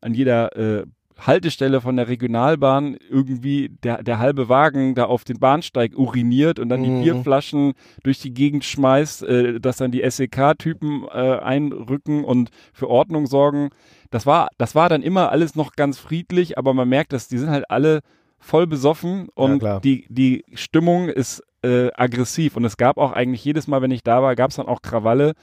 an 0.03 0.13
jeder 0.13 0.55
äh, 0.55 0.85
Haltestelle 1.19 1.79
von 1.79 1.95
der 1.95 2.07
Regionalbahn 2.07 2.97
irgendwie 3.09 3.69
der, 3.83 4.01
der 4.03 4.17
halbe 4.19 4.49
Wagen 4.49 4.95
da 4.95 5.05
auf 5.05 5.23
den 5.23 5.39
Bahnsteig 5.39 5.95
uriniert 5.97 6.59
und 6.59 6.69
dann 6.69 6.83
die 6.83 6.89
Mhm. 6.89 7.03
Bierflaschen 7.03 7.73
durch 8.03 8.19
die 8.19 8.33
Gegend 8.33 8.65
schmeißt, 8.65 9.23
äh, 9.23 9.59
dass 9.59 9.77
dann 9.77 9.91
die 9.91 10.01
SEK-Typen 10.09 11.03
äh, 11.13 11.37
einrücken 11.39 12.23
und 12.23 12.49
für 12.73 12.89
Ordnung 12.89 13.27
sorgen. 13.27 13.69
Das 14.09 14.25
war, 14.25 14.49
das 14.57 14.75
war 14.75 14.89
dann 14.89 15.01
immer 15.03 15.31
alles 15.31 15.55
noch 15.55 15.73
ganz 15.73 15.97
friedlich, 15.99 16.57
aber 16.57 16.73
man 16.73 16.89
merkt, 16.89 17.13
dass 17.13 17.27
die 17.27 17.37
sind 17.37 17.49
halt 17.49 17.69
alle 17.69 17.99
voll 18.39 18.67
besoffen 18.67 19.29
und 19.35 19.59
klar. 19.59 19.79
die, 19.81 20.05
die 20.09 20.43
Stimmung 20.53 21.07
ist 21.09 21.41
äh, 21.63 21.89
aggressiv. 21.95 22.57
Und 22.57 22.65
es 22.65 22.75
gab 22.75 22.97
auch 22.97 23.11
eigentlich 23.13 23.45
jedes 23.45 23.67
Mal, 23.67 23.81
wenn 23.81 23.91
ich 23.91 24.03
da 24.03 24.21
war, 24.21 24.35
gab 24.35 24.49
es 24.49 24.57
dann 24.57 24.67
auch 24.67 24.81
Krawalle. 24.81 25.33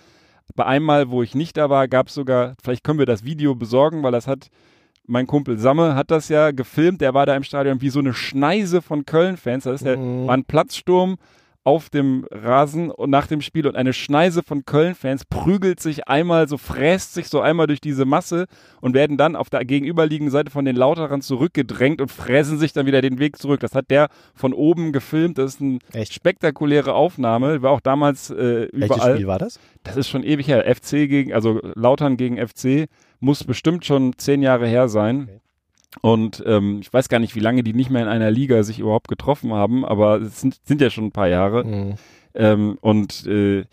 Bei 0.57 0.67
einem 0.67 0.85
Mal, 0.87 1.11
wo 1.11 1.23
ich 1.23 1.35
nicht 1.35 1.57
da 1.57 1.71
war, 1.71 1.89
gab 1.89 2.09
es 2.09 2.15
sogar, 2.15 2.55
vielleicht 2.63 2.85
können 2.85 2.99
wir 2.99 3.07
das 3.07 3.25
Video 3.25 3.55
besorgen, 3.55 4.03
weil 4.03 4.13
das 4.13 4.27
hat 4.27 4.49
mein 5.07 5.27
Kumpel 5.27 5.59
Samme 5.59 5.97
hat 5.97 6.11
das 6.13 6.29
ja 6.29 6.53
gefilmt, 6.53 7.01
der 7.01 7.15
war 7.15 7.27
da 7.27 7.35
im 7.35 7.43
Stadion 7.43 7.81
wie 7.81 7.91
so 7.91 7.99
eine 7.99 8.15
Schneise 8.15 8.81
von 8.81 9.05
Köln-Fans. 9.05 9.65
Das 9.65 9.77
ist 9.77 9.85
der, 9.85 9.97
Mhm. 9.97 10.27
war 10.29 10.37
ein 10.37 10.45
Platzsturm 10.45 11.17
auf 11.63 11.91
dem 11.91 12.27
Rasen 12.31 12.91
und 12.91 13.11
nach 13.11 13.27
dem 13.27 13.43
Spiel 13.43 13.67
und 13.67 13.77
eine 13.77 13.93
Schneise 13.93 14.43
von 14.43 14.65
Köln-Fans 14.65 15.27
prügelt 15.27 15.79
sich 15.81 16.09
einmal, 16.09 16.49
so 16.49 16.57
fräst 16.57 17.13
sich 17.13 17.29
so 17.29 17.41
einmal 17.41 17.67
durch 17.67 17.83
diese 17.83 18.07
Masse 18.07 18.47
und 18.81 18.95
werden 18.95 19.19
dann 19.19 19.37
auf 19.37 19.51
der 19.51 19.65
gegenüberliegenden 19.67 20.33
Seite 20.33 20.51
von 20.51 20.65
den 20.65 20.75
Lauterern 20.75 21.21
zurückgedrängt 21.21 22.01
und 22.01 22.11
fräsen 22.11 22.59
sich 22.59 22.73
dann 22.73 22.87
wieder 22.87 23.03
den 23.03 23.19
Weg 23.19 23.37
zurück. 23.37 23.61
Das 23.61 23.75
hat 23.75 23.91
der 23.91 24.09
von 24.35 24.55
oben 24.55 24.93
gefilmt. 24.93 25.37
Das 25.37 25.55
ist 25.55 25.61
eine 25.61 25.79
Echt? 25.93 26.15
spektakuläre 26.15 26.95
Aufnahme. 26.95 27.61
War 27.61 27.73
auch 27.73 27.81
damals 27.81 28.31
äh, 28.31 28.69
welches 28.73 28.97
überall. 28.97 29.15
Spiel 29.15 29.27
war 29.27 29.39
das? 29.39 29.61
Das 29.83 29.97
ist 29.97 30.09
schon 30.09 30.23
ewig 30.23 30.49
her. 30.49 30.65
FC 30.75 30.91
gegen, 31.09 31.35
also 31.35 31.61
Lautern 31.75 32.17
gegen 32.17 32.37
FC 32.39 32.89
muss 33.19 33.45
bestimmt 33.45 33.85
schon 33.85 34.15
zehn 34.17 34.41
Jahre 34.41 34.67
her 34.67 34.89
sein. 34.89 35.29
Okay. 35.29 35.41
Und 36.03 36.43
ähm, 36.47 36.79
ich 36.81 36.93
weiß 36.93 37.09
gar 37.09 37.19
nicht, 37.19 37.35
wie 37.35 37.41
lange 37.41 37.63
die 37.63 37.73
nicht 37.73 37.91
mehr 37.91 38.03
in 38.03 38.09
einer 38.09 38.31
Liga 38.31 38.63
sich 38.63 38.79
überhaupt 38.79 39.09
getroffen 39.09 39.53
haben, 39.53 39.85
aber 39.85 40.21
es 40.21 40.41
sind, 40.41 40.61
sind 40.65 40.81
ja 40.81 40.91
schon 40.91 41.07
ein 41.07 41.13
paar 41.13 41.29
Jahre. 41.29 41.65
Mhm. 41.65 41.95
Ähm, 42.35 42.79
und 42.81 43.27
äh, 43.27 43.65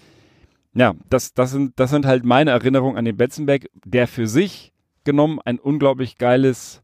ja, 0.73 0.95
das, 1.09 1.33
das, 1.33 1.51
sind, 1.51 1.79
das 1.79 1.91
sind 1.91 2.05
halt 2.05 2.25
meine 2.25 2.51
Erinnerungen 2.51 2.97
an 2.97 3.05
den 3.05 3.17
Betzenberg, 3.17 3.69
der 3.85 4.07
für 4.07 4.27
sich 4.27 4.73
genommen 5.03 5.39
ein 5.45 5.59
unglaublich 5.59 6.17
geiles 6.17 6.83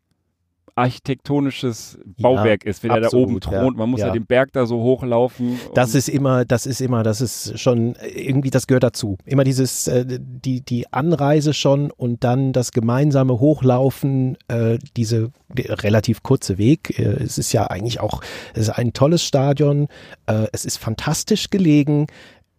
architektonisches 0.76 2.00
Bauwerk 2.20 2.66
ist, 2.66 2.84
wenn 2.84 2.92
er 2.92 3.02
da 3.02 3.06
absolut, 3.08 3.28
oben 3.28 3.40
thront. 3.42 3.76
ja, 3.76 3.78
Man 3.78 3.90
muss 3.90 4.00
ja. 4.00 4.08
ja. 4.08 4.14
den 4.14 4.26
Berg 4.26 4.52
da 4.54 4.66
so 4.66 4.82
hochlaufen. 4.82 5.60
Das 5.76 5.94
ist 5.96 6.10
immer, 6.10 6.46
das 6.46 6.66
ist 6.66 6.82
immer, 6.82 7.04
das 7.04 7.22
ist 7.22 7.60
schon 7.60 7.96
irgendwie, 8.16 8.50
das 8.50 8.68
gehört 8.68 8.84
dazu. 8.84 9.18
Immer 9.26 9.44
dieses, 9.44 9.88
äh, 9.88 10.06
die 10.20 10.62
die 10.62 10.92
Anreise 10.92 11.54
schon 11.54 11.92
und 11.92 12.24
dann 12.24 12.54
das 12.54 12.72
gemeinsame 12.72 13.40
Hochlaufen, 13.40 14.38
äh, 14.48 14.80
diese 14.98 15.32
die, 15.50 15.64
relativ 15.64 16.24
kurze 16.24 16.58
Weg. 16.58 16.98
Äh, 16.98 17.24
es 17.24 17.38
ist 17.38 17.54
ja 17.54 17.68
eigentlich 17.68 18.00
auch, 18.00 18.22
es 18.54 18.64
ist 18.64 18.70
ein 18.72 18.94
tolles 18.94 19.24
Stadion. 19.24 19.88
Äh, 20.26 20.48
es 20.52 20.66
ist 20.66 20.78
fantastisch 20.78 21.50
gelegen. 21.50 22.08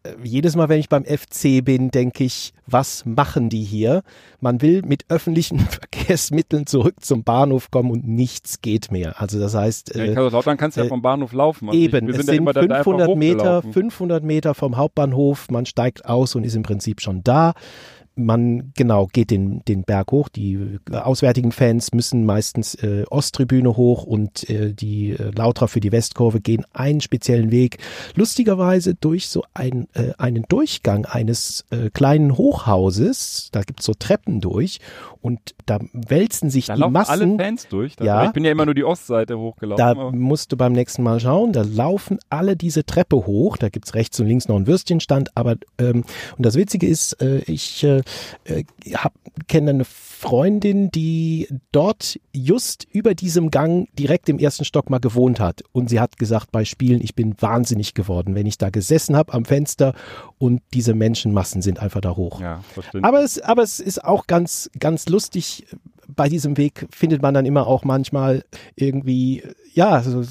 Äh, 0.04 0.14
Jedes 0.22 0.54
Mal, 0.56 0.68
wenn 0.68 0.78
ich 0.80 0.88
beim 0.88 1.04
FC 1.04 1.64
bin, 1.64 1.90
denke 1.90 2.24
ich, 2.24 2.52
was 2.66 3.04
machen 3.04 3.48
die 3.48 3.62
hier? 3.62 4.02
Man 4.40 4.62
will 4.62 4.82
mit 4.82 5.04
öffentlichen 5.08 5.58
Verkehrsmitteln 5.70 6.66
zurück 6.66 6.96
zum 7.00 7.24
Bahnhof 7.24 7.70
kommen 7.70 7.90
und 7.90 8.06
nichts 8.06 8.60
geht 8.60 8.90
mehr. 8.92 9.20
Also 9.20 9.40
das 9.40 9.54
heißt, 9.54 9.94
Ja, 9.94 10.02
äh, 10.02 10.06
in 10.08 10.14
Kaiserslautern 10.14 10.56
kannst 10.56 10.76
du 10.76 10.80
ja 10.82 10.86
äh, 10.86 10.88
vom 10.88 11.02
Bahnhof 11.02 11.32
laufen. 11.32 11.68
Also 11.68 11.78
Eben, 11.80 12.08
ich, 12.08 12.14
wir 12.14 12.20
es 12.20 12.26
sind 12.26 12.26
ja 12.28 12.32
sind 12.34 12.42
immer 12.42 12.52
da 12.52 12.60
einfach 12.60 12.84
500 12.84 13.16
Meter, 13.16 13.38
hochgelaufen. 13.38 13.72
500 13.72 14.24
Meter 14.24 14.54
vom 14.54 14.76
Hauptbahnhof. 14.76 15.50
Man 15.50 15.66
steigt 15.66 16.04
aus 16.06 16.34
und 16.34 16.44
ist 16.44 16.54
im 16.54 16.62
Prinzip 16.62 17.00
schon 17.00 17.22
da. 17.24 17.54
Man 18.16 18.72
genau 18.76 19.08
geht 19.12 19.30
den, 19.30 19.64
den 19.66 19.82
Berg 19.82 20.12
hoch. 20.12 20.28
Die 20.28 20.78
äh, 20.90 20.96
auswärtigen 20.96 21.52
Fans 21.52 21.92
müssen 21.92 22.24
meistens 22.24 22.74
äh, 22.76 23.04
Osttribüne 23.10 23.76
hoch 23.76 24.04
und 24.04 24.48
äh, 24.48 24.72
die 24.72 25.10
äh, 25.10 25.30
Lauterer 25.34 25.68
für 25.68 25.80
die 25.80 25.92
Westkurve 25.92 26.40
gehen 26.40 26.64
einen 26.72 27.00
speziellen 27.00 27.50
Weg. 27.50 27.78
Lustigerweise 28.14 28.94
durch 28.94 29.28
so 29.28 29.44
ein, 29.54 29.88
äh, 29.94 30.12
einen 30.18 30.44
Durchgang 30.48 31.06
eines 31.06 31.64
äh, 31.70 31.90
kleinen 31.90 32.36
Hochhauses. 32.36 33.48
Da 33.52 33.62
gibt's 33.62 33.84
so 33.84 33.94
Treppen 33.94 34.40
durch 34.40 34.80
und 35.20 35.40
da 35.66 35.80
wälzen 35.92 36.50
sich 36.50 36.66
Da 36.66 36.74
die 36.74 36.80
laufen 36.80 36.92
Massen. 36.92 37.12
alle 37.22 37.36
Fans 37.36 37.68
durch. 37.68 37.96
Da, 37.96 38.04
Ja. 38.04 38.24
Ich 38.26 38.32
bin 38.32 38.44
ja 38.44 38.52
immer 38.52 38.64
nur 38.64 38.74
die 38.74 38.84
Ostseite 38.84 39.38
hochgelaufen. 39.38 39.78
Da 39.78 39.94
musst 40.12 40.52
du 40.52 40.56
beim 40.56 40.72
nächsten 40.72 41.02
Mal 41.02 41.18
schauen, 41.18 41.52
da 41.52 41.62
laufen 41.62 42.18
alle 42.28 42.56
diese 42.56 42.84
Treppe 42.84 43.16
hoch, 43.16 43.56
da 43.56 43.68
gibt's 43.70 43.94
rechts 43.94 44.20
und 44.20 44.26
links 44.26 44.48
noch 44.48 44.56
einen 44.56 44.66
Würstchenstand, 44.66 45.30
aber 45.34 45.56
ähm, 45.78 46.04
und 46.36 46.46
das 46.46 46.54
Witzige 46.56 46.86
ist, 46.86 47.20
äh, 47.22 47.38
ich 47.46 47.82
äh, 47.84 48.02
äh, 48.44 48.64
hab, 48.94 49.12
kenne 49.48 49.70
eine 49.70 49.84
Freundin, 49.84 50.90
die 50.90 51.48
dort 51.72 52.18
just 52.32 52.86
über 52.90 53.14
diesem 53.14 53.50
Gang 53.50 53.88
direkt 53.98 54.28
im 54.28 54.38
ersten 54.38 54.64
Stock 54.64 54.90
mal 54.90 55.00
gewohnt 55.00 55.40
hat 55.40 55.62
und 55.72 55.90
sie 55.90 56.00
hat 56.00 56.18
gesagt, 56.18 56.52
bei 56.52 56.64
Spielen, 56.64 57.00
ich 57.02 57.14
bin 57.14 57.34
wahnsinnig 57.40 57.94
geworden, 57.94 58.34
wenn 58.34 58.46
ich 58.46 58.58
da 58.58 58.70
gesessen 58.70 59.16
habe 59.16 59.32
am 59.32 59.44
Fenster 59.44 59.94
und 60.38 60.62
diese 60.72 60.94
Menschenmassen 60.94 61.62
sind 61.62 61.80
einfach 61.80 62.00
da 62.00 62.16
hoch. 62.16 62.40
ja. 62.40 62.62
Aber 63.02 63.22
es, 63.22 63.40
aber 63.40 63.62
es 63.62 63.80
ist 63.80 64.04
auch 64.04 64.26
ganz, 64.26 64.70
ganz 64.78 65.08
lustig. 65.08 65.66
Bei 66.08 66.28
diesem 66.28 66.56
Weg 66.56 66.86
findet 66.90 67.22
man 67.22 67.34
dann 67.34 67.46
immer 67.46 67.66
auch 67.66 67.84
manchmal 67.84 68.44
irgendwie, 68.76 69.42
ja, 69.72 70.02
so, 70.02 70.22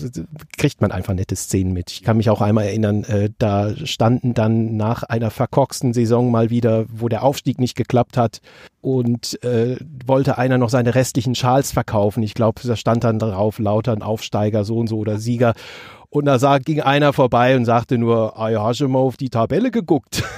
kriegt 0.58 0.82
man 0.82 0.92
einfach 0.92 1.14
nette 1.14 1.36
Szenen 1.36 1.74
mit. 1.74 1.92
Ich 1.92 2.04
kann 2.04 2.18
mich 2.18 2.30
auch 2.30 2.42
einmal 2.42 2.66
erinnern, 2.66 3.04
äh, 3.04 3.30
da 3.38 3.76
standen 3.86 4.34
dann 4.34 4.78
nach 4.78 5.04
einer 5.04 5.32
verkorksten 5.32 5.94
Saison 5.94 6.32
mal 6.32 6.50
wieder, 6.50 6.86
wo 6.90 7.10
der 7.10 7.24
Aufstieg 7.24 7.60
nicht 7.60 7.76
geklappt 7.76 8.18
hat 8.18 8.40
und 8.82 9.42
äh, 9.44 9.78
wollte 10.06 10.38
einer 10.38 10.58
noch 10.58 10.70
seine 10.70 10.96
restlichen 10.96 11.36
Schals 11.36 11.72
verkaufen. 11.72 12.24
Ich 12.24 12.34
glaube, 12.34 12.62
da 12.64 12.76
stand 12.76 13.04
dann 13.04 13.20
drauf 13.20 13.60
lauter 13.60 13.94
ein 13.94 14.02
Aufsteiger 14.02 14.64
so 14.66 14.78
und 14.78 14.88
so 14.88 14.98
oder 14.98 15.18
Sieger. 15.18 15.54
Und 16.10 16.26
da 16.26 16.38
sah, 16.38 16.60
ging 16.60 16.80
einer 16.82 17.12
vorbei 17.12 17.56
und 17.56 17.66
sagte 17.66 17.98
nur, 17.98 18.38
ah 18.38 18.50
ja, 18.50 18.64
hast 18.64 18.82
du 18.82 18.88
mal 18.88 19.00
auf 19.00 19.18
die 19.18 19.30
Tabelle 19.30 19.72
geguckt? 19.72 20.24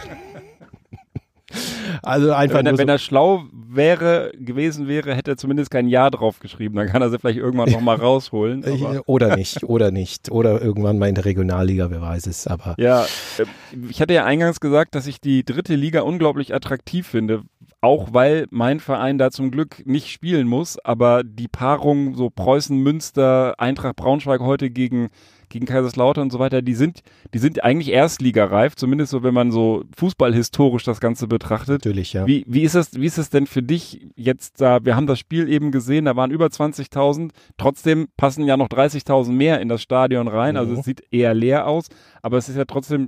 also 2.05 2.31
einfach 2.31 2.59
wenn, 2.59 2.65
er, 2.65 2.71
nur 2.71 2.79
wenn 2.79 2.87
so, 2.87 2.93
er 2.93 2.99
schlau 2.99 3.43
wäre, 3.51 4.31
gewesen 4.37 4.87
wäre, 4.87 5.15
hätte 5.15 5.31
er 5.31 5.37
zumindest 5.37 5.71
kein 5.71 5.87
Ja 5.87 6.09
drauf 6.09 6.39
geschrieben. 6.39 6.75
Dann 6.75 6.87
kann 6.87 7.01
er 7.01 7.09
sie 7.09 7.19
vielleicht 7.19 7.39
irgendwann 7.39 7.71
nochmal 7.71 7.95
rausholen. 8.01 8.63
Oder 9.05 9.35
nicht, 9.37 9.63
oder 9.63 9.91
nicht. 9.91 10.31
Oder 10.31 10.61
irgendwann 10.61 10.97
mal 10.97 11.09
in 11.09 11.15
der 11.15 11.25
Regionalliga, 11.25 11.89
wer 11.89 12.01
weiß 12.01 12.27
es. 12.27 12.47
Aber 12.47 12.75
ja, 12.77 13.03
äh, 13.03 13.45
ich 13.89 14.01
hatte 14.01 14.13
ja 14.13 14.25
eingangs 14.25 14.59
gesagt, 14.59 14.95
dass 14.95 15.07
ich 15.07 15.19
die 15.19 15.43
dritte 15.43 15.75
Liga 15.75 16.01
unglaublich 16.01 16.53
attraktiv 16.53 17.07
finde. 17.07 17.43
auch 17.81 18.13
weil 18.13 18.47
mein 18.49 18.79
Verein 18.79 19.17
da 19.17 19.29
zum 19.29 19.51
Glück 19.51 19.85
nicht 19.85 20.09
spielen 20.09 20.47
muss, 20.47 20.77
aber 20.83 21.23
die 21.23 21.47
Paarung 21.47 22.15
so 22.15 22.29
Preußen, 22.29 22.77
Münster, 22.77 23.55
Eintracht 23.59 23.97
Braunschweig 23.97 24.41
heute 24.41 24.69
gegen 24.71 25.09
gegen 25.55 25.67
Kaiserslautern 25.67 26.23
und 26.23 26.31
so 26.31 26.39
weiter, 26.39 26.61
die 26.61 26.73
sind, 26.73 26.99
die 27.33 27.37
sind 27.37 27.63
eigentlich 27.63 27.87
erstligareif, 27.87 28.75
zumindest 28.75 29.11
so, 29.11 29.23
wenn 29.23 29.33
man 29.33 29.51
so 29.51 29.85
fußballhistorisch 29.95 30.83
das 30.83 30.99
Ganze 30.99 31.27
betrachtet. 31.27 31.85
Natürlich, 31.85 32.11
ja. 32.11 32.27
Wie, 32.27 32.43
wie 32.45 32.63
ist 32.63 32.75
das, 32.75 32.93
wie 32.95 33.05
ist 33.05 33.17
es 33.17 33.29
denn 33.29 33.47
für 33.47 33.63
dich 33.63 34.05
jetzt 34.17 34.59
da? 34.59 34.83
Wir 34.83 34.97
haben 34.97 35.07
das 35.07 35.17
Spiel 35.17 35.47
eben 35.47 35.71
gesehen, 35.71 36.03
da 36.05 36.17
waren 36.17 36.29
über 36.29 36.47
20.000. 36.47 37.29
Trotzdem 37.57 38.09
passen 38.17 38.43
ja 38.43 38.57
noch 38.57 38.67
30.000 38.67 39.31
mehr 39.31 39.61
in 39.61 39.69
das 39.69 39.81
Stadion 39.81 40.27
rein. 40.27 40.57
Also 40.57 40.73
Mhm. 40.73 40.79
es 40.79 40.85
sieht 40.85 41.03
eher 41.09 41.33
leer 41.33 41.67
aus, 41.67 41.87
aber 42.21 42.37
es 42.37 42.49
ist 42.49 42.57
ja 42.57 42.65
trotzdem 42.65 43.07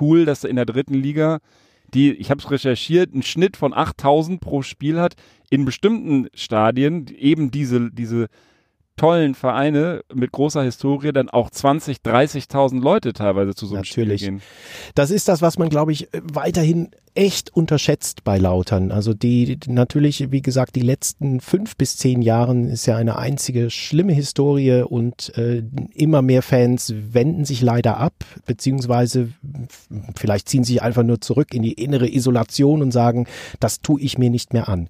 cool, 0.00 0.24
dass 0.24 0.42
in 0.42 0.56
der 0.56 0.66
dritten 0.66 0.94
Liga 0.94 1.38
die, 1.92 2.12
ich 2.12 2.30
habe 2.30 2.40
es 2.40 2.50
recherchiert, 2.50 3.12
einen 3.12 3.22
Schnitt 3.22 3.56
von 3.56 3.72
8000 3.72 4.40
pro 4.40 4.62
Spiel 4.62 4.98
hat, 4.98 5.14
in 5.48 5.64
bestimmten 5.64 6.26
Stadien 6.34 7.06
eben 7.16 7.52
diese, 7.52 7.92
diese 7.92 8.26
tollen 8.96 9.34
Vereine 9.34 10.02
mit 10.12 10.32
großer 10.32 10.62
Historie 10.62 11.12
dann 11.12 11.28
auch 11.28 11.50
20, 11.50 11.98
30.000 11.98 12.80
Leute 12.80 13.12
teilweise 13.12 13.54
zu 13.54 13.66
so 13.66 13.74
einem 13.74 13.82
Natürlich. 13.82 14.22
Spiel 14.22 14.38
gehen. 14.38 14.42
Das 14.94 15.10
ist 15.10 15.28
das, 15.28 15.42
was 15.42 15.58
man, 15.58 15.68
glaube 15.68 15.92
ich, 15.92 16.08
weiterhin 16.12 16.90
echt 17.14 17.54
unterschätzt 17.54 18.24
bei 18.24 18.38
Lautern. 18.38 18.90
Also 18.90 19.14
die, 19.14 19.58
natürlich, 19.68 20.32
wie 20.32 20.42
gesagt, 20.42 20.74
die 20.74 20.80
letzten 20.80 21.40
fünf 21.40 21.76
bis 21.76 21.96
zehn 21.96 22.22
Jahren 22.22 22.68
ist 22.68 22.86
ja 22.86 22.96
eine 22.96 23.16
einzige 23.16 23.70
schlimme 23.70 24.12
Historie 24.12 24.82
und 24.82 25.36
äh, 25.38 25.62
immer 25.94 26.22
mehr 26.22 26.42
Fans 26.42 26.92
wenden 27.12 27.44
sich 27.44 27.62
leider 27.62 27.98
ab, 27.98 28.24
beziehungsweise 28.46 29.28
vielleicht 30.16 30.48
ziehen 30.48 30.64
sich 30.64 30.82
einfach 30.82 31.04
nur 31.04 31.20
zurück 31.20 31.54
in 31.54 31.62
die 31.62 31.74
innere 31.74 32.08
Isolation 32.12 32.82
und 32.82 32.90
sagen, 32.90 33.26
das 33.60 33.80
tue 33.80 34.00
ich 34.00 34.18
mir 34.18 34.30
nicht 34.30 34.52
mehr 34.52 34.68
an. 34.68 34.88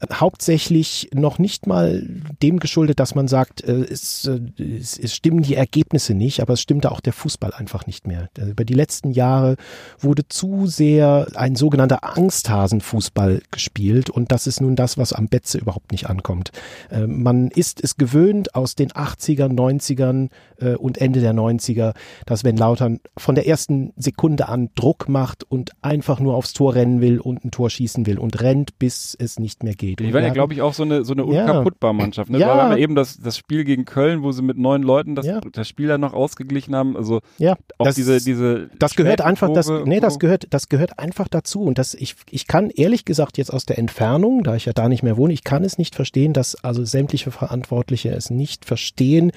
Äh, 0.00 0.06
Hauptsächlich 0.14 1.10
noch 1.14 1.38
nicht 1.38 1.66
mal 1.66 2.08
dem 2.42 2.58
geschuldet, 2.58 3.00
dass 3.00 3.14
man 3.14 3.28
sagt, 3.28 3.62
äh, 3.62 3.84
es, 3.90 4.24
äh, 4.26 4.40
es, 4.62 4.98
es 4.98 5.14
stimmen 5.14 5.42
die 5.42 5.56
Ergebnisse 5.56 6.14
nicht, 6.14 6.40
aber 6.40 6.54
es 6.54 6.62
stimmte 6.62 6.90
auch 6.90 7.00
der 7.00 7.12
Fußball 7.12 7.52
einfach 7.52 7.86
nicht 7.86 8.06
mehr. 8.06 8.30
Äh, 8.38 8.50
Über 8.50 8.64
die 8.64 8.74
letzten 8.74 9.10
Jahre 9.10 9.56
wurde 9.98 10.26
zu 10.26 10.66
sehr 10.66 11.26
ein 11.34 11.54
sogenannter 11.66 12.04
Angsthasenfußball 12.16 13.42
gespielt 13.50 14.08
und 14.08 14.30
das 14.30 14.46
ist 14.46 14.60
nun 14.60 14.76
das, 14.76 14.98
was 14.98 15.12
am 15.12 15.26
Betze 15.26 15.58
überhaupt 15.58 15.90
nicht 15.90 16.08
ankommt. 16.08 16.52
Äh, 16.90 17.08
Man 17.08 17.48
ist 17.48 17.82
es 17.82 17.96
gewöhnt 17.96 18.54
aus 18.54 18.76
den 18.76 18.90
80ern, 18.92 19.52
90ern 19.56 20.28
äh, 20.60 20.76
und 20.76 20.98
Ende 20.98 21.20
der 21.20 21.34
90er, 21.34 21.94
dass 22.24 22.44
wenn 22.44 22.56
Lautern 22.56 23.00
von 23.18 23.34
der 23.34 23.48
ersten 23.48 23.92
Sekunde 23.96 24.48
an 24.48 24.70
Druck 24.76 25.08
macht 25.08 25.42
und 25.42 25.72
einfach 25.82 26.20
nur 26.20 26.36
aufs 26.36 26.52
Tor 26.52 26.76
rennen 26.76 27.00
will 27.00 27.18
und 27.18 27.44
ein 27.44 27.50
Tor 27.50 27.68
schießen 27.68 28.06
will 28.06 28.18
und 28.20 28.40
rennt, 28.42 28.78
bis 28.78 29.16
es 29.18 29.40
nicht 29.40 29.64
mehr 29.64 29.74
geht. 29.74 29.98
Die 29.98 30.14
waren 30.14 30.22
ja, 30.22 30.28
wir 30.28 30.34
glaube 30.34 30.52
ich, 30.54 30.62
auch 30.62 30.72
so 30.72 30.84
eine, 30.84 31.04
so 31.04 31.14
eine 31.14 31.22
Ja. 31.34 31.40
unkaputtbar 31.46 31.92
Mannschaft. 31.94 32.30
Ne? 32.30 32.38
Ja. 32.38 32.54
Da 32.54 32.62
haben 32.62 32.70
wir 32.70 32.78
eben 32.78 32.94
das, 32.94 33.18
das 33.18 33.36
Spiel 33.36 33.64
gegen 33.64 33.84
Köln, 33.86 34.22
wo 34.22 34.30
sie 34.30 34.42
mit 34.42 34.56
neun 34.56 34.84
Leuten 34.84 35.16
das, 35.16 35.26
Ja. 35.26 35.40
das 35.40 35.66
Spiel 35.68 35.88
dann 35.88 36.00
noch 36.00 36.14
ausgeglichen 36.14 36.76
haben. 36.76 36.96
Also 36.96 37.22
Ja, 37.38 37.56
auch 37.78 37.86
das, 37.86 37.96
diese, 37.96 38.20
diese 38.22 38.70
das 38.78 38.94
gehört 38.94 39.20
einfach, 39.20 39.52
das, 39.52 39.68
nee, 39.84 39.98
das 39.98 40.20
gehört, 40.20 40.46
das 40.50 40.68
gehört 40.68 40.98
einfach 41.00 41.26
dazu. 41.26 41.55
Und 41.62 41.78
das, 41.78 41.94
ich, 41.94 42.16
ich 42.30 42.46
kann 42.46 42.70
ehrlich 42.70 43.04
gesagt 43.04 43.38
jetzt 43.38 43.52
aus 43.52 43.66
der 43.66 43.78
Entfernung, 43.78 44.42
da 44.42 44.56
ich 44.56 44.66
ja 44.66 44.72
da 44.72 44.88
nicht 44.88 45.02
mehr 45.02 45.16
wohne, 45.16 45.32
ich 45.32 45.44
kann 45.44 45.64
es 45.64 45.78
nicht 45.78 45.94
verstehen, 45.94 46.32
dass 46.32 46.56
also 46.64 46.84
sämtliche 46.84 47.30
Verantwortliche 47.30 48.10
es 48.10 48.30
nicht 48.30 48.64
verstehen, 48.64 49.32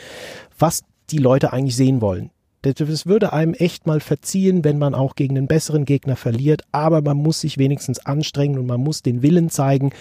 was 0.58 0.84
die 1.10 1.18
Leute 1.18 1.54
eigentlich 1.54 1.76
sehen 1.76 2.02
wollen. 2.02 2.32
Das 2.62 3.06
würde 3.06 3.32
einem 3.32 3.54
echt 3.54 3.88
mal 3.88 4.02
verziehen, 4.02 4.66
wenn 4.66 4.78
man 4.78 4.94
auch 4.94 5.16
gegen 5.16 5.38
einen 5.38 5.48
besseren 5.48 5.86
Gegner 5.86 6.18
verliert, 6.18 6.64
aber 6.74 7.02
man 7.02 7.18
muss 7.18 7.40
sich 7.40 7.58
wenigstens 7.58 8.06
anstrengen 8.06 8.60
und 8.60 8.66
man 8.66 8.82
muss 8.82 9.02
den 9.02 9.22
Willen 9.22 9.50
zeigen, 9.50 9.92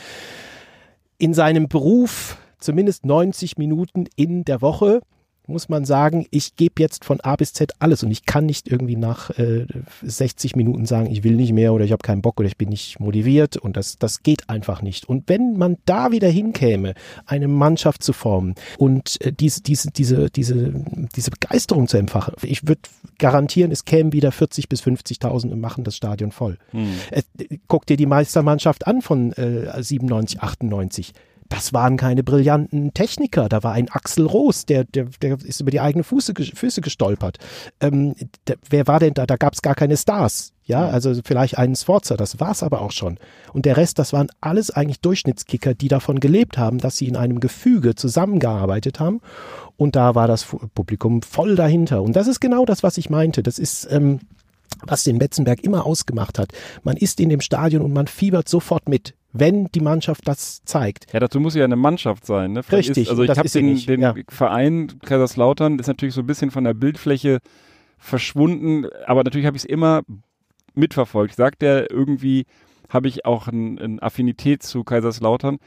in 1.18 1.34
seinem 1.34 1.68
Beruf 1.68 2.36
zumindest 2.58 3.06
90 3.06 3.58
Minuten 3.58 4.06
in 4.16 4.44
der 4.44 4.60
Woche 4.60 5.00
muss 5.48 5.68
man 5.68 5.84
sagen, 5.84 6.26
ich 6.30 6.56
gebe 6.56 6.80
jetzt 6.80 7.04
von 7.04 7.20
A 7.20 7.36
bis 7.36 7.52
Z 7.52 7.72
alles 7.78 8.02
und 8.02 8.10
ich 8.10 8.26
kann 8.26 8.46
nicht 8.46 8.68
irgendwie 8.68 8.96
nach 8.96 9.30
äh, 9.38 9.66
60 10.02 10.56
Minuten 10.56 10.86
sagen, 10.86 11.10
ich 11.10 11.24
will 11.24 11.34
nicht 11.34 11.52
mehr 11.52 11.72
oder 11.72 11.84
ich 11.84 11.92
habe 11.92 12.02
keinen 12.02 12.22
Bock 12.22 12.38
oder 12.38 12.46
ich 12.46 12.56
bin 12.56 12.68
nicht 12.68 13.00
motiviert 13.00 13.56
und 13.56 13.76
das, 13.76 13.98
das 13.98 14.22
geht 14.22 14.48
einfach 14.50 14.82
nicht. 14.82 15.08
Und 15.08 15.28
wenn 15.28 15.56
man 15.56 15.78
da 15.86 16.12
wieder 16.12 16.28
hinkäme, 16.28 16.94
eine 17.26 17.48
Mannschaft 17.48 18.02
zu 18.02 18.12
formen 18.12 18.54
und 18.76 19.20
äh, 19.22 19.32
diese, 19.32 19.62
diese, 19.62 19.90
diese, 19.90 20.30
diese, 20.30 20.72
diese 21.16 21.30
Begeisterung 21.30 21.88
zu 21.88 21.96
empfachen, 21.96 22.34
ich 22.42 22.68
würde 22.68 22.82
garantieren, 23.18 23.72
es 23.72 23.84
kämen 23.84 24.12
wieder 24.12 24.32
40 24.32 24.68
bis 24.68 24.82
50.000 24.82 25.50
und 25.50 25.60
machen 25.60 25.84
das 25.84 25.96
Stadion 25.96 26.30
voll. 26.30 26.58
Hm. 26.70 26.88
Äh, 27.10 27.22
guck 27.66 27.86
dir 27.86 27.96
die 27.96 28.06
Meistermannschaft 28.06 28.86
an 28.86 29.02
von 29.02 29.32
äh, 29.32 29.82
97, 29.82 30.42
98. 30.42 31.12
Das 31.48 31.72
waren 31.72 31.96
keine 31.96 32.22
brillanten 32.22 32.92
Techniker. 32.92 33.48
Da 33.48 33.62
war 33.62 33.72
ein 33.72 33.88
Axel 33.88 34.26
Roos, 34.26 34.66
der, 34.66 34.84
der, 34.84 35.06
der 35.22 35.38
ist 35.42 35.60
über 35.60 35.70
die 35.70 35.80
eigenen 35.80 36.04
Füße, 36.04 36.34
Füße 36.34 36.82
gestolpert. 36.82 37.38
Ähm, 37.80 38.14
der, 38.46 38.56
wer 38.68 38.86
war 38.86 39.00
denn 39.00 39.14
da? 39.14 39.26
Da 39.26 39.36
gab 39.36 39.54
es 39.54 39.62
gar 39.62 39.74
keine 39.74 39.96
Stars. 39.96 40.52
Ja, 40.64 40.86
also 40.86 41.14
vielleicht 41.24 41.56
einen 41.56 41.76
Sforza, 41.76 42.18
das 42.18 42.40
war's 42.40 42.62
aber 42.62 42.82
auch 42.82 42.92
schon. 42.92 43.18
Und 43.54 43.64
der 43.64 43.78
Rest, 43.78 43.98
das 43.98 44.12
waren 44.12 44.28
alles 44.42 44.70
eigentlich 44.70 45.00
Durchschnittskicker, 45.00 45.72
die 45.72 45.88
davon 45.88 46.20
gelebt 46.20 46.58
haben, 46.58 46.76
dass 46.76 46.98
sie 46.98 47.08
in 47.08 47.16
einem 47.16 47.40
Gefüge 47.40 47.94
zusammengearbeitet 47.94 49.00
haben. 49.00 49.22
Und 49.78 49.96
da 49.96 50.14
war 50.14 50.28
das 50.28 50.44
Publikum 50.74 51.22
voll 51.22 51.56
dahinter. 51.56 52.02
Und 52.02 52.14
das 52.16 52.26
ist 52.26 52.40
genau 52.40 52.66
das, 52.66 52.82
was 52.82 52.98
ich 52.98 53.08
meinte. 53.08 53.42
Das 53.42 53.58
ist, 53.58 53.90
ähm, 53.90 54.20
was 54.82 55.04
den 55.04 55.18
Betzenberg 55.18 55.64
immer 55.64 55.86
ausgemacht 55.86 56.38
hat. 56.38 56.52
Man 56.82 56.98
ist 56.98 57.20
in 57.20 57.30
dem 57.30 57.40
Stadion 57.40 57.82
und 57.82 57.94
man 57.94 58.06
fiebert 58.06 58.48
sofort 58.48 58.88
mit, 58.88 59.14
wenn 59.32 59.66
die 59.66 59.80
Mannschaft 59.80 60.26
das 60.26 60.62
zeigt. 60.64 61.12
Ja, 61.12 61.20
dazu 61.20 61.40
muss 61.40 61.54
ja 61.54 61.64
eine 61.64 61.76
Mannschaft 61.76 62.24
sein. 62.26 62.52
Ne? 62.52 62.62
Vielleicht 62.62 62.90
Richtig, 62.90 63.04
Ist, 63.04 63.10
also 63.10 63.22
ich 63.22 63.30
habe 63.30 63.48
den, 63.48 63.66
nicht, 63.66 63.88
den 63.88 64.00
ja. 64.00 64.14
Verein 64.28 64.98
Kaiserslautern 65.04 65.78
ist 65.78 65.86
natürlich 65.86 66.14
so 66.14 66.22
ein 66.22 66.26
bisschen 66.26 66.50
von 66.50 66.64
der 66.64 66.74
Bildfläche 66.74 67.38
verschwunden, 67.98 68.86
aber 69.06 69.24
natürlich 69.24 69.46
habe 69.46 69.56
ich 69.56 69.64
es 69.64 69.68
immer 69.68 70.02
mitverfolgt. 70.74 71.34
Sagt 71.34 71.62
er 71.62 71.90
irgendwie, 71.90 72.46
habe 72.88 73.08
ich 73.08 73.26
auch 73.26 73.48
eine 73.48 73.80
ein 73.80 74.00
Affinität 74.00 74.62
zu 74.62 74.84
Kaiserslautern, 74.84 75.58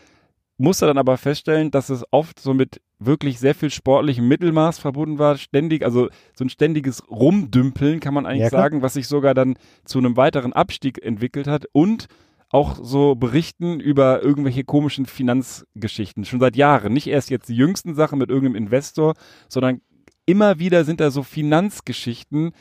musste 0.58 0.86
dann 0.86 0.98
aber 0.98 1.18
feststellen, 1.18 1.72
dass 1.72 1.90
es 1.90 2.04
oft 2.12 2.40
so 2.40 2.54
mit 2.54 2.82
wirklich 3.00 3.40
sehr 3.40 3.56
viel 3.56 3.72
sportlichem 3.72 4.28
Mittelmaß 4.28 4.80
verbunden 4.80 5.18
war, 5.20 5.38
ständig, 5.38 5.84
also 5.84 6.10
so 6.36 6.46
ein 6.46 6.50
ständiges 6.50 7.04
Rumdümpeln 7.10 8.00
kann 8.00 8.14
man 8.14 8.26
eigentlich 8.26 8.44
Ja, 8.44 8.50
sagen, 8.50 8.82
was 8.82 8.94
sich 8.94 9.08
sogar 9.08 9.34
dann 9.34 9.56
zu 9.86 9.98
einem 9.98 10.18
weiteren 10.18 10.54
Abstieg 10.54 11.04
entwickelt 11.04 11.48
hat 11.48 11.66
und 11.74 12.08
auch 12.52 12.78
so 12.82 13.16
berichten 13.16 13.80
über 13.80 14.22
irgendwelche 14.22 14.64
komischen 14.64 15.06
Finanzgeschichten, 15.06 16.26
schon 16.26 16.40
seit 16.40 16.56
Jahren. 16.56 16.94
Nicht 16.94 17.08
erst 17.08 17.30
jetzt 17.30 17.50
die 17.50 17.56
jüngsten 17.56 17.96
Sachen 17.96 18.20
mit 18.20 18.30
irgendeinem 18.30 18.64
Investor, 18.64 19.14
sondern 19.48 19.82
immer 20.26 20.60
wieder 20.60 20.84
sind 20.84 21.00
da 21.00 21.12
so 21.12 21.24
Finanzgeschichten, 21.24 22.52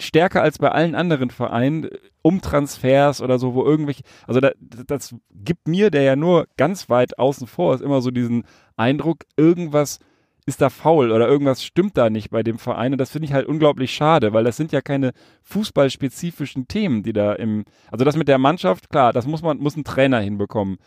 stärker 0.00 0.42
als 0.42 0.58
bei 0.58 0.70
allen 0.70 0.94
anderen 0.94 1.30
Vereinen, 1.30 1.88
um 2.22 2.40
Transfers 2.40 3.20
oder 3.20 3.38
so, 3.38 3.54
wo 3.54 3.64
irgendwelche, 3.64 4.02
also 4.26 4.40
da, 4.40 4.52
das 4.86 5.14
gibt 5.30 5.68
mir, 5.68 5.90
der 5.90 6.02
ja 6.02 6.16
nur 6.16 6.46
ganz 6.56 6.88
weit 6.88 7.18
außen 7.18 7.46
vor 7.46 7.74
ist, 7.74 7.82
immer 7.82 8.00
so 8.00 8.10
diesen 8.10 8.44
Eindruck, 8.76 9.24
irgendwas 9.36 9.98
ist 10.46 10.60
da 10.60 10.70
faul 10.70 11.12
oder 11.12 11.28
irgendwas 11.28 11.62
stimmt 11.64 11.96
da 11.96 12.10
nicht 12.10 12.30
bei 12.30 12.42
dem 12.42 12.58
Verein 12.58 12.92
und 12.92 12.98
das 12.98 13.10
finde 13.10 13.26
ich 13.26 13.32
halt 13.32 13.46
unglaublich 13.46 13.92
schade, 13.92 14.32
weil 14.32 14.44
das 14.44 14.56
sind 14.56 14.72
ja 14.72 14.80
keine 14.80 15.12
fußballspezifischen 15.42 16.68
Themen, 16.68 17.02
die 17.02 17.12
da 17.12 17.32
im, 17.34 17.64
also 17.90 18.04
das 18.04 18.16
mit 18.16 18.28
der 18.28 18.38
Mannschaft, 18.38 18.90
klar, 18.90 19.12
das 19.12 19.26
muss 19.26 19.42
man, 19.42 19.58
muss 19.58 19.76
ein 19.76 19.84
Trainer 19.84 20.20
hinbekommen, 20.20 20.78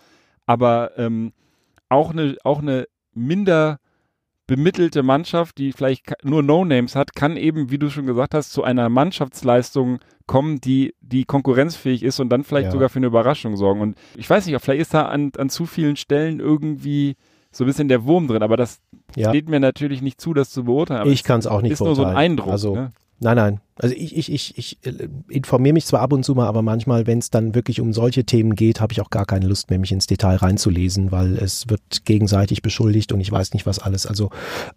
aber 0.46 0.92
ähm, 0.98 1.34
auch 1.90 2.12
eine, 2.12 2.36
auch 2.44 2.60
eine 2.62 2.88
minder 3.14 3.80
bemittelte 4.46 5.04
Mannschaft, 5.04 5.58
die 5.58 5.72
vielleicht 5.72 6.14
nur 6.24 6.44
No-Names 6.44 6.96
hat, 6.98 7.16
kann 7.16 7.38
eben, 7.38 7.72
wie 7.72 7.78
du 7.78 7.90
schon 7.90 8.06
gesagt 8.06 8.34
hast, 8.34 8.52
zu 8.52 8.64
einer 8.64 8.90
Mannschaftsleistung 8.90 10.00
kommen, 10.28 10.60
die, 10.60 10.94
die 11.00 11.24
konkurrenzfähig 11.24 12.04
ist 12.04 12.20
und 12.20 12.30
dann 12.30 12.44
vielleicht 12.44 12.66
Ja. 12.66 12.72
sogar 12.72 12.90
für 12.90 12.98
eine 12.98 13.08
Überraschung 13.08 13.56
sorgen. 13.56 13.80
Und 13.80 13.98
ich 14.18 14.30
weiß 14.30 14.46
nicht, 14.46 14.60
vielleicht 14.62 14.82
ist 14.82 14.94
da 14.94 15.04
an, 15.04 15.32
an 15.38 15.50
zu 15.50 15.66
vielen 15.66 15.96
Stellen 15.96 16.42
irgendwie 16.42 17.16
so 17.52 17.64
ein 17.64 17.68
bisschen 17.68 17.88
der 17.88 18.04
Wurm 18.04 18.28
drin, 18.28 18.44
aber 18.44 18.58
das 18.58 18.82
Ja. 19.16 19.30
steht 19.30 19.50
mir 19.50 19.60
natürlich 19.60 20.02
nicht 20.02 20.20
zu, 20.20 20.34
das 20.34 20.50
zu 20.50 20.64
beurteilen. 20.64 21.10
Ich 21.12 21.24
kann 21.24 21.40
es 21.40 21.48
auch 21.48 21.62
nicht 21.62 21.74
ist 21.74 21.80
nur 21.80 21.96
so 21.96 22.04
ein 22.04 22.08
beurteilen. 22.08 22.32
Eindruck. 22.32 22.52
Also, 22.52 22.76
ne? 22.76 22.92
Nein, 23.24 23.38
nein. 23.38 23.62
Also 23.78 23.96
ich, 23.96 24.16
ich, 24.18 24.32
ich, 24.32 24.58
ich 24.58 24.86
äh, 24.86 25.08
informiere 25.30 25.74
mich 25.74 25.86
zwar 25.86 26.02
ab 26.02 26.14
und 26.14 26.24
zu 26.24 26.36
mal, 26.36 26.48
aber 26.48 26.62
manchmal, 26.62 27.08
wenn 27.08 27.20
es 27.20 27.30
dann 27.30 27.56
wirklich 27.56 27.80
um 27.80 27.94
solche 27.94 28.26
Themen 28.26 28.56
geht, 28.56 28.82
habe 28.82 28.92
ich 28.92 29.02
auch 29.02 29.10
gar 29.10 29.26
keine 29.26 29.48
Lust 29.48 29.70
mehr, 29.70 29.80
mich 29.80 29.92
ins 29.92 30.08
Detail 30.08 30.36
reinzulesen, 30.36 31.12
weil 31.12 31.38
es 31.38 31.70
wird 31.70 32.06
gegenseitig 32.06 32.62
beschuldigt 32.62 33.12
und 33.14 33.22
ich 33.22 33.32
weiß 33.32 33.54
nicht 33.54 33.66
was 33.66 33.80
alles. 33.80 34.06
Also 34.06 34.30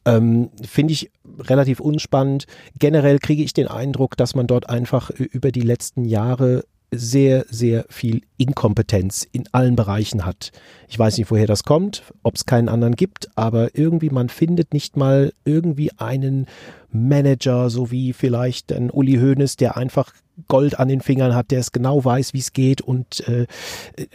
ähm, 0.05 0.51
finde 0.63 0.93
ich 0.93 1.11
relativ 1.41 1.81
unspannend. 1.81 2.47
Generell 2.79 3.19
kriege 3.19 3.43
ich 3.43 3.53
den 3.53 3.69
Eindruck, 3.69 4.17
dass 4.17 4.35
man 4.35 4.47
dort 4.47 4.71
einfach 4.71 5.11
über 5.11 5.51
die 5.51 5.61
letzten 5.61 6.05
Jahre 6.05 6.65
sehr, 6.91 7.45
sehr 7.49 7.85
viel 7.89 8.23
Inkompetenz 8.37 9.27
in 9.31 9.45
allen 9.53 9.77
Bereichen 9.77 10.25
hat. 10.25 10.53
Ich 10.89 10.99
weiß 10.99 11.19
nicht, 11.19 11.31
woher 11.31 11.47
das 11.47 11.65
kommt, 11.65 12.03
ob 12.23 12.37
es 12.37 12.47
keinen 12.47 12.69
anderen 12.69 12.95
gibt, 12.95 13.29
aber 13.37 13.77
irgendwie 13.77 14.11
man 14.11 14.29
findet 14.29 14.73
nicht 14.73 14.97
mal 14.97 15.33
irgendwie 15.45 15.91
einen 15.99 16.47
Manager, 16.91 17.71
so 17.71 17.91
wie 17.91 18.13
vielleicht 18.13 18.73
ein 18.73 18.91
Uli 18.91 19.17
Hoeneß, 19.17 19.57
der 19.57 19.77
einfach 19.77 20.13
Gold 20.49 20.79
an 20.79 20.89
den 20.89 21.01
Fingern 21.01 21.35
hat, 21.35 21.51
der 21.51 21.61
es 21.61 21.73
genau 21.73 22.05
weiß, 22.05 22.35
wie 22.35 22.39
es 22.39 22.53
geht. 22.53 22.81
Und 22.83 23.27
äh, 23.29 23.47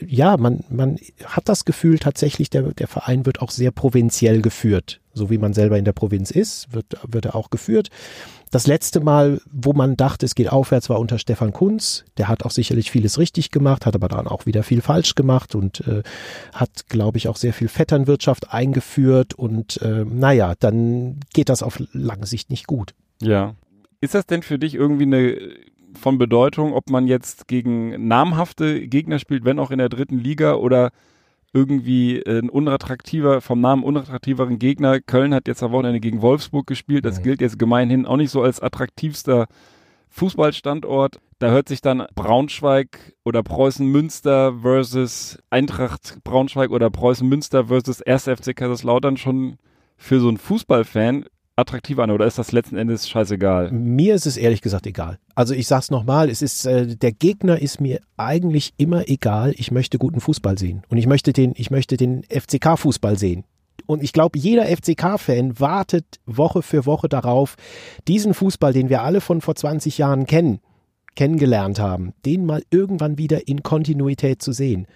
ja, 0.05 0.37
man, 0.37 0.63
man 0.69 0.97
hat 1.25 1.49
das 1.49 1.65
Gefühl 1.65 1.99
tatsächlich, 1.99 2.49
der, 2.49 2.61
der 2.73 2.87
Verein 2.87 3.25
wird 3.25 3.41
auch 3.41 3.51
sehr 3.51 3.71
provinziell 3.71 4.41
geführt. 4.41 5.01
So 5.13 5.29
wie 5.29 5.39
man 5.39 5.53
selber 5.53 5.77
in 5.77 5.85
der 5.85 5.93
Provinz 5.93 6.31
ist, 6.31 6.73
wird, 6.73 6.85
wird 7.07 7.25
er 7.25 7.35
auch 7.35 7.49
geführt. 7.49 7.89
Das 8.51 8.67
letzte 8.67 8.99
Mal, 8.99 9.41
wo 9.49 9.71
man 9.71 9.95
dachte, 9.95 10.25
es 10.25 10.35
geht 10.35 10.51
aufwärts, 10.51 10.89
war 10.89 10.99
unter 10.99 11.17
Stefan 11.17 11.53
Kunz. 11.53 12.03
Der 12.17 12.27
hat 12.27 12.43
auch 12.43 12.51
sicherlich 12.51 12.91
vieles 12.91 13.17
richtig 13.17 13.49
gemacht, 13.49 13.85
hat 13.85 13.95
aber 13.95 14.09
dann 14.09 14.27
auch 14.27 14.45
wieder 14.45 14.63
viel 14.63 14.81
falsch 14.81 15.15
gemacht 15.15 15.55
und 15.55 15.87
äh, 15.87 16.03
hat, 16.53 16.89
glaube 16.89 17.17
ich, 17.17 17.29
auch 17.29 17.37
sehr 17.37 17.53
viel 17.53 17.69
Vetternwirtschaft 17.69 18.51
eingeführt. 18.51 19.33
Und 19.33 19.81
äh, 19.81 20.03
naja, 20.03 20.53
dann 20.59 21.21
geht 21.33 21.47
das 21.47 21.63
auf 21.63 21.81
lange 21.93 22.25
Sicht 22.25 22.49
nicht 22.49 22.67
gut. 22.67 22.93
Ja. 23.21 23.55
Ist 24.01 24.15
das 24.15 24.25
denn 24.25 24.43
für 24.43 24.59
dich 24.59 24.75
irgendwie 24.75 25.03
eine 25.03 25.37
von 25.99 26.17
Bedeutung, 26.17 26.73
ob 26.73 26.89
man 26.89 27.07
jetzt 27.07 27.47
gegen 27.47 28.07
namhafte 28.07 28.87
Gegner 28.87 29.19
spielt, 29.19 29.45
wenn 29.45 29.59
auch 29.59 29.71
in 29.71 29.77
der 29.77 29.89
dritten 29.89 30.17
Liga 30.17 30.55
oder 30.55 30.91
irgendwie 31.53 32.23
ein 32.25 32.49
unattraktiver, 32.49 33.41
vom 33.41 33.59
Namen 33.59 33.83
unattraktiveren 33.83 34.59
Gegner. 34.59 35.01
Köln 35.01 35.33
hat 35.33 35.47
jetzt 35.47 35.63
am 35.63 35.71
Wochenende 35.71 35.99
gegen 35.99 36.21
Wolfsburg 36.21 36.67
gespielt. 36.67 37.05
Das 37.05 37.19
mhm. 37.19 37.23
gilt 37.23 37.41
jetzt 37.41 37.59
gemeinhin 37.59 38.05
auch 38.05 38.17
nicht 38.17 38.31
so 38.31 38.41
als 38.41 38.61
attraktivster 38.61 39.47
Fußballstandort. 40.09 41.19
Da 41.39 41.49
hört 41.49 41.67
sich 41.67 41.81
dann 41.81 42.05
Braunschweig 42.15 43.15
oder 43.23 43.43
Preußen 43.43 43.87
Münster 43.87 44.59
versus 44.61 45.39
Eintracht 45.49 46.19
Braunschweig 46.23 46.69
oder 46.69 46.89
Preußen 46.89 47.27
Münster 47.27 47.65
versus 47.65 48.01
1. 48.01 48.25
FC 48.25 48.55
Kaiserslautern 48.55 49.17
schon 49.17 49.57
für 49.97 50.19
so 50.19 50.27
einen 50.27 50.37
Fußballfan 50.37 51.25
attraktiv 51.55 51.99
an 51.99 52.11
oder 52.11 52.25
ist 52.25 52.37
das 52.37 52.51
letzten 52.51 52.77
Endes 52.77 53.09
scheißegal? 53.09 53.71
Mir 53.71 54.15
ist 54.15 54.25
es 54.25 54.37
ehrlich 54.37 54.61
gesagt 54.61 54.87
egal. 54.87 55.17
Also 55.35 55.53
ich 55.53 55.67
sag's 55.67 55.91
nochmal, 55.91 56.29
es 56.29 56.41
ist 56.41 56.65
äh, 56.65 56.95
der 56.95 57.11
Gegner 57.11 57.61
ist 57.61 57.79
mir 57.81 57.99
eigentlich 58.17 58.73
immer 58.77 59.07
egal. 59.07 59.53
Ich 59.57 59.71
möchte 59.71 59.97
guten 59.97 60.21
Fußball 60.21 60.57
sehen 60.57 60.83
und 60.89 60.97
ich 60.97 61.07
möchte 61.07 61.33
den 61.33 61.53
ich 61.55 61.71
möchte 61.71 61.97
den 61.97 62.23
FCK 62.23 62.77
Fußball 62.77 63.17
sehen. 63.17 63.43
Und 63.87 64.03
ich 64.03 64.13
glaube, 64.13 64.37
jeder 64.37 64.65
FCK-Fan 64.65 65.59
wartet 65.59 66.05
Woche 66.25 66.61
für 66.61 66.85
Woche 66.85 67.09
darauf, 67.09 67.55
diesen 68.07 68.33
Fußball, 68.33 68.73
den 68.73 68.89
wir 68.89 69.01
alle 69.01 69.21
von 69.21 69.41
vor 69.41 69.55
20 69.55 69.97
Jahren 69.97 70.27
kennen, 70.27 70.59
kennengelernt 71.15 71.79
haben, 71.79 72.13
den 72.25 72.45
mal 72.45 72.63
irgendwann 72.69 73.17
wieder 73.17 73.47
in 73.47 73.63
Kontinuität 73.63 74.41
zu 74.41 74.51
sehen. 74.51 74.87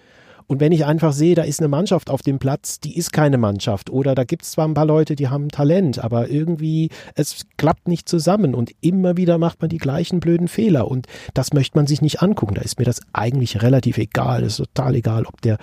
Und 0.48 0.60
wenn 0.60 0.72
ich 0.72 0.84
einfach 0.84 1.12
sehe, 1.12 1.34
da 1.34 1.42
ist 1.42 1.60
eine 1.60 1.68
Mannschaft 1.68 2.08
auf 2.08 2.22
dem 2.22 2.38
Platz, 2.38 2.78
die 2.78 2.96
ist 2.96 3.12
keine 3.12 3.38
Mannschaft. 3.38 3.90
Oder 3.90 4.14
da 4.14 4.24
gibt 4.24 4.42
es 4.42 4.52
zwar 4.52 4.66
ein 4.66 4.74
paar 4.74 4.86
Leute, 4.86 5.16
die 5.16 5.28
haben 5.28 5.48
Talent, 5.48 6.02
aber 6.02 6.28
irgendwie, 6.28 6.90
es 7.14 7.46
klappt 7.56 7.88
nicht 7.88 8.08
zusammen. 8.08 8.54
Und 8.54 8.70
immer 8.80 9.16
wieder 9.16 9.38
macht 9.38 9.60
man 9.60 9.70
die 9.70 9.78
gleichen 9.78 10.20
blöden 10.20 10.48
Fehler. 10.48 10.88
Und 10.88 11.06
das 11.34 11.52
möchte 11.52 11.76
man 11.76 11.86
sich 11.86 12.00
nicht 12.00 12.22
angucken. 12.22 12.54
Da 12.54 12.62
ist 12.62 12.78
mir 12.78 12.84
das 12.84 13.00
eigentlich 13.12 13.62
relativ 13.62 13.98
egal. 13.98 14.44
Es 14.44 14.60
ist 14.60 14.74
total 14.74 14.94
egal, 14.94 15.26
ob 15.26 15.40
der 15.40 15.58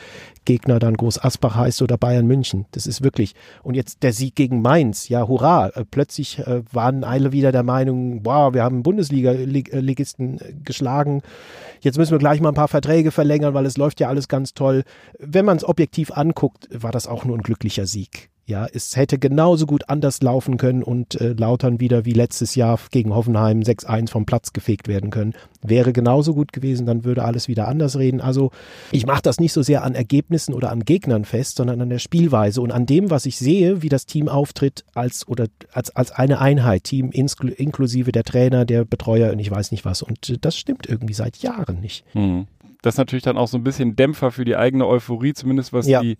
Gegner 0.46 0.80
dann 0.80 0.96
Groß 0.96 1.24
Asbach 1.24 1.56
heißt 1.56 1.82
oder 1.82 1.98
Bayern 1.98 2.28
München. 2.28 2.65
Das 2.72 2.88
ist 2.88 3.04
wirklich. 3.04 3.34
Und 3.62 3.76
jetzt 3.76 4.04
der 4.04 4.13
Sieg 4.13 4.36
gegen 4.36 4.62
Mainz. 4.62 5.08
Ja, 5.10 5.28
hurra. 5.28 5.69
Äh, 5.69 5.86
plötzlich 5.89 6.39
äh, 6.39 6.63
waren 6.72 7.04
alle 7.04 7.32
wieder 7.32 7.52
der 7.52 7.63
Meinung, 7.63 8.26
wow, 8.26 8.54
wir 8.54 8.63
haben 8.63 8.84
Bundesliga-Ligisten 8.84 10.39
äh, 10.39 10.54
geschlagen. 10.63 11.22
Jetzt 11.82 11.98
müssen 11.98 12.12
wir 12.12 12.19
gleich 12.19 12.41
mal 12.41 12.50
ein 12.50 12.56
paar 12.56 12.67
Verträge 12.67 13.12
verlängern, 13.12 13.54
weil 13.54 13.65
es 13.65 13.78
läuft 13.78 14.00
ja 14.00 14.10
alles 14.10 14.28
ganz 14.28 14.54
toll. 14.54 14.73
Wenn 15.20 15.46
man 15.46 15.58
es 15.58 15.64
objektiv 15.64 16.12
anguckt, 16.12 16.68
war 16.72 16.92
das 16.92 17.08
auch 17.08 17.26
nur 17.26 17.38
ein 17.38 17.44
glücklicher 17.44 17.86
Sieg. 17.86 18.30
Ja, 18.46 18.68
es 18.72 18.98
hätte 18.98 19.20
genauso 19.20 19.66
gut 19.66 19.88
anders 19.88 20.22
laufen 20.22 20.58
können 20.58 20.84
und 20.84 21.20
äh, 21.22 21.32
Lautern 21.32 21.80
wieder 21.80 22.04
wie 22.04 22.12
letztes 22.12 22.56
Jahr 22.56 22.78
gegen 22.92 23.16
Hoffenheim 23.16 23.62
6-1 23.62 24.10
vom 24.10 24.26
Platz 24.26 24.52
gefegt 24.52 24.90
werden 24.90 25.12
können. 25.12 25.34
Wäre 25.62 25.94
genauso 25.94 26.34
gut 26.34 26.52
gewesen, 26.52 26.86
dann 26.86 27.06
würde 27.06 27.24
alles 27.24 27.48
wieder 27.48 27.70
anders 27.70 27.98
reden. 27.98 28.20
Also 28.20 28.52
ich 28.92 29.06
mache 29.06 29.22
das 29.22 29.40
nicht 29.40 29.54
so 29.54 29.62
sehr 29.62 29.86
an 29.86 29.96
Ergebnissen 29.96 30.54
oder 30.54 30.72
an 30.72 30.84
Gegnern 30.84 31.24
fest, 31.24 31.56
sondern 31.56 31.80
an 31.80 31.90
der 31.90 32.00
Spielweise 32.00 32.60
und 32.60 32.72
an 32.72 32.86
dem, 32.86 33.10
was 33.10 33.26
ich 33.26 33.38
sehe, 33.38 33.82
wie 33.82 33.88
das 33.88 34.08
Team 34.08 34.28
auftritt 34.28 34.84
als 34.94 35.26
oder 35.26 35.48
als, 35.72 35.96
als 35.96 36.12
eine 36.12 36.42
Einheit, 36.42 36.84
Team 36.84 37.12
inklusive 37.12 38.12
der 38.12 38.26
Trainer, 38.26 38.66
der 38.66 38.84
Betreuer 38.84 39.32
und 39.32 39.40
ich 39.40 39.52
weiß 39.52 39.72
nicht 39.72 39.86
was. 39.86 40.02
Und 40.02 40.30
äh, 40.30 40.38
das 40.38 40.58
stimmt 40.58 40.86
irgendwie 40.86 41.14
seit 41.14 41.38
Jahren 41.38 41.80
nicht. 41.80 42.04
Hm. 42.12 42.48
Das 42.84 42.96
ist 42.96 43.00
natürlich 43.00 43.24
dann 43.24 43.38
auch 43.38 43.48
so 43.48 43.58
ein 43.58 43.63
bisschen 43.63 43.96
Dämpfer 43.96 44.30
für 44.30 44.46
die 44.46 44.56
eigene 44.56 44.86
Euphorie, 44.88 45.34
zumindest 45.34 45.74
was 45.74 45.88
ja. 45.88 46.02
die 46.02 46.17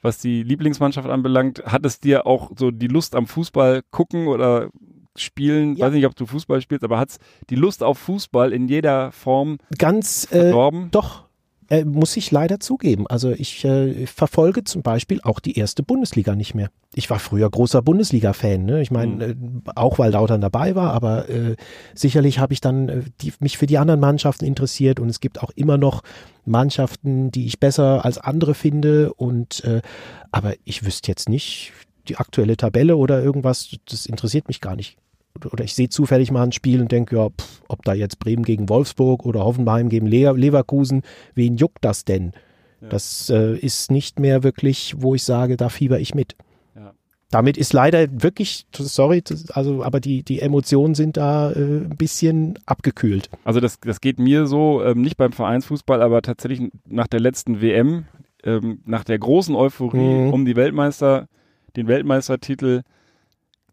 was 0.00 0.18
die 0.18 0.42
Lieblingsmannschaft 0.42 1.08
anbelangt. 1.08 1.64
Hat 1.64 1.84
es 1.84 1.98
dir 1.98 2.26
auch 2.26 2.52
so 2.56 2.70
die 2.70 2.88
Lust 2.88 3.14
am 3.14 3.26
Fußball 3.26 3.82
gucken 3.90 4.28
oder 4.28 4.68
spielen, 5.16 5.76
ja. 5.76 5.86
weiß 5.86 5.94
nicht, 5.94 6.06
ob 6.06 6.14
du 6.14 6.26
Fußball 6.26 6.60
spielst, 6.60 6.84
aber 6.84 6.98
hat 6.98 7.10
es 7.10 7.18
die 7.50 7.54
Lust 7.54 7.82
auf 7.82 7.98
Fußball 7.98 8.52
in 8.52 8.68
jeder 8.68 9.12
Form 9.12 9.58
ganz 9.78 10.24
äh, 10.26 10.40
verdorben? 10.40 10.86
Äh, 10.86 10.90
doch, 10.90 11.24
äh, 11.70 11.84
muss 11.84 12.16
ich 12.16 12.30
leider 12.30 12.60
zugeben. 12.60 13.06
Also 13.06 13.30
ich 13.30 13.64
äh, 13.64 14.06
verfolge 14.06 14.64
zum 14.64 14.82
Beispiel 14.82 15.20
auch 15.22 15.40
die 15.40 15.58
erste 15.58 15.82
Bundesliga 15.82 16.34
nicht 16.34 16.54
mehr. 16.54 16.70
Ich 16.94 17.10
war 17.10 17.18
früher 17.18 17.48
großer 17.50 17.82
Bundesliga-Fan. 17.82 18.64
Ne? 18.64 18.82
Ich 18.82 18.90
meine, 18.90 19.34
mhm. 19.34 19.62
äh, 19.66 19.70
auch 19.74 19.98
weil 19.98 20.12
Lautern 20.12 20.40
dabei 20.40 20.74
war, 20.74 20.92
aber 20.92 21.28
äh, 21.28 21.56
sicherlich 21.94 22.38
habe 22.38 22.52
ich 22.52 22.60
dann 22.60 22.88
äh, 22.88 23.02
die, 23.20 23.32
mich 23.40 23.58
für 23.58 23.66
die 23.66 23.78
anderen 23.78 24.00
Mannschaften 24.00 24.44
interessiert 24.44 25.00
und 25.00 25.08
es 25.08 25.20
gibt 25.20 25.42
auch 25.42 25.50
immer 25.50 25.78
noch 25.78 26.02
Mannschaften, 26.44 27.30
die 27.30 27.46
ich 27.46 27.58
besser 27.58 28.04
als 28.04 28.18
andere 28.18 28.54
finde. 28.54 29.12
Und 29.14 29.64
äh, 29.64 29.80
aber 30.30 30.54
ich 30.64 30.84
wüsste 30.84 31.10
jetzt 31.10 31.28
nicht 31.28 31.72
die 32.08 32.16
aktuelle 32.16 32.56
Tabelle 32.56 32.96
oder 32.96 33.22
irgendwas. 33.22 33.74
Das 33.88 34.06
interessiert 34.06 34.48
mich 34.48 34.60
gar 34.60 34.76
nicht 34.76 34.98
oder 35.50 35.64
ich 35.64 35.74
sehe 35.74 35.88
zufällig 35.88 36.30
mal 36.30 36.44
ein 36.44 36.52
Spiel 36.52 36.80
und 36.80 36.92
denke, 36.92 37.16
ja, 37.16 37.28
pff, 37.28 37.62
ob 37.68 37.82
da 37.84 37.92
jetzt 37.92 38.18
Bremen 38.18 38.44
gegen 38.44 38.68
Wolfsburg 38.68 39.26
oder 39.26 39.44
Hoffenheim 39.44 39.88
gegen 39.88 40.06
Le 40.06 40.32
Leverkusen, 40.32 41.02
wen 41.34 41.56
juckt 41.56 41.84
das 41.84 42.04
denn? 42.04 42.32
Ja. 42.80 42.88
Das 42.88 43.30
äh, 43.30 43.56
ist 43.56 43.90
nicht 43.90 44.20
mehr 44.20 44.42
wirklich, 44.42 44.94
wo 44.98 45.14
ich 45.14 45.24
sage, 45.24 45.56
da 45.56 45.68
fieber 45.68 45.98
ich 45.98 46.14
mit. 46.14 46.36
Ja. 46.76 46.92
Damit 47.30 47.56
ist 47.56 47.72
leider 47.72 48.06
wirklich, 48.22 48.66
sorry, 48.72 49.22
also 49.52 49.82
aber 49.82 50.00
die, 50.00 50.22
die 50.22 50.40
Emotionen 50.40 50.94
sind 50.94 51.16
da 51.16 51.50
äh, 51.50 51.58
ein 51.58 51.96
bisschen 51.96 52.58
abgekühlt. 52.66 53.28
Also 53.44 53.60
das, 53.60 53.80
das 53.80 54.00
geht 54.00 54.18
mir 54.18 54.46
so, 54.46 54.84
ähm, 54.84 55.00
nicht 55.00 55.16
beim 55.16 55.32
Vereinsfußball, 55.32 56.00
aber 56.00 56.22
tatsächlich 56.22 56.70
nach 56.86 57.08
der 57.08 57.20
letzten 57.20 57.60
WM, 57.60 58.04
ähm, 58.44 58.80
nach 58.84 59.04
der 59.04 59.18
großen 59.18 59.56
Euphorie 59.56 59.98
mhm. 59.98 60.32
um 60.32 60.44
die 60.44 60.56
Weltmeister, 60.56 61.26
den 61.76 61.88
Weltmeistertitel, 61.88 62.82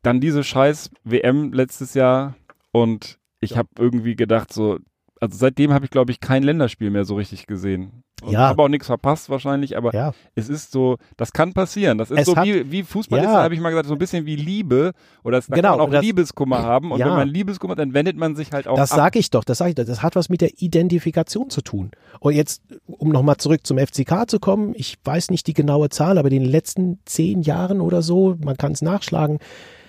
dann 0.02 0.20
diese 0.20 0.44
scheiß 0.44 0.90
WM 1.04 1.54
letztes 1.54 1.94
Jahr 1.94 2.36
und 2.72 3.20
ich 3.40 3.52
ja. 3.52 3.58
habe 3.58 3.70
irgendwie 3.78 4.16
gedacht 4.16 4.54
so, 4.54 4.80
also 5.20 5.38
seitdem 5.38 5.74
habe 5.74 5.86
ich 5.86 5.92
glaube 5.92 6.12
ich 6.12 6.20
kein 6.20 6.44
Länderspiel 6.44 6.90
mehr 6.90 7.06
so 7.06 7.16
richtig 7.16 7.48
gesehen. 7.48 8.04
Und 8.22 8.34
ja. 8.34 8.42
habe 8.42 8.62
auch 8.62 8.68
nichts 8.68 8.86
verpasst 8.86 9.32
wahrscheinlich, 9.32 9.76
aber 9.76 9.94
ja. 9.96 10.14
es 10.36 10.48
ist 10.48 10.72
so, 10.72 10.98
das 11.18 11.34
kann 11.34 11.54
passieren. 11.54 11.98
Das 11.98 12.12
ist 12.12 12.20
es 12.20 12.26
so 12.28 12.36
hat, 12.36 12.46
wie, 12.46 12.72
wie 12.72 12.84
Fußball 12.84 13.18
ja. 13.18 13.26
ist, 13.26 13.36
habe 13.36 13.56
ich 13.56 13.60
mal 13.60 13.72
gesagt, 13.72 13.88
so 13.88 13.96
ein 13.96 13.98
bisschen 13.98 14.28
wie 14.28 14.36
Liebe 14.36 14.92
oder 15.24 15.40
es, 15.40 15.48
genau, 15.48 15.70
kann 15.70 15.80
man 15.80 15.88
auch 15.88 15.92
das, 15.92 16.04
Liebeskummer 16.04 16.62
haben 16.62 16.92
und 16.92 17.00
ja. 17.00 17.08
wenn 17.08 17.16
man 17.16 17.28
Liebeskummer, 17.28 17.76
dann 17.76 17.96
wendet 17.96 18.18
man 18.18 18.36
sich 18.36 18.52
halt 18.52 18.68
auch 18.68 18.76
Das 18.76 18.92
sage 18.92 19.18
ich 19.18 19.32
doch, 19.32 19.44
das 19.44 19.58
sage 19.58 19.72
ich 19.72 19.76
doch. 19.76 19.86
Das 19.86 20.04
hat 20.04 20.16
was 20.16 20.30
mit 20.30 20.42
der 20.42 20.62
Identifikation 20.62 21.50
zu 21.50 21.62
tun. 21.62 21.92
Und 22.20 22.34
jetzt, 22.34 22.62
um 22.86 23.10
nochmal 23.10 23.38
zurück 23.38 23.62
zum 23.66 23.80
FCK 23.80 24.30
zu 24.30 24.40
kommen, 24.40 24.74
ich 24.76 24.98
weiß 25.04 25.32
nicht 25.32 25.48
die 25.48 25.54
genaue 25.54 25.90
Zahl, 25.90 26.20
aber 26.20 26.30
in 26.30 26.44
den 26.44 26.52
letzten 26.52 27.00
zehn 27.06 27.42
Jahren 27.42 27.82
oder 27.82 28.04
so, 28.04 28.36
man 28.44 28.56
kann 28.56 28.74
es 28.74 28.84
nachschlagen, 28.84 29.40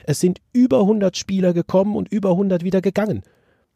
es 0.07 0.21
sind 0.21 0.41
über 0.53 0.81
100 0.81 1.17
Spieler 1.17 1.53
gekommen 1.53 1.97
und 1.97 2.11
über 2.12 2.31
100 2.31 2.65
wieder 2.65 2.81
gegangen. 2.81 3.23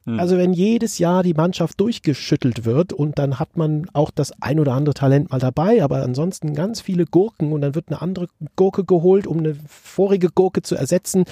Hm. 0.04 0.20
Also 0.20 0.38
wenn 0.38 0.52
jedes 0.52 0.98
Jahr 0.98 1.22
die 1.22 1.34
Mannschaft 1.34 1.80
durchgeschüttelt 1.80 2.64
wird 2.64 2.92
und 2.92 3.18
dann 3.18 3.38
hat 3.38 3.56
man 3.56 3.86
auch 3.92 4.10
das 4.10 4.32
ein 4.40 4.60
oder 4.60 4.72
andere 4.72 4.94
Talent 4.94 5.30
mal 5.30 5.40
dabei, 5.40 5.82
aber 5.82 6.02
ansonsten 6.02 6.54
ganz 6.54 6.80
viele 6.80 7.04
Gurken 7.06 7.52
und 7.52 7.60
dann 7.60 7.74
wird 7.74 7.88
eine 7.88 8.00
andere 8.00 8.28
Gurke 8.54 8.84
geholt, 8.84 9.26
um 9.26 9.38
eine 9.38 9.56
vorige 9.66 10.28
Gurke 10.30 10.62
zu 10.62 10.76
ersetzen 10.76 11.24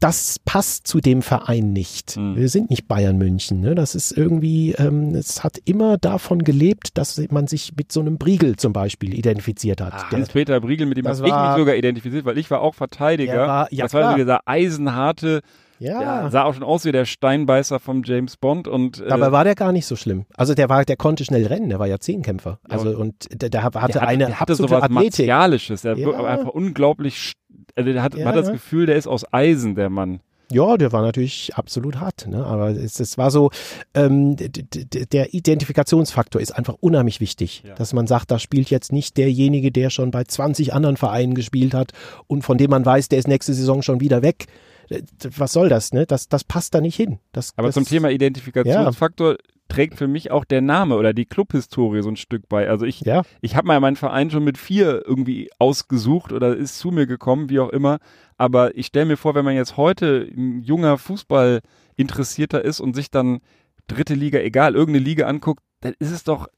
das 0.00 0.38
passt 0.46 0.86
zu 0.86 1.00
dem 1.00 1.20
Verein 1.20 1.72
nicht. 1.72 2.16
Mhm. 2.16 2.34
Wir 2.34 2.48
sind 2.48 2.70
nicht 2.70 2.88
Bayern 2.88 3.18
München. 3.18 3.60
Ne? 3.60 3.74
Das 3.74 3.94
ist 3.94 4.12
irgendwie, 4.12 4.72
ähm, 4.72 5.14
es 5.14 5.44
hat 5.44 5.58
immer 5.66 5.98
davon 5.98 6.42
gelebt, 6.42 6.96
dass 6.96 7.20
man 7.30 7.46
sich 7.46 7.74
mit 7.76 7.92
so 7.92 8.00
einem 8.00 8.16
Briegel 8.16 8.56
zum 8.56 8.72
Beispiel 8.72 9.14
identifiziert 9.14 9.82
hat. 9.82 9.92
Ah, 9.92 10.10
Hans-Peter 10.10 10.58
Briegel, 10.60 10.86
mit 10.86 10.96
dem 10.96 11.06
habe 11.06 11.16
ich 11.16 11.22
mich 11.22 11.56
sogar 11.56 11.74
identifiziert, 11.74 12.24
weil 12.24 12.38
ich 12.38 12.50
war 12.50 12.62
auch 12.62 12.74
Verteidiger. 12.74 13.46
War, 13.46 13.72
ja, 13.72 13.84
das 13.84 13.92
war 13.92 14.12
so 14.12 14.16
dieser 14.16 14.40
eisenharte, 14.46 15.42
ja. 15.80 16.22
Der 16.22 16.30
sah 16.30 16.44
auch 16.44 16.54
schon 16.54 16.62
aus 16.62 16.84
wie 16.84 16.92
der 16.92 17.04
Steinbeißer 17.04 17.80
vom 17.80 18.02
James 18.04 18.36
Bond 18.36 18.68
und 18.68 19.00
äh, 19.00 19.08
Dabei 19.08 19.32
war 19.32 19.44
der 19.44 19.54
gar 19.54 19.72
nicht 19.72 19.86
so 19.86 19.96
schlimm. 19.96 20.26
Also 20.36 20.54
der 20.54 20.68
war, 20.68 20.84
der 20.84 20.96
konnte 20.96 21.24
schnell 21.24 21.46
rennen, 21.46 21.68
der 21.68 21.78
war 21.78 21.86
ja 21.86 21.98
Zehnkämpfer. 21.98 22.58
Also 22.68 22.90
und 22.90 23.28
der, 23.32 23.50
der 23.50 23.62
hatte 23.64 23.80
der 23.92 24.06
eine 24.06 24.26
der 24.26 24.40
hatte 24.40 24.54
sowas 24.54 24.82
Athletik. 24.82 25.26
Martialisches, 25.26 25.82
der 25.82 25.96
ja. 25.96 26.06
war 26.06 26.26
einfach 26.26 26.50
unglaublich 26.50 27.34
also 27.76 27.92
der 27.92 28.02
hat, 28.02 28.14
ja, 28.14 28.24
man 28.24 28.34
hat 28.34 28.44
das 28.44 28.52
Gefühl, 28.52 28.86
der 28.86 28.96
ist 28.96 29.06
aus 29.06 29.24
Eisen, 29.32 29.74
der 29.74 29.90
Mann. 29.90 30.20
Ja, 30.52 30.76
der 30.76 30.90
war 30.90 31.02
natürlich 31.02 31.54
absolut 31.54 32.00
hart, 32.00 32.26
ne? 32.26 32.44
aber 32.44 32.70
es, 32.70 32.98
es 32.98 33.16
war 33.16 33.30
so, 33.30 33.50
ähm, 33.94 34.34
der 34.36 35.32
Identifikationsfaktor 35.32 36.40
ist 36.40 36.50
einfach 36.50 36.74
unheimlich 36.80 37.20
wichtig, 37.20 37.62
ja. 37.64 37.74
dass 37.76 37.92
man 37.92 38.08
sagt, 38.08 38.32
da 38.32 38.40
spielt 38.40 38.68
jetzt 38.68 38.92
nicht 38.92 39.16
derjenige, 39.16 39.70
der 39.70 39.90
schon 39.90 40.10
bei 40.10 40.24
20 40.24 40.74
anderen 40.74 40.96
Vereinen 40.96 41.34
gespielt 41.34 41.72
hat 41.72 41.92
und 42.26 42.42
von 42.42 42.58
dem 42.58 42.70
man 42.70 42.84
weiß, 42.84 43.08
der 43.08 43.20
ist 43.20 43.28
nächste 43.28 43.54
Saison 43.54 43.82
schon 43.82 44.00
wieder 44.00 44.22
weg. 44.22 44.46
Äh, 44.90 45.02
Was 45.36 45.52
soll 45.52 45.68
das, 45.68 45.92
ne? 45.92 46.06
Das, 46.06 46.28
das 46.28 46.44
passt 46.44 46.74
da 46.74 46.80
nicht 46.80 46.96
hin. 46.96 47.18
Das, 47.32 47.52
Aber 47.56 47.68
das, 47.68 47.74
zum 47.74 47.84
Thema 47.86 48.10
Identifikationsfaktor 48.10 49.36
trägt 49.68 49.96
für 49.96 50.08
mich 50.08 50.30
auch 50.30 50.44
der 50.44 50.60
Name 50.60 50.96
oder 50.96 51.14
die 51.14 51.24
Clubhistorie 51.24 52.02
so 52.02 52.10
ein 52.10 52.16
Stück 52.16 52.48
bei. 52.48 52.68
Also 52.68 52.84
ich, 52.84 53.00
Ja, 53.00 53.22
ich 53.40 53.56
habe 53.56 53.68
mal 53.68 53.80
meinen 53.80 53.96
Verein 53.96 54.30
schon 54.30 54.44
mit 54.44 54.58
vier 54.58 55.02
irgendwie 55.06 55.50
ausgesucht 55.58 56.32
oder 56.32 56.56
ist 56.56 56.78
zu 56.78 56.90
mir 56.90 57.06
gekommen, 57.06 57.48
wie 57.48 57.60
auch 57.60 57.70
immer. 57.70 57.98
Aber 58.36 58.76
ich 58.76 58.86
stelle 58.86 59.06
mir 59.06 59.16
vor, 59.16 59.34
wenn 59.34 59.44
man 59.44 59.54
jetzt 59.54 59.76
heute 59.76 60.28
ein 60.36 60.62
junger 60.62 60.98
Fußballinteressierter 60.98 62.64
ist 62.64 62.80
und 62.80 62.94
sich 62.94 63.10
dann 63.10 63.40
dritte 63.86 64.14
Liga, 64.14 64.38
egal, 64.40 64.74
irgendeine 64.74 65.04
Liga 65.04 65.26
anguckt, 65.26 65.62
dann 65.80 65.94
ist 65.98 66.10
es 66.10 66.24
doch, 66.24 66.48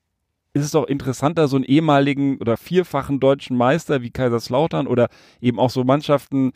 ist 0.54 0.64
es 0.64 0.70
doch 0.72 0.86
interessanter, 0.86 1.48
so 1.48 1.56
einen 1.56 1.64
ehemaligen 1.64 2.38
oder 2.38 2.56
vierfachen 2.56 3.20
deutschen 3.20 3.56
Meister 3.56 4.02
wie 4.02 4.10
Kaiserslautern 4.10 4.86
oder 4.86 5.08
eben 5.40 5.58
auch 5.58 5.70
so 5.70 5.84
Mannschaften 5.84 6.52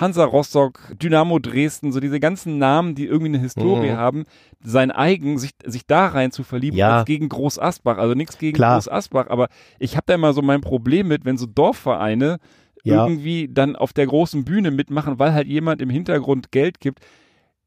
Hansa 0.00 0.24
Rostock, 0.24 0.80
Dynamo 1.02 1.38
Dresden, 1.38 1.92
so 1.92 2.00
diese 2.00 2.20
ganzen 2.20 2.58
Namen, 2.58 2.94
die 2.94 3.06
irgendwie 3.06 3.28
eine 3.34 3.38
Historie 3.40 3.90
Mhm. 3.92 3.96
haben, 3.96 4.24
sein 4.62 4.90
eigen, 4.90 5.38
sich, 5.38 5.52
sich 5.64 5.86
da 5.86 6.06
rein 6.06 6.30
zu 6.30 6.42
verlieben, 6.44 6.76
Ja. 6.76 6.98
als 6.98 7.06
gegen 7.06 7.28
Groß 7.28 7.58
Asbach. 7.58 7.98
Also 7.98 8.14
nichts 8.14 8.38
gegen 8.38 8.56
Klar. 8.56 8.74
Groß 8.76 8.88
Asbach, 8.88 9.26
aber 9.28 9.48
ich 9.78 9.96
habe 9.96 10.04
da 10.06 10.14
immer 10.14 10.32
so 10.32 10.42
mein 10.42 10.60
Problem 10.60 11.08
mit, 11.08 11.24
wenn 11.24 11.36
so 11.36 11.46
Dorfvereine 11.46 12.38
Ja. 12.84 13.06
irgendwie 13.06 13.48
dann 13.50 13.76
auf 13.76 13.92
der 13.92 14.06
großen 14.06 14.44
Bühne 14.44 14.70
mitmachen, 14.70 15.18
weil 15.18 15.32
halt 15.32 15.46
jemand 15.48 15.82
im 15.82 15.90
Hintergrund 15.90 16.52
Geld 16.52 16.80
gibt. 16.80 17.00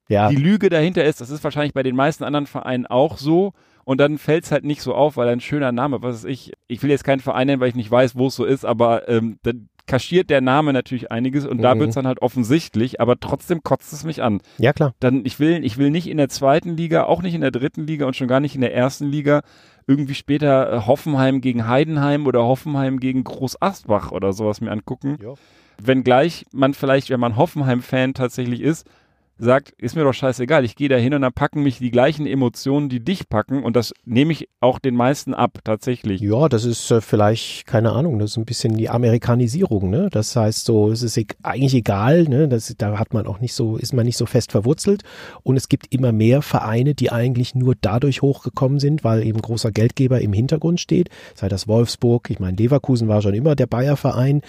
ja. 0.07 0.29
Die 0.29 0.35
Lüge 0.35 0.69
dahinter 0.69 1.05
ist, 1.05 1.21
das 1.21 1.29
ist 1.29 1.43
wahrscheinlich 1.43 1.73
bei 1.73 1.83
den 1.83 1.95
meisten 1.95 2.23
anderen 2.25 2.45
Vereinen 2.47 2.85
auch 2.85 3.17
so. 3.17 3.53
Und 3.85 3.99
dann 3.99 4.17
fällt 4.17 4.43
es 4.43 4.51
halt 4.51 4.63
nicht 4.65 4.81
so 4.81 4.93
auf, 4.93 5.17
weil 5.17 5.27
ein 5.29 5.39
schöner 5.41 5.71
Name, 5.71 6.03
was 6.03 6.17
weiß 6.23 6.25
ich, 6.25 6.51
ich 6.67 6.83
will 6.83 6.89
jetzt 6.91 7.03
keinen 7.03 7.19
Verein 7.19 7.47
nennen, 7.47 7.61
weil 7.61 7.69
ich 7.69 7.75
nicht 7.75 7.89
weiß, 7.89 8.15
wo 8.15 8.27
es 8.27 8.35
so 8.35 8.45
ist, 8.45 8.63
aber 8.65 9.07
ähm, 9.09 9.39
kaschiert 9.87 10.29
der 10.29 10.41
Name 10.41 10.73
natürlich 10.73 11.11
einiges 11.11 11.45
und 11.45 11.61
da 11.61 11.75
Mhm. 11.75 11.79
wird 11.79 11.89
es 11.89 11.95
dann 11.95 12.07
halt 12.07 12.21
offensichtlich, 12.21 12.99
aber 13.01 13.19
trotzdem 13.19 13.63
kotzt 13.63 13.93
es 13.93 14.03
mich 14.03 14.21
an. 14.21 14.41
ja, 14.57 14.73
klar. 14.73 14.93
Dann, 14.99 15.25
ich 15.25 15.39
will, 15.39 15.63
ich 15.65 15.77
will 15.77 15.89
nicht 15.91 16.07
in 16.07 16.17
der 16.17 16.29
zweiten 16.29 16.75
Liga, 16.77 17.03
auch 17.03 17.21
nicht 17.21 17.33
in 17.35 17.41
der 17.41 17.51
dritten 17.51 17.85
Liga 17.87 18.05
und 18.05 18.15
schon 18.15 18.27
gar 18.27 18.39
nicht 18.39 18.55
in 18.55 18.61
der 18.61 18.73
ersten 18.75 19.07
Liga 19.07 19.41
irgendwie 19.87 20.13
später 20.15 20.71
äh, 20.73 20.79
Hoffenheim 20.85 21.41
gegen 21.41 21.67
Heidenheim 21.67 22.27
oder 22.27 22.43
Hoffenheim 22.43 22.99
gegen 22.99 23.23
Groß 23.23 23.61
Asbach 23.61 24.11
oder 24.11 24.31
sowas 24.33 24.61
mir 24.61 24.71
angucken. 24.71 25.17
Ja. 25.21 25.33
Wenngleich 25.81 26.45
man 26.51 26.73
vielleicht, 26.73 27.09
wenn 27.09 27.19
man 27.19 27.35
Hoffenheim-Fan 27.37 28.13
tatsächlich 28.13 28.61
ist, 28.61 28.87
sagt, 29.41 29.71
ist 29.77 29.95
mir 29.95 30.03
doch 30.03 30.13
scheißegal, 30.13 30.63
ich 30.65 30.75
gehe 30.75 30.89
da 30.89 30.95
hin 30.95 31.13
und 31.13 31.21
dann 31.21 31.33
packen 31.33 31.63
mich 31.63 31.79
die 31.79 31.91
gleichen 31.91 32.27
Emotionen, 32.27 32.89
die 32.89 33.03
dich 33.03 33.27
packen 33.27 33.63
und 33.63 33.75
das 33.75 33.93
nehme 34.05 34.31
ich 34.31 34.47
auch 34.59 34.79
den 34.79 34.95
meisten 34.95 35.33
ab, 35.33 35.59
tatsächlich. 35.63 36.21
Ja, 36.21 36.47
das 36.47 36.63
ist 36.65 36.91
äh, 36.91 37.01
vielleicht, 37.01 37.65
keine 37.65 37.91
Ahnung, 37.93 38.19
das 38.19 38.31
ist 38.31 38.37
ein 38.37 38.45
bisschen 38.45 38.77
die 38.77 38.89
Amerikanisierung, 38.89 39.89
ne? 39.89 40.09
Das 40.11 40.35
heißt 40.35 40.65
so, 40.65 40.91
es 40.91 41.01
ist 41.01 41.17
e 41.17 41.25
eigentlich 41.41 41.73
egal, 41.73 42.23
ne? 42.23 42.47
Das, 42.47 42.73
da 42.77 42.99
hat 42.99 43.13
man 43.13 43.25
auch 43.25 43.39
nicht 43.39 43.53
so, 43.53 43.77
ist 43.77 43.93
man 43.93 44.05
nicht 44.05 44.17
so 44.17 44.25
fest 44.25 44.51
verwurzelt. 44.51 45.03
Und 45.43 45.57
es 45.57 45.69
gibt 45.69 45.93
immer 45.93 46.11
mehr 46.11 46.41
Vereine, 46.41 46.93
die 46.93 47.11
eigentlich 47.11 47.55
nur 47.55 47.75
dadurch 47.79 48.21
hochgekommen 48.21 48.79
sind, 48.79 49.03
weil 49.03 49.25
eben 49.25 49.41
großer 49.41 49.71
Geldgeber 49.71 50.21
im 50.21 50.33
Hintergrund 50.33 50.79
steht. 50.79 51.09
Sei 51.33 51.49
das 51.49 51.67
Wolfsburg, 51.67 52.29
ich 52.29 52.39
meine, 52.39 52.57
Leverkusen 52.57 53.07
war 53.07 53.21
schon 53.21 53.33
immer 53.33 53.55
der 53.55 53.67
Bayer-Verein, 53.67 54.41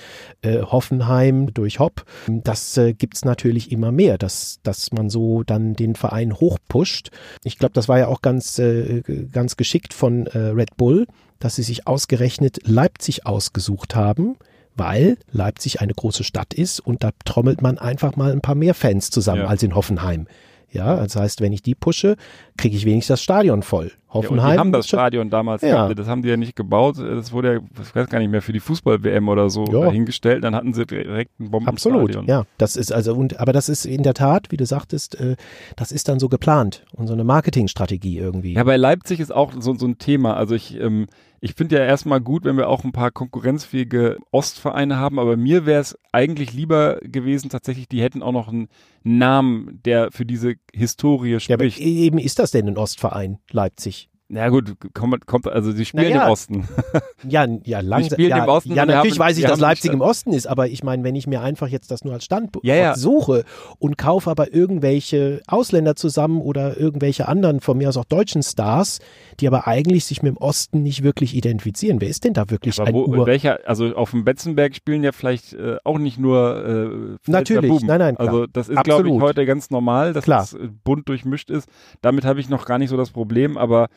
äh, 0.42 0.60
Hoffenheim 0.60 1.54
durch 1.54 1.78
Hopp. 1.78 2.04
Das 2.26 2.76
äh, 2.76 2.92
gibt's 2.92 3.24
natürlich 3.24 3.72
immer 3.72 3.92
mehr, 3.92 4.18
dass, 4.18 4.60
dass 4.82 4.92
man 4.92 5.10
so 5.10 5.42
dann 5.44 5.74
den 5.74 5.94
Verein 5.94 6.34
hochpusht. 6.34 7.10
Ich 7.44 7.58
glaube, 7.58 7.72
das 7.74 7.88
war 7.88 7.98
ja 7.98 8.08
auch 8.08 8.22
ganz, 8.22 8.58
äh, 8.58 9.02
ganz 9.32 9.56
geschickt 9.56 9.94
von 9.94 10.26
äh, 10.26 10.38
Red 10.38 10.76
Bull, 10.76 11.06
dass 11.38 11.56
sie 11.56 11.62
sich 11.62 11.86
ausgerechnet 11.86 12.58
Leipzig 12.66 13.26
ausgesucht 13.26 13.94
haben, 13.94 14.36
weil 14.76 15.16
Leipzig 15.30 15.80
eine 15.80 15.92
große 15.94 16.24
Stadt 16.24 16.54
ist 16.54 16.80
und 16.80 17.04
da 17.04 17.10
trommelt 17.24 17.62
man 17.62 17.78
einfach 17.78 18.16
mal 18.16 18.32
ein 18.32 18.40
paar 18.40 18.54
mehr 18.54 18.74
Fans 18.74 19.10
zusammen 19.10 19.42
Ja. 19.42 19.46
als 19.48 19.62
in 19.62 19.74
Hoffenheim. 19.74 20.26
Ja, 20.72 20.96
das 20.96 21.16
heißt, 21.16 21.40
wenn 21.42 21.52
ich 21.52 21.62
die 21.62 21.74
pushe, 21.74 22.16
kriege 22.56 22.74
ich 22.76 22.84
wenigstens 22.86 23.14
das 23.14 23.22
Stadion 23.22 23.62
voll. 23.62 23.92
Ja, 24.08 24.14
Hoffenheim 24.14 24.52
die 24.54 24.58
haben 24.58 24.72
das 24.72 24.88
Stadion 24.88 25.28
damals 25.30 25.62
Ja. 25.62 25.86
gehabt. 25.86 25.98
Das 25.98 26.06
haben 26.08 26.22
die 26.22 26.28
ja 26.28 26.36
nicht 26.36 26.56
gebaut. 26.56 26.96
Das 26.98 27.32
wurde 27.32 27.54
ja, 27.54 27.60
ich 27.82 27.94
weiß 27.94 28.08
gar 28.08 28.18
nicht 28.18 28.30
mehr, 28.30 28.42
für 28.42 28.52
die 28.52 28.60
Fußball-WM 28.60 29.28
oder 29.28 29.50
so 29.50 29.64
Ja. 29.66 29.80
dahingestellt. 29.82 30.44
Dann 30.44 30.54
hatten 30.54 30.72
sie 30.74 30.86
direkt 30.86 31.38
ein 31.40 31.50
Bombenstadion. 31.50 32.02
Absolut, 32.08 32.28
ja. 32.28 32.44
Das 32.58 32.76
ist 32.76 32.92
also, 32.92 33.14
und, 33.14 33.38
aber 33.40 33.52
das 33.52 33.68
ist 33.68 33.84
in 33.84 34.02
der 34.02 34.14
Tat, 34.14 34.50
wie 34.50 34.56
du 34.56 34.66
sagtest, 34.66 35.18
äh, 35.20 35.36
das 35.76 35.92
ist 35.92 36.08
dann 36.08 36.18
so 36.18 36.28
geplant 36.28 36.84
und 36.94 37.06
so 37.06 37.12
eine 37.12 37.24
Marketingstrategie 37.24 38.18
irgendwie. 38.18 38.54
Ja, 38.54 38.64
bei 38.64 38.76
Leipzig 38.76 39.20
ist 39.20 39.32
auch 39.34 39.52
so, 39.58 39.74
so 39.76 39.86
ein 39.86 39.98
Thema. 39.98 40.36
Also 40.36 40.54
ich, 40.54 40.78
ähm, 40.80 41.06
ich 41.44 41.54
finde 41.54 41.76
ja 41.76 41.84
erstmal 41.84 42.20
gut, 42.20 42.44
wenn 42.44 42.56
wir 42.56 42.68
auch 42.68 42.84
ein 42.84 42.92
paar 42.92 43.10
konkurrenzfähige 43.10 44.18
Ostvereine 44.30 44.96
haben, 44.96 45.18
aber 45.18 45.36
mir 45.36 45.66
wäre 45.66 45.80
es 45.80 45.98
eigentlich 46.12 46.52
lieber 46.52 47.00
gewesen, 47.02 47.50
tatsächlich, 47.50 47.88
die 47.88 48.00
hätten 48.00 48.22
auch 48.22 48.30
noch 48.30 48.46
einen 48.46 48.68
Namen, 49.02 49.80
der 49.84 50.12
für 50.12 50.24
diese 50.24 50.54
Historie 50.72 51.32
ja, 51.32 51.54
aber 51.54 51.68
spricht. 51.68 51.80
eben 51.80 52.18
ist 52.18 52.38
das 52.38 52.52
denn 52.52 52.68
ein 52.68 52.78
Ostverein, 52.78 53.40
Leipzig? 53.50 54.08
Na 54.34 54.48
gut, 54.48 54.72
kommt, 54.94 55.26
kommt 55.26 55.46
also 55.46 55.72
sie 55.72 55.84
spielen 55.84 56.04
Naja. 56.10 56.24
im 56.24 56.30
Osten. 56.30 56.68
Ja, 57.28 57.46
ja, 57.64 57.78
langsam. 57.80 58.14
spielen 58.16 58.30
ja, 58.30 58.42
im 58.42 58.48
Osten 58.48 58.72
ja 58.74 58.84
natürlich 58.84 59.12
haben- 59.12 59.28
weiß 59.28 59.38
ich, 59.38 59.44
dass 59.44 59.60
Leipzig 59.60 59.92
im 59.92 60.00
Osten 60.00 60.32
ist, 60.32 60.46
aber 60.48 60.66
ich 60.68 60.82
meine, 60.82 61.04
wenn 61.04 61.14
ich 61.14 61.28
mir 61.28 61.40
einfach 61.40 61.68
jetzt 61.68 61.92
das 61.92 62.02
nur 62.02 62.14
als 62.14 62.24
Standort 62.24 62.64
Ja, 62.64 62.74
ja. 62.74 62.96
suche 62.96 63.44
und 63.78 63.96
kaufe 63.96 64.28
aber 64.28 64.52
irgendwelche 64.52 65.40
Ausländer 65.46 65.94
zusammen 65.94 66.40
oder 66.40 66.76
irgendwelche 66.80 67.28
anderen, 67.28 67.60
von 67.60 67.78
mir 67.78 67.88
aus 67.90 67.96
auch 67.96 68.04
deutschen 68.06 68.42
Stars, 68.42 68.98
die 69.38 69.46
aber 69.46 69.68
eigentlich 69.68 70.04
sich 70.06 70.22
mit 70.22 70.34
dem 70.34 70.36
Osten 70.38 70.82
nicht 70.82 71.04
wirklich 71.04 71.36
identifizieren. 71.36 72.00
Wer 72.00 72.08
ist 72.08 72.24
denn 72.24 72.32
da 72.32 72.50
wirklich 72.50 72.80
Aber 72.80 72.88
ein 72.88 72.94
wo, 72.94 73.04
Ur? 73.04 73.26
welcher, 73.26 73.60
also 73.66 73.94
auf 73.94 74.10
dem 74.10 74.24
Betzenberg 74.24 74.74
spielen 74.74 75.04
ja 75.04 75.12
vielleicht 75.12 75.52
äh, 75.52 75.76
auch 75.84 75.98
nicht 75.98 76.18
nur 76.18 77.18
äh, 77.26 77.30
Natürlich, 77.30 77.70
Buben. 77.70 77.86
nein, 77.86 77.98
nein, 78.00 78.14
klar. 78.16 78.28
Also 78.28 78.46
das 78.48 78.68
ist, 78.68 78.82
glaube 78.82 79.08
ich, 79.08 79.20
heute 79.20 79.46
ganz 79.46 79.70
normal, 79.70 80.12
dass 80.14 80.24
Klar. 80.24 80.42
es 80.42 80.54
äh, 80.54 80.68
bunt 80.82 81.08
durchmischt 81.08 81.50
ist. 81.50 81.68
Damit 82.00 82.24
habe 82.24 82.40
ich 82.40 82.48
noch 82.48 82.64
gar 82.64 82.78
nicht 82.78 82.88
so 82.90 82.96
das 82.96 83.10
Problem, 83.10 83.56
aber, 83.56 83.88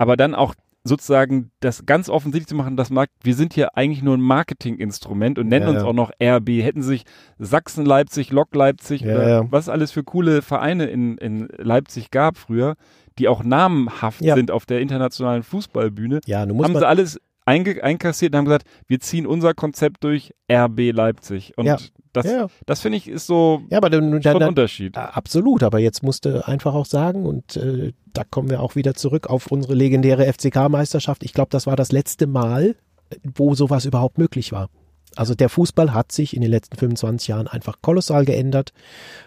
aber 0.00 0.16
dann 0.16 0.34
auch 0.34 0.54
sozusagen 0.82 1.50
das 1.60 1.84
ganz 1.84 2.08
offensichtlich 2.08 2.48
zu 2.48 2.54
machen, 2.54 2.74
das 2.74 2.88
mag, 2.88 3.10
wir 3.22 3.34
sind 3.34 3.52
hier 3.52 3.76
eigentlich 3.76 4.02
nur 4.02 4.16
ein 4.16 4.22
Marketinginstrument 4.22 5.38
und 5.38 5.46
nennen 5.48 5.66
Ja, 5.66 5.72
uns 5.72 5.82
ja. 5.82 5.84
auch 5.86 5.92
noch 5.92 6.10
RB. 6.22 6.48
Hätten 6.62 6.82
sich 6.82 7.04
Sachsen 7.38 7.84
Leipzig, 7.84 8.32
Lok 8.32 8.54
Leipzig, 8.54 9.02
Ja, 9.02 9.14
oder 9.14 9.28
ja. 9.28 9.52
was 9.52 9.64
es 9.64 9.68
alles 9.68 9.92
für 9.92 10.02
coole 10.02 10.40
Vereine 10.40 10.86
in, 10.86 11.18
in 11.18 11.48
Leipzig 11.58 12.10
gab 12.10 12.38
früher, 12.38 12.76
die 13.18 13.28
auch 13.28 13.44
namenhaft 13.44 14.20
sind 14.20 14.50
auf 14.50 14.64
der 14.64 14.80
internationalen 14.80 15.42
Fußballbühne, 15.42 16.20
ja, 16.24 16.46
nun 16.46 16.56
muss 16.56 16.64
haben 16.64 16.72
man, 16.72 16.80
sie 16.80 16.88
alles 16.88 17.20
einkassiert 17.46 18.32
und 18.32 18.38
haben 18.38 18.44
gesagt, 18.44 18.66
wir 18.86 19.00
ziehen 19.00 19.26
unser 19.26 19.54
Konzept 19.54 20.04
durch 20.04 20.32
RB 20.50 20.92
Leipzig. 20.92 21.56
Und 21.56 21.66
Ja. 21.66 21.78
das, 22.12 22.26
ja, 22.26 22.46
das 22.66 22.80
finde 22.80 22.98
ich 22.98 23.08
ist 23.08 23.26
so 23.26 23.62
ja, 23.70 23.78
aber 23.78 23.90
dann, 23.90 24.20
dann, 24.20 24.42
ein 24.42 24.48
Unterschied. 24.48 24.96
Ah, 24.96 25.06
Absolut, 25.14 25.62
aber 25.62 25.78
jetzt 25.78 26.02
musste 26.02 26.46
einfach 26.46 26.74
auch 26.74 26.86
sagen, 26.86 27.26
und 27.26 27.56
äh, 27.56 27.92
da 28.12 28.24
kommen 28.24 28.50
wir 28.50 28.60
auch 28.62 28.74
wieder 28.76 28.94
zurück 28.94 29.28
auf 29.28 29.46
unsere 29.50 29.74
legendäre 29.74 30.30
FCK-Meisterschaft. 30.32 31.24
Ich 31.24 31.32
glaube, 31.32 31.50
das 31.50 31.66
war 31.66 31.76
das 31.76 31.92
letzte 31.92 32.26
Mal, 32.26 32.76
äh, 33.10 33.16
wo 33.34 33.54
sowas 33.54 33.84
überhaupt 33.84 34.18
möglich 34.18 34.52
war. 34.52 34.68
Also 35.16 35.34
der 35.34 35.48
Fußball 35.48 35.92
hat 35.92 36.12
sich 36.12 36.34
in 36.34 36.42
den 36.42 36.50
letzten 36.50 36.76
25 36.76 37.28
Jahren 37.28 37.46
einfach 37.48 37.78
kolossal 37.82 38.24
geändert 38.24 38.72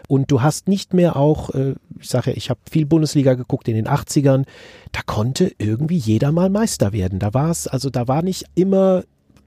und 0.08 0.30
du 0.30 0.42
hast 0.42 0.68
nicht 0.68 0.94
mehr 0.94 1.16
auch, 1.16 1.50
äh, 1.50 1.74
ich 2.00 2.08
sage 2.08 2.32
ich 2.32 2.50
habe 2.50 2.60
viel 2.70 2.86
Bundesliga 2.86 3.34
geguckt 3.34 3.68
in 3.68 3.74
den 3.74 3.88
80ern, 3.88 4.44
da 4.92 5.00
konnte 5.04 5.52
irgendwie 5.58 5.96
jeder 5.96 6.32
mal 6.32 6.50
Meister 6.50 6.92
werden. 6.92 7.18
Da 7.18 7.34
war 7.34 7.50
es, 7.50 7.66
also 7.66 7.90
da 7.90 8.08
war 8.08 8.22
nicht 8.22 8.44
immer 8.54 9.04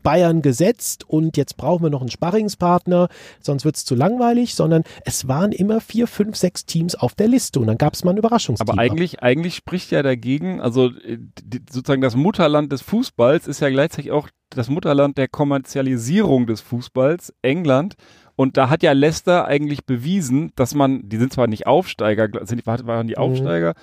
Bayern 0.08 0.42
gesetzt 0.42 1.04
und 1.10 1.36
jetzt 1.36 1.58
brauchen 1.58 1.84
wir 1.84 1.90
noch 1.90 2.00
einen 2.00 2.10
Sparringspartner, 2.10 3.10
sonst 3.42 3.66
wird 3.66 3.76
es 3.76 3.84
zu 3.84 3.94
langweilig, 3.94 4.56
sondern 4.56 4.84
es 5.04 5.28
waren 5.28 5.52
immer 5.52 5.82
vier, 5.82 6.08
fünf, 6.08 6.38
sechs 6.38 6.66
Teams 6.66 6.96
auf 6.96 7.14
der 7.14 7.28
Liste 7.28 7.60
und 7.60 7.68
dann 7.68 7.78
gab 7.78 7.94
es 7.94 8.06
mal 8.06 8.12
ein 8.12 8.18
Überraschungsteam. 8.18 8.70
Aber 8.70 8.80
eigentlich, 8.80 9.22
eigentlich 9.22 9.56
spricht 9.56 9.92
ja 9.92 10.04
dagegen, 10.04 10.62
also 10.62 10.92
äh, 10.92 11.18
die, 11.44 11.60
sozusagen 11.70 12.00
das 12.00 12.16
Mutterland 12.16 12.72
des 12.72 12.82
Fußballs 12.84 13.50
ist 13.50 13.60
ja 13.60 13.70
gleichzeitig 13.70 14.12
auch 14.12 14.30
das 14.50 14.70
Mutterland 14.70 15.18
der 15.18 15.28
Kommerzialisierung 15.28 16.48
des 16.48 16.62
Fußballs, 16.62 17.34
England. 17.42 17.96
Und 18.38 18.56
da 18.56 18.70
hat 18.70 18.84
ja 18.84 18.94
Leicester 18.94 19.44
eigentlich 19.44 19.86
bewiesen, 19.86 20.54
dass 20.56 20.74
man, 20.74 21.10
die 21.10 21.18
sind 21.18 21.34
zwar 21.34 21.48
nicht 21.48 21.68
Aufsteiger, 21.68 22.30
sind, 22.46 22.66
waren 22.66 23.08
die 23.08 23.16
Mhm. 23.16 23.24
Aufsteiger, 23.24 23.74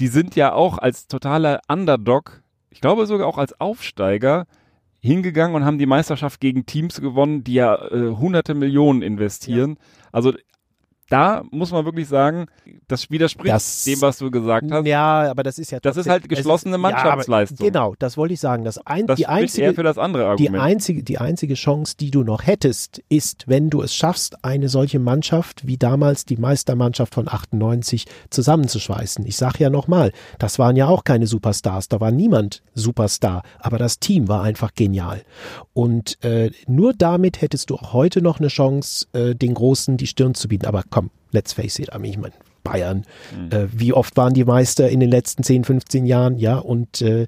die 0.00 0.08
sind 0.08 0.36
ja 0.36 0.52
auch 0.52 0.76
als 0.76 1.06
totaler 1.06 1.60
Underdog, 1.66 2.42
ich 2.68 2.82
glaube 2.82 3.06
sogar 3.06 3.26
auch 3.26 3.38
als 3.38 3.58
Aufsteiger, 3.58 4.44
hingegangen 5.02 5.56
und 5.56 5.64
haben 5.64 5.78
die 5.78 5.86
Meisterschaft 5.86 6.40
gegen 6.40 6.64
Teams 6.64 7.00
gewonnen, 7.00 7.42
die 7.42 7.54
ja 7.54 7.74
äh, 7.90 8.14
hunderte 8.16 8.54
Millionen 8.54 9.02
investieren. 9.02 9.78
Also 10.12 10.32
da 11.12 11.42
muss 11.50 11.70
man 11.72 11.84
wirklich 11.84 12.08
sagen, 12.08 12.46
das 12.88 13.10
widerspricht 13.10 13.52
Das- 13.54 13.84
dem, 13.84 14.00
was 14.00 14.18
du 14.18 14.30
gesagt 14.30 14.70
hast. 14.70 14.86
Ja, 14.86 15.30
aber 15.30 15.42
das 15.42 15.58
ist 15.58 15.70
ja 15.70 15.78
Das 15.80 15.96
ist 15.96 16.04
trotzdem- 16.04 16.12
halt 16.12 16.22
es 16.24 16.28
geschlossene 16.28 16.72
ja, 16.74 16.78
Mannschaftsleistung. 16.78 17.66
genau, 17.66 17.94
das 17.98 18.16
wollte 18.16 18.34
ich 18.34 18.40
sagen. 18.40 18.64
Das 18.64 18.78
ein, 18.86 19.06
Das 19.06 19.18
die 19.18 19.26
einzige, 19.26 19.66
eher 19.66 19.74
für 19.74 19.82
das 19.82 19.98
andere 19.98 20.22
Die 20.36 20.46
Argument. 20.48 20.62
einzige, 20.62 21.02
die 21.02 21.18
einzige 21.18 21.54
Chance, 21.54 21.96
die 22.00 22.10
du 22.10 22.22
noch 22.22 22.46
hättest, 22.46 23.02
ist, 23.08 23.44
wenn 23.46 23.68
du 23.68 23.82
es 23.82 23.94
schaffst, 23.94 24.44
eine 24.44 24.68
solche 24.68 24.98
Mannschaft 24.98 25.66
wie 25.66 25.76
damals 25.76 26.24
die 26.24 26.36
Meistermannschaft 26.36 27.12
von 27.14 27.28
98 27.28 28.06
zusammenzuschweißen. 28.30 29.26
Ich 29.26 29.36
sage 29.36 29.58
ja 29.60 29.70
nochmal, 29.70 30.12
das 30.38 30.58
waren 30.58 30.76
ja 30.76 30.86
auch 30.86 31.04
keine 31.04 31.26
Superstars, 31.26 31.88
da 31.88 32.00
war 32.00 32.10
niemand 32.10 32.62
Superstar, 32.74 33.42
aber 33.58 33.78
das 33.78 33.98
Team 33.98 34.28
war 34.28 34.42
einfach 34.42 34.74
genial. 34.74 35.22
Und 35.74 36.22
äh, 36.24 36.50
nur 36.66 36.92
damit 36.94 37.40
hättest 37.40 37.70
du 37.70 37.76
auch 37.76 37.92
heute 37.92 38.20
noch 38.22 38.38
eine 38.40 38.48
Chance, 38.48 39.06
äh, 39.12 39.34
den 39.34 39.54
Großen 39.54 39.96
die 39.96 40.06
Stirn 40.06 40.34
zu 40.34 40.48
bieten. 40.48 40.66
Aber 40.66 40.82
komm, 40.88 41.01
komm, 41.02 41.10
let's 41.32 41.52
face 41.52 41.78
it, 41.78 41.90
ich 42.02 42.18
meine, 42.18 42.34
Bayern. 42.62 43.04
Mhm. 43.36 43.50
Äh, 43.50 43.68
wie 43.72 43.92
oft 43.92 44.16
waren 44.16 44.34
die 44.34 44.44
Meister 44.44 44.88
in 44.88 45.00
den 45.00 45.10
letzten 45.10 45.42
10, 45.42 45.64
15 45.64 46.06
Jahren? 46.06 46.38
Ja, 46.38 46.58
und 46.58 47.02
äh, 47.02 47.22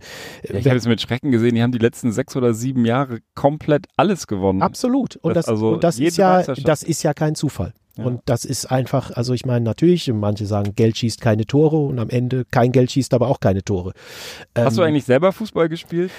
ja, 0.49 0.55
ich 0.55 0.67
habe 0.67 0.77
es 0.77 0.87
mit 0.87 1.01
Schrecken 1.01 1.33
gesehen, 1.33 1.55
die 1.55 1.63
haben 1.63 1.73
die 1.73 1.79
letzten 1.79 2.13
sechs 2.13 2.37
oder 2.37 2.55
sieben 2.55 2.85
Jahre 2.85 3.19
komplett 3.35 3.87
alles 3.97 4.27
gewonnen. 4.27 4.63
Absolut. 4.63 5.17
Und 5.17 5.35
das, 5.35 5.47
das 5.47 5.53
also 5.53 5.73
und 5.73 5.85
das 5.85 5.99
ist 5.99 6.17
ja, 6.17 6.43
das 6.43 6.83
ist 6.83 7.03
ja 7.03 7.15
kein 7.15 7.35
Zufall. 7.35 7.73
Ja. 7.97 8.05
Und 8.05 8.23
das 8.25 8.45
ist 8.45 8.67
einfach, 8.67 9.13
also 9.13 9.35
ich 9.35 9.47
meine, 9.47 9.65
natürlich, 9.65 10.13
manche 10.13 10.47
sagen, 10.47 10.75
Geld 10.75 10.99
schießt 10.99 11.21
keine 11.21 11.47
Tore 11.47 11.77
und 11.77 11.99
am 12.01 12.11
Ende 12.11 12.45
kein 12.45 12.73
Geld 12.73 12.91
schießt 12.91 13.15
aber 13.15 13.29
auch 13.29 13.39
keine 13.39 13.63
Tore. 13.63 13.93
Hast 14.57 14.73
ähm, 14.73 14.77
du 14.77 14.83
eigentlich 14.83 15.05
selber 15.05 15.33
Fußball 15.33 15.69
gespielt? 15.69 16.11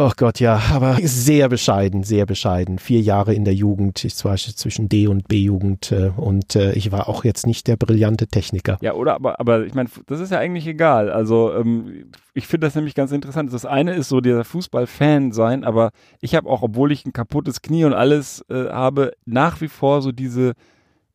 Oh 0.00 0.12
Gott, 0.16 0.38
ja, 0.38 0.62
aber 0.72 0.96
sehr 1.02 1.48
bescheiden, 1.48 2.04
sehr 2.04 2.24
bescheiden. 2.24 2.78
Vier 2.78 3.00
Jahre 3.00 3.34
in 3.34 3.44
der 3.44 3.54
Jugend, 3.54 4.04
ich 4.04 4.24
war 4.24 4.36
zwischen 4.36 4.88
D- 4.88 5.08
und 5.08 5.26
B-Jugend 5.26 5.90
äh, 5.90 6.12
und 6.16 6.54
äh, 6.54 6.70
ich 6.74 6.92
war 6.92 7.08
auch 7.08 7.24
jetzt 7.24 7.48
nicht 7.48 7.66
der 7.66 7.76
brillante 7.76 8.28
Techniker. 8.28 8.78
Ja, 8.80 8.92
oder, 8.94 9.16
aber, 9.16 9.40
aber 9.40 9.66
ich 9.66 9.74
meine, 9.74 9.88
das 10.06 10.20
ist 10.20 10.30
ja 10.30 10.38
eigentlich 10.38 10.68
egal. 10.68 11.10
Also 11.10 11.52
ähm, 11.52 12.12
ich 12.32 12.46
finde 12.46 12.68
das 12.68 12.76
nämlich 12.76 12.94
ganz 12.94 13.10
interessant. 13.10 13.52
Das 13.52 13.64
eine 13.66 13.92
ist 13.94 14.08
so 14.08 14.20
dieser 14.20 14.44
Fußballfan 14.44 15.32
sein, 15.32 15.64
aber 15.64 15.90
ich 16.20 16.36
habe 16.36 16.48
auch, 16.48 16.62
obwohl 16.62 16.92
ich 16.92 17.04
ein 17.04 17.12
kaputtes 17.12 17.60
Knie 17.60 17.84
und 17.84 17.92
alles 17.92 18.44
äh, 18.50 18.68
habe, 18.68 19.14
nach 19.24 19.60
wie 19.60 19.68
vor 19.68 20.00
so 20.00 20.12
diese, 20.12 20.52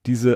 diese, 0.06 0.36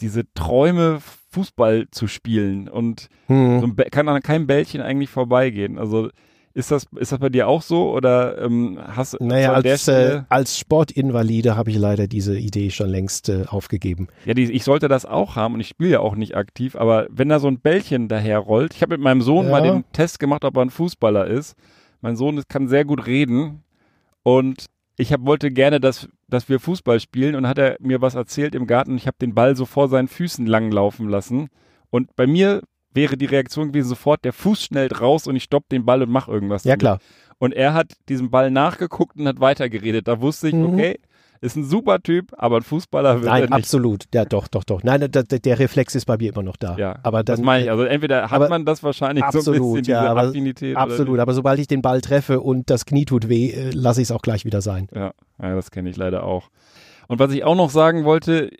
diese 0.00 0.24
Träume, 0.32 1.00
Fußball 1.28 1.88
zu 1.90 2.06
spielen 2.06 2.68
und 2.70 3.08
hm. 3.26 3.60
so 3.60 3.68
kann 3.90 4.08
an 4.08 4.22
keinem 4.22 4.46
Bällchen 4.46 4.80
eigentlich 4.80 5.10
vorbeigehen. 5.10 5.78
Also 5.78 6.08
ist 6.54 6.70
das, 6.70 6.86
ist 6.96 7.12
das 7.12 7.18
bei 7.18 7.28
dir 7.28 7.48
auch 7.48 7.62
so 7.62 7.92
oder 7.92 8.40
ähm, 8.42 8.78
hast 8.84 9.14
du 9.14 9.24
Naja, 9.24 9.52
als, 9.52 9.88
äh, 9.88 10.22
als 10.28 10.58
Sportinvalide 10.58 11.56
habe 11.56 11.70
ich 11.70 11.78
leider 11.78 12.06
diese 12.06 12.38
Idee 12.38 12.70
schon 12.70 12.90
längst 12.90 13.28
äh, 13.28 13.44
aufgegeben. 13.46 14.08
Ja, 14.24 14.34
die, 14.34 14.50
ich 14.52 14.64
sollte 14.64 14.88
das 14.88 15.06
auch 15.06 15.36
haben 15.36 15.54
und 15.54 15.60
ich 15.60 15.68
spiele 15.68 15.90
ja 15.90 16.00
auch 16.00 16.14
nicht 16.14 16.36
aktiv, 16.36 16.76
aber 16.76 17.06
wenn 17.10 17.28
da 17.28 17.40
so 17.40 17.48
ein 17.48 17.60
Bällchen 17.60 18.08
daher 18.08 18.38
rollt, 18.38 18.74
ich 18.74 18.82
habe 18.82 18.94
mit 18.94 19.00
meinem 19.00 19.22
Sohn 19.22 19.46
ja. 19.46 19.50
mal 19.50 19.62
den 19.62 19.84
Test 19.92 20.18
gemacht, 20.18 20.44
ob 20.44 20.56
er 20.56 20.62
ein 20.62 20.70
Fußballer 20.70 21.26
ist. 21.26 21.56
Mein 22.00 22.16
Sohn 22.16 22.42
kann 22.48 22.68
sehr 22.68 22.84
gut 22.84 23.06
reden 23.06 23.62
und 24.22 24.66
ich 24.96 25.12
hab, 25.12 25.24
wollte 25.24 25.50
gerne, 25.50 25.80
dass, 25.80 26.08
dass 26.28 26.48
wir 26.48 26.60
Fußball 26.60 27.00
spielen 27.00 27.34
und 27.34 27.46
hat 27.46 27.58
er 27.58 27.76
mir 27.80 28.02
was 28.02 28.14
erzählt 28.14 28.54
im 28.54 28.66
Garten. 28.66 28.96
Ich 28.96 29.06
habe 29.06 29.16
den 29.20 29.34
Ball 29.34 29.56
so 29.56 29.64
vor 29.64 29.88
seinen 29.88 30.08
Füßen 30.08 30.46
langlaufen 30.46 31.08
lassen. 31.08 31.48
Und 31.90 32.14
bei 32.14 32.26
mir 32.26 32.62
wäre 32.94 33.16
die 33.16 33.26
Reaktion 33.26 33.68
gewesen 33.68 33.88
sofort, 33.88 34.24
der 34.24 34.32
Fuß 34.32 34.64
schnellt 34.64 35.00
raus 35.00 35.26
und 35.26 35.36
ich 35.36 35.44
stopp 35.44 35.68
den 35.68 35.84
Ball 35.84 36.02
und 36.02 36.10
mach 36.10 36.28
irgendwas. 36.28 36.64
Ja, 36.64 36.72
damit. 36.72 36.80
klar. 36.80 36.98
Und 37.38 37.52
er 37.52 37.74
hat 37.74 37.92
diesen 38.08 38.30
Ball 38.30 38.50
nachgeguckt 38.50 39.16
und 39.16 39.26
hat 39.26 39.40
weitergeredet. 39.40 40.06
Da 40.06 40.20
wusste 40.20 40.48
ich, 40.48 40.54
mhm. 40.54 40.74
okay, 40.74 40.98
ist 41.42 41.56
ein 41.56 41.64
super 41.64 42.00
Typ, 42.00 42.32
aber 42.38 42.58
ein 42.58 42.62
Fußballer 42.62 43.16
wird 43.16 43.24
Nein, 43.24 43.42
er 43.42 43.46
nicht. 43.48 43.52
absolut. 43.52 44.04
Ja, 44.14 44.24
doch, 44.24 44.46
doch, 44.46 44.62
doch. 44.62 44.84
Nein, 44.84 45.10
der, 45.10 45.24
der 45.24 45.58
Reflex 45.58 45.96
ist 45.96 46.06
bei 46.06 46.16
mir 46.16 46.32
immer 46.32 46.44
noch 46.44 46.56
da. 46.56 46.76
Ja, 46.76 47.00
aber 47.02 47.24
dann, 47.24 47.36
das 47.36 47.44
meine 47.44 47.64
ich. 47.64 47.70
Also 47.70 47.82
entweder 47.82 48.30
hat 48.30 48.48
man 48.48 48.64
das 48.64 48.84
wahrscheinlich 48.84 49.24
absolut, 49.24 49.44
so 49.44 49.52
ein 49.52 49.80
bisschen, 49.80 49.92
ja, 49.92 50.08
aber, 50.08 50.28
Affinität. 50.28 50.76
Absolut, 50.76 51.18
aber 51.18 51.34
sobald 51.34 51.58
ich 51.58 51.66
den 51.66 51.82
Ball 51.82 52.00
treffe 52.00 52.40
und 52.40 52.70
das 52.70 52.86
Knie 52.86 53.06
tut 53.06 53.28
weh, 53.28 53.50
äh, 53.50 53.70
lasse 53.70 54.00
ich 54.00 54.06
es 54.06 54.12
auch 54.12 54.22
gleich 54.22 54.44
wieder 54.44 54.60
sein. 54.60 54.86
Ja, 54.94 55.12
ja 55.42 55.56
das 55.56 55.72
kenne 55.72 55.90
ich 55.90 55.96
leider 55.96 56.22
auch. 56.22 56.48
Und 57.08 57.18
was 57.18 57.32
ich 57.32 57.42
auch 57.42 57.56
noch 57.56 57.70
sagen 57.70 58.04
wollte, 58.04 58.50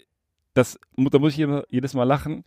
das, 0.55 0.76
da 0.97 1.18
muss 1.20 1.39
ich 1.39 1.47
jedes 1.70 1.95
Mal 1.95 2.05
lachen. 2.05 2.43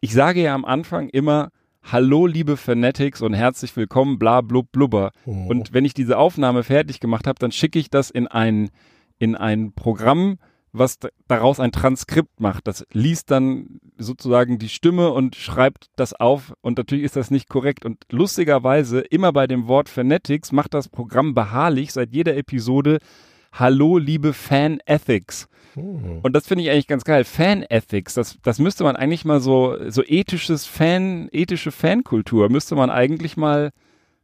Ich 0.00 0.12
sage 0.12 0.42
ja 0.42 0.54
am 0.54 0.64
Anfang 0.64 1.08
immer, 1.08 1.50
Hallo, 1.82 2.26
liebe 2.26 2.56
Fanatics 2.56 3.20
und 3.20 3.34
herzlich 3.34 3.74
willkommen, 3.74 4.18
bla 4.18 4.42
blub 4.42 4.70
blubber. 4.70 5.10
Mhm. 5.26 5.46
Und 5.48 5.72
wenn 5.72 5.84
ich 5.84 5.92
diese 5.92 6.18
Aufnahme 6.18 6.62
fertig 6.62 7.00
gemacht 7.00 7.26
habe, 7.26 7.40
dann 7.40 7.50
schicke 7.50 7.80
ich 7.80 7.90
das 7.90 8.10
in 8.10 8.28
ein, 8.28 8.70
in 9.18 9.34
ein 9.34 9.72
Programm, 9.72 10.38
was 10.70 10.98
daraus 11.26 11.58
ein 11.58 11.72
Transkript 11.72 12.38
macht. 12.40 12.68
Das 12.68 12.84
liest 12.92 13.32
dann 13.32 13.80
sozusagen 13.96 14.60
die 14.60 14.68
Stimme 14.68 15.10
und 15.10 15.34
schreibt 15.34 15.86
das 15.96 16.12
auf. 16.12 16.52
Und 16.60 16.78
natürlich 16.78 17.04
ist 17.04 17.16
das 17.16 17.32
nicht 17.32 17.48
korrekt. 17.48 17.84
Und 17.84 18.04
lustigerweise, 18.10 19.00
immer 19.00 19.32
bei 19.32 19.48
dem 19.48 19.66
Wort 19.66 19.88
Fanatics 19.88 20.52
macht 20.52 20.74
das 20.74 20.88
Programm 20.88 21.34
beharrlich 21.34 21.92
seit 21.92 22.12
jeder 22.14 22.36
Episode 22.36 22.98
Hallo, 23.50 23.98
liebe 23.98 24.34
Fan 24.34 24.78
Ethics. 24.86 25.48
Hm. 25.78 26.18
Und 26.22 26.32
das 26.34 26.46
finde 26.46 26.64
ich 26.64 26.70
eigentlich 26.70 26.86
ganz 26.86 27.04
geil. 27.04 27.24
Fan 27.24 27.62
Ethics, 27.62 28.14
das, 28.14 28.38
das 28.42 28.58
müsste 28.58 28.84
man 28.84 28.96
eigentlich 28.96 29.24
mal 29.24 29.40
so, 29.40 29.76
so 29.88 30.02
ethisches 30.04 30.66
Fan, 30.66 31.28
ethische 31.32 31.70
Fankultur, 31.70 32.48
müsste 32.48 32.74
man 32.74 32.90
eigentlich 32.90 33.36
mal, 33.36 33.70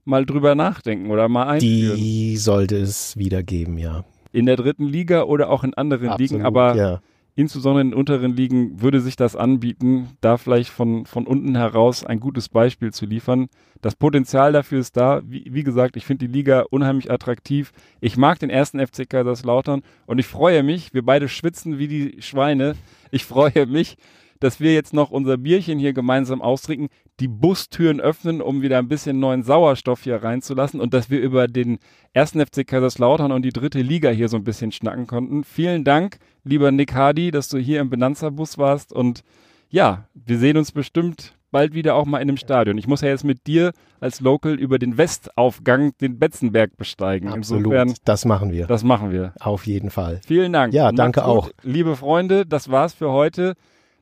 mal 0.05 0.27
drüber 0.27 0.55
nachdenken 0.55 1.11
oder 1.11 1.29
mal 1.29 1.47
einführen. 1.49 1.97
Die 1.97 2.37
sollte 2.37 2.77
es 2.77 3.17
wieder 3.17 3.43
geben, 3.43 3.79
ja. 3.79 4.05
In 4.33 4.47
der 4.47 4.57
dritten 4.57 4.87
Liga 4.87 5.23
oder 5.23 5.49
auch 5.49 5.63
in 5.65 5.75
anderen 5.75 6.09
Absolut, 6.09 6.31
Ligen, 6.31 6.45
aber 6.45 6.75
ja 6.75 7.01
insbesondere 7.37 7.83
in 7.83 7.91
den 7.91 7.99
unteren 7.99 8.37
Ligen 8.37 8.81
würde 8.81 9.01
sich 9.01 9.17
das 9.17 9.35
anbieten, 9.35 10.11
da 10.21 10.37
vielleicht 10.37 10.71
von, 10.71 11.05
von 11.07 11.27
unten 11.27 11.57
heraus 11.57 12.05
ein 12.05 12.21
gutes 12.21 12.49
Beispiel 12.49 12.93
zu 12.93 13.07
liefern. 13.07 13.49
Das 13.83 13.97
Potenzial 13.97 14.53
dafür 14.53 14.81
ist 14.81 14.97
da. 14.97 15.23
Wie, 15.25 15.45
wie 15.51 15.65
gesagt, 15.65 15.97
ich 15.97 16.07
finde 16.07 16.27
die 16.27 16.33
Liga 16.33 16.65
unheimlich 16.71 17.11
attraktiv. 17.11 17.73
Ich 18.01 18.17
mag 18.17 18.39
den 18.39 18.51
ersten 18.51 18.85
FC 18.85 19.09
Kaiserslautern 19.09 19.83
und 20.07 20.19
ich 20.19 20.27
freue 20.27 20.63
mich, 20.63 20.95
wir 20.95 21.05
beide 21.05 21.29
schwitzen 21.29 21.79
wie 21.79 21.89
die 21.89 22.23
Schweine. 22.23 22.77
Ich 23.11 23.25
freue 23.25 23.67
mich, 23.67 23.97
dass 24.41 24.61
wir 24.61 24.75
jetzt 24.75 24.93
noch 24.93 25.11
unser 25.11 25.37
Bierchen 25.37 25.79
hier 25.79 25.93
gemeinsam 25.93 26.43
austrinken, 26.43 26.89
die 27.21 27.29
Bustüren 27.29 28.01
öffnen, 28.01 28.41
um 28.41 28.63
wieder 28.63 28.79
ein 28.79 28.89
bisschen 28.89 29.21
neuen 29.21 29.43
Sauerstoff 29.43 30.03
hier 30.03 30.23
reinzulassen 30.23 30.81
und 30.81 30.95
dass 30.95 31.11
wir 31.11 31.21
über 31.21 31.49
den 31.49 31.79
ersten 32.13 32.45
FC 32.45 32.67
Kaiserslautern 32.67 33.33
und 33.33 33.43
die 33.43 33.53
dritte 33.53 33.81
Liga 33.81 34.11
hier 34.11 34.29
so 34.29 34.37
ein 34.37 34.45
bisschen 34.45 34.73
schnacken 34.73 35.07
konnten. 35.07 35.45
Vielen 35.45 35.85
Dank, 35.85 36.19
lieber 36.43 36.71
Nick 36.73 36.95
Hardy, 36.95 37.31
dass 37.31 37.49
du 37.49 37.59
hier 37.59 37.81
im 37.81 37.91
Benanza-Bus 37.91 38.59
warst 38.59 38.93
und 38.93 39.23
ja, 39.71 40.07
wir 40.15 40.39
sehen 40.39 40.57
uns 40.57 40.73
bestimmt 40.73 41.35
bald 41.55 41.73
wieder 41.73 41.95
auch 41.95 42.05
mal 42.05 42.19
in 42.19 42.29
einem 42.29 42.37
Stadion. 42.37 42.77
Ich 42.79 42.89
muss 42.89 43.01
ja 43.01 43.09
jetzt 43.09 43.25
mit 43.25 43.47
dir 43.47 43.73
als 44.01 44.21
Local 44.21 44.55
über 44.55 44.81
den 44.81 44.99
Westaufgang 44.99 45.97
den 46.01 46.19
Betzenberg 46.19 46.77
besteigen. 46.77 47.29
Absolut, 47.29 47.67
Insofern, 47.67 47.95
das 48.05 48.25
machen 48.25 48.51
wir. 48.51 48.67
Das 48.67 48.83
machen 48.83 49.13
wir. 49.13 49.35
Auf 49.39 49.67
jeden 49.67 49.91
Fall. 49.91 50.21
Vielen 50.27 50.53
Dank. 50.53 50.75
Ja, 50.75 50.91
danke 50.91 51.25
auch. 51.25 51.51
Liebe 51.63 51.95
Freunde, 51.95 52.45
das 52.45 52.71
war's 52.71 52.93
für 52.93 53.13
heute 53.13 53.55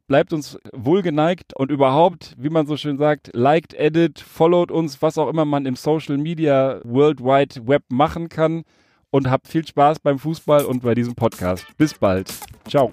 bleibt 0.06 0.32
uns 0.32 0.58
wohlgeneigt 0.72 1.54
und 1.56 1.70
überhaupt, 1.70 2.34
wie 2.38 2.50
man 2.50 2.66
so 2.66 2.76
schön 2.76 2.98
sagt, 2.98 3.30
liked, 3.34 3.74
edit, 3.74 4.20
followed 4.20 4.70
uns, 4.70 5.00
was 5.02 5.18
auch 5.18 5.28
immer 5.28 5.44
man 5.44 5.66
im 5.66 5.76
Social 5.76 6.18
Media 6.18 6.80
World 6.84 7.20
Wide 7.20 7.66
Web 7.66 7.84
machen 7.88 8.28
kann 8.28 8.64
und 9.10 9.30
habt 9.30 9.48
viel 9.48 9.66
Spaß 9.66 10.00
beim 10.00 10.18
Fußball 10.18 10.64
und 10.64 10.82
bei 10.82 10.94
diesem 10.94 11.14
Podcast. 11.14 11.66
Bis 11.76 11.94
bald. 11.94 12.32
Ciao. 12.68 12.92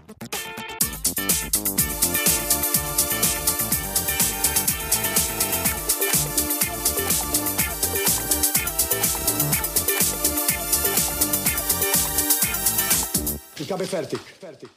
Ich 13.57 13.71
habe 13.71 13.85
fertig. 13.85 14.19
Fertig. 14.39 14.69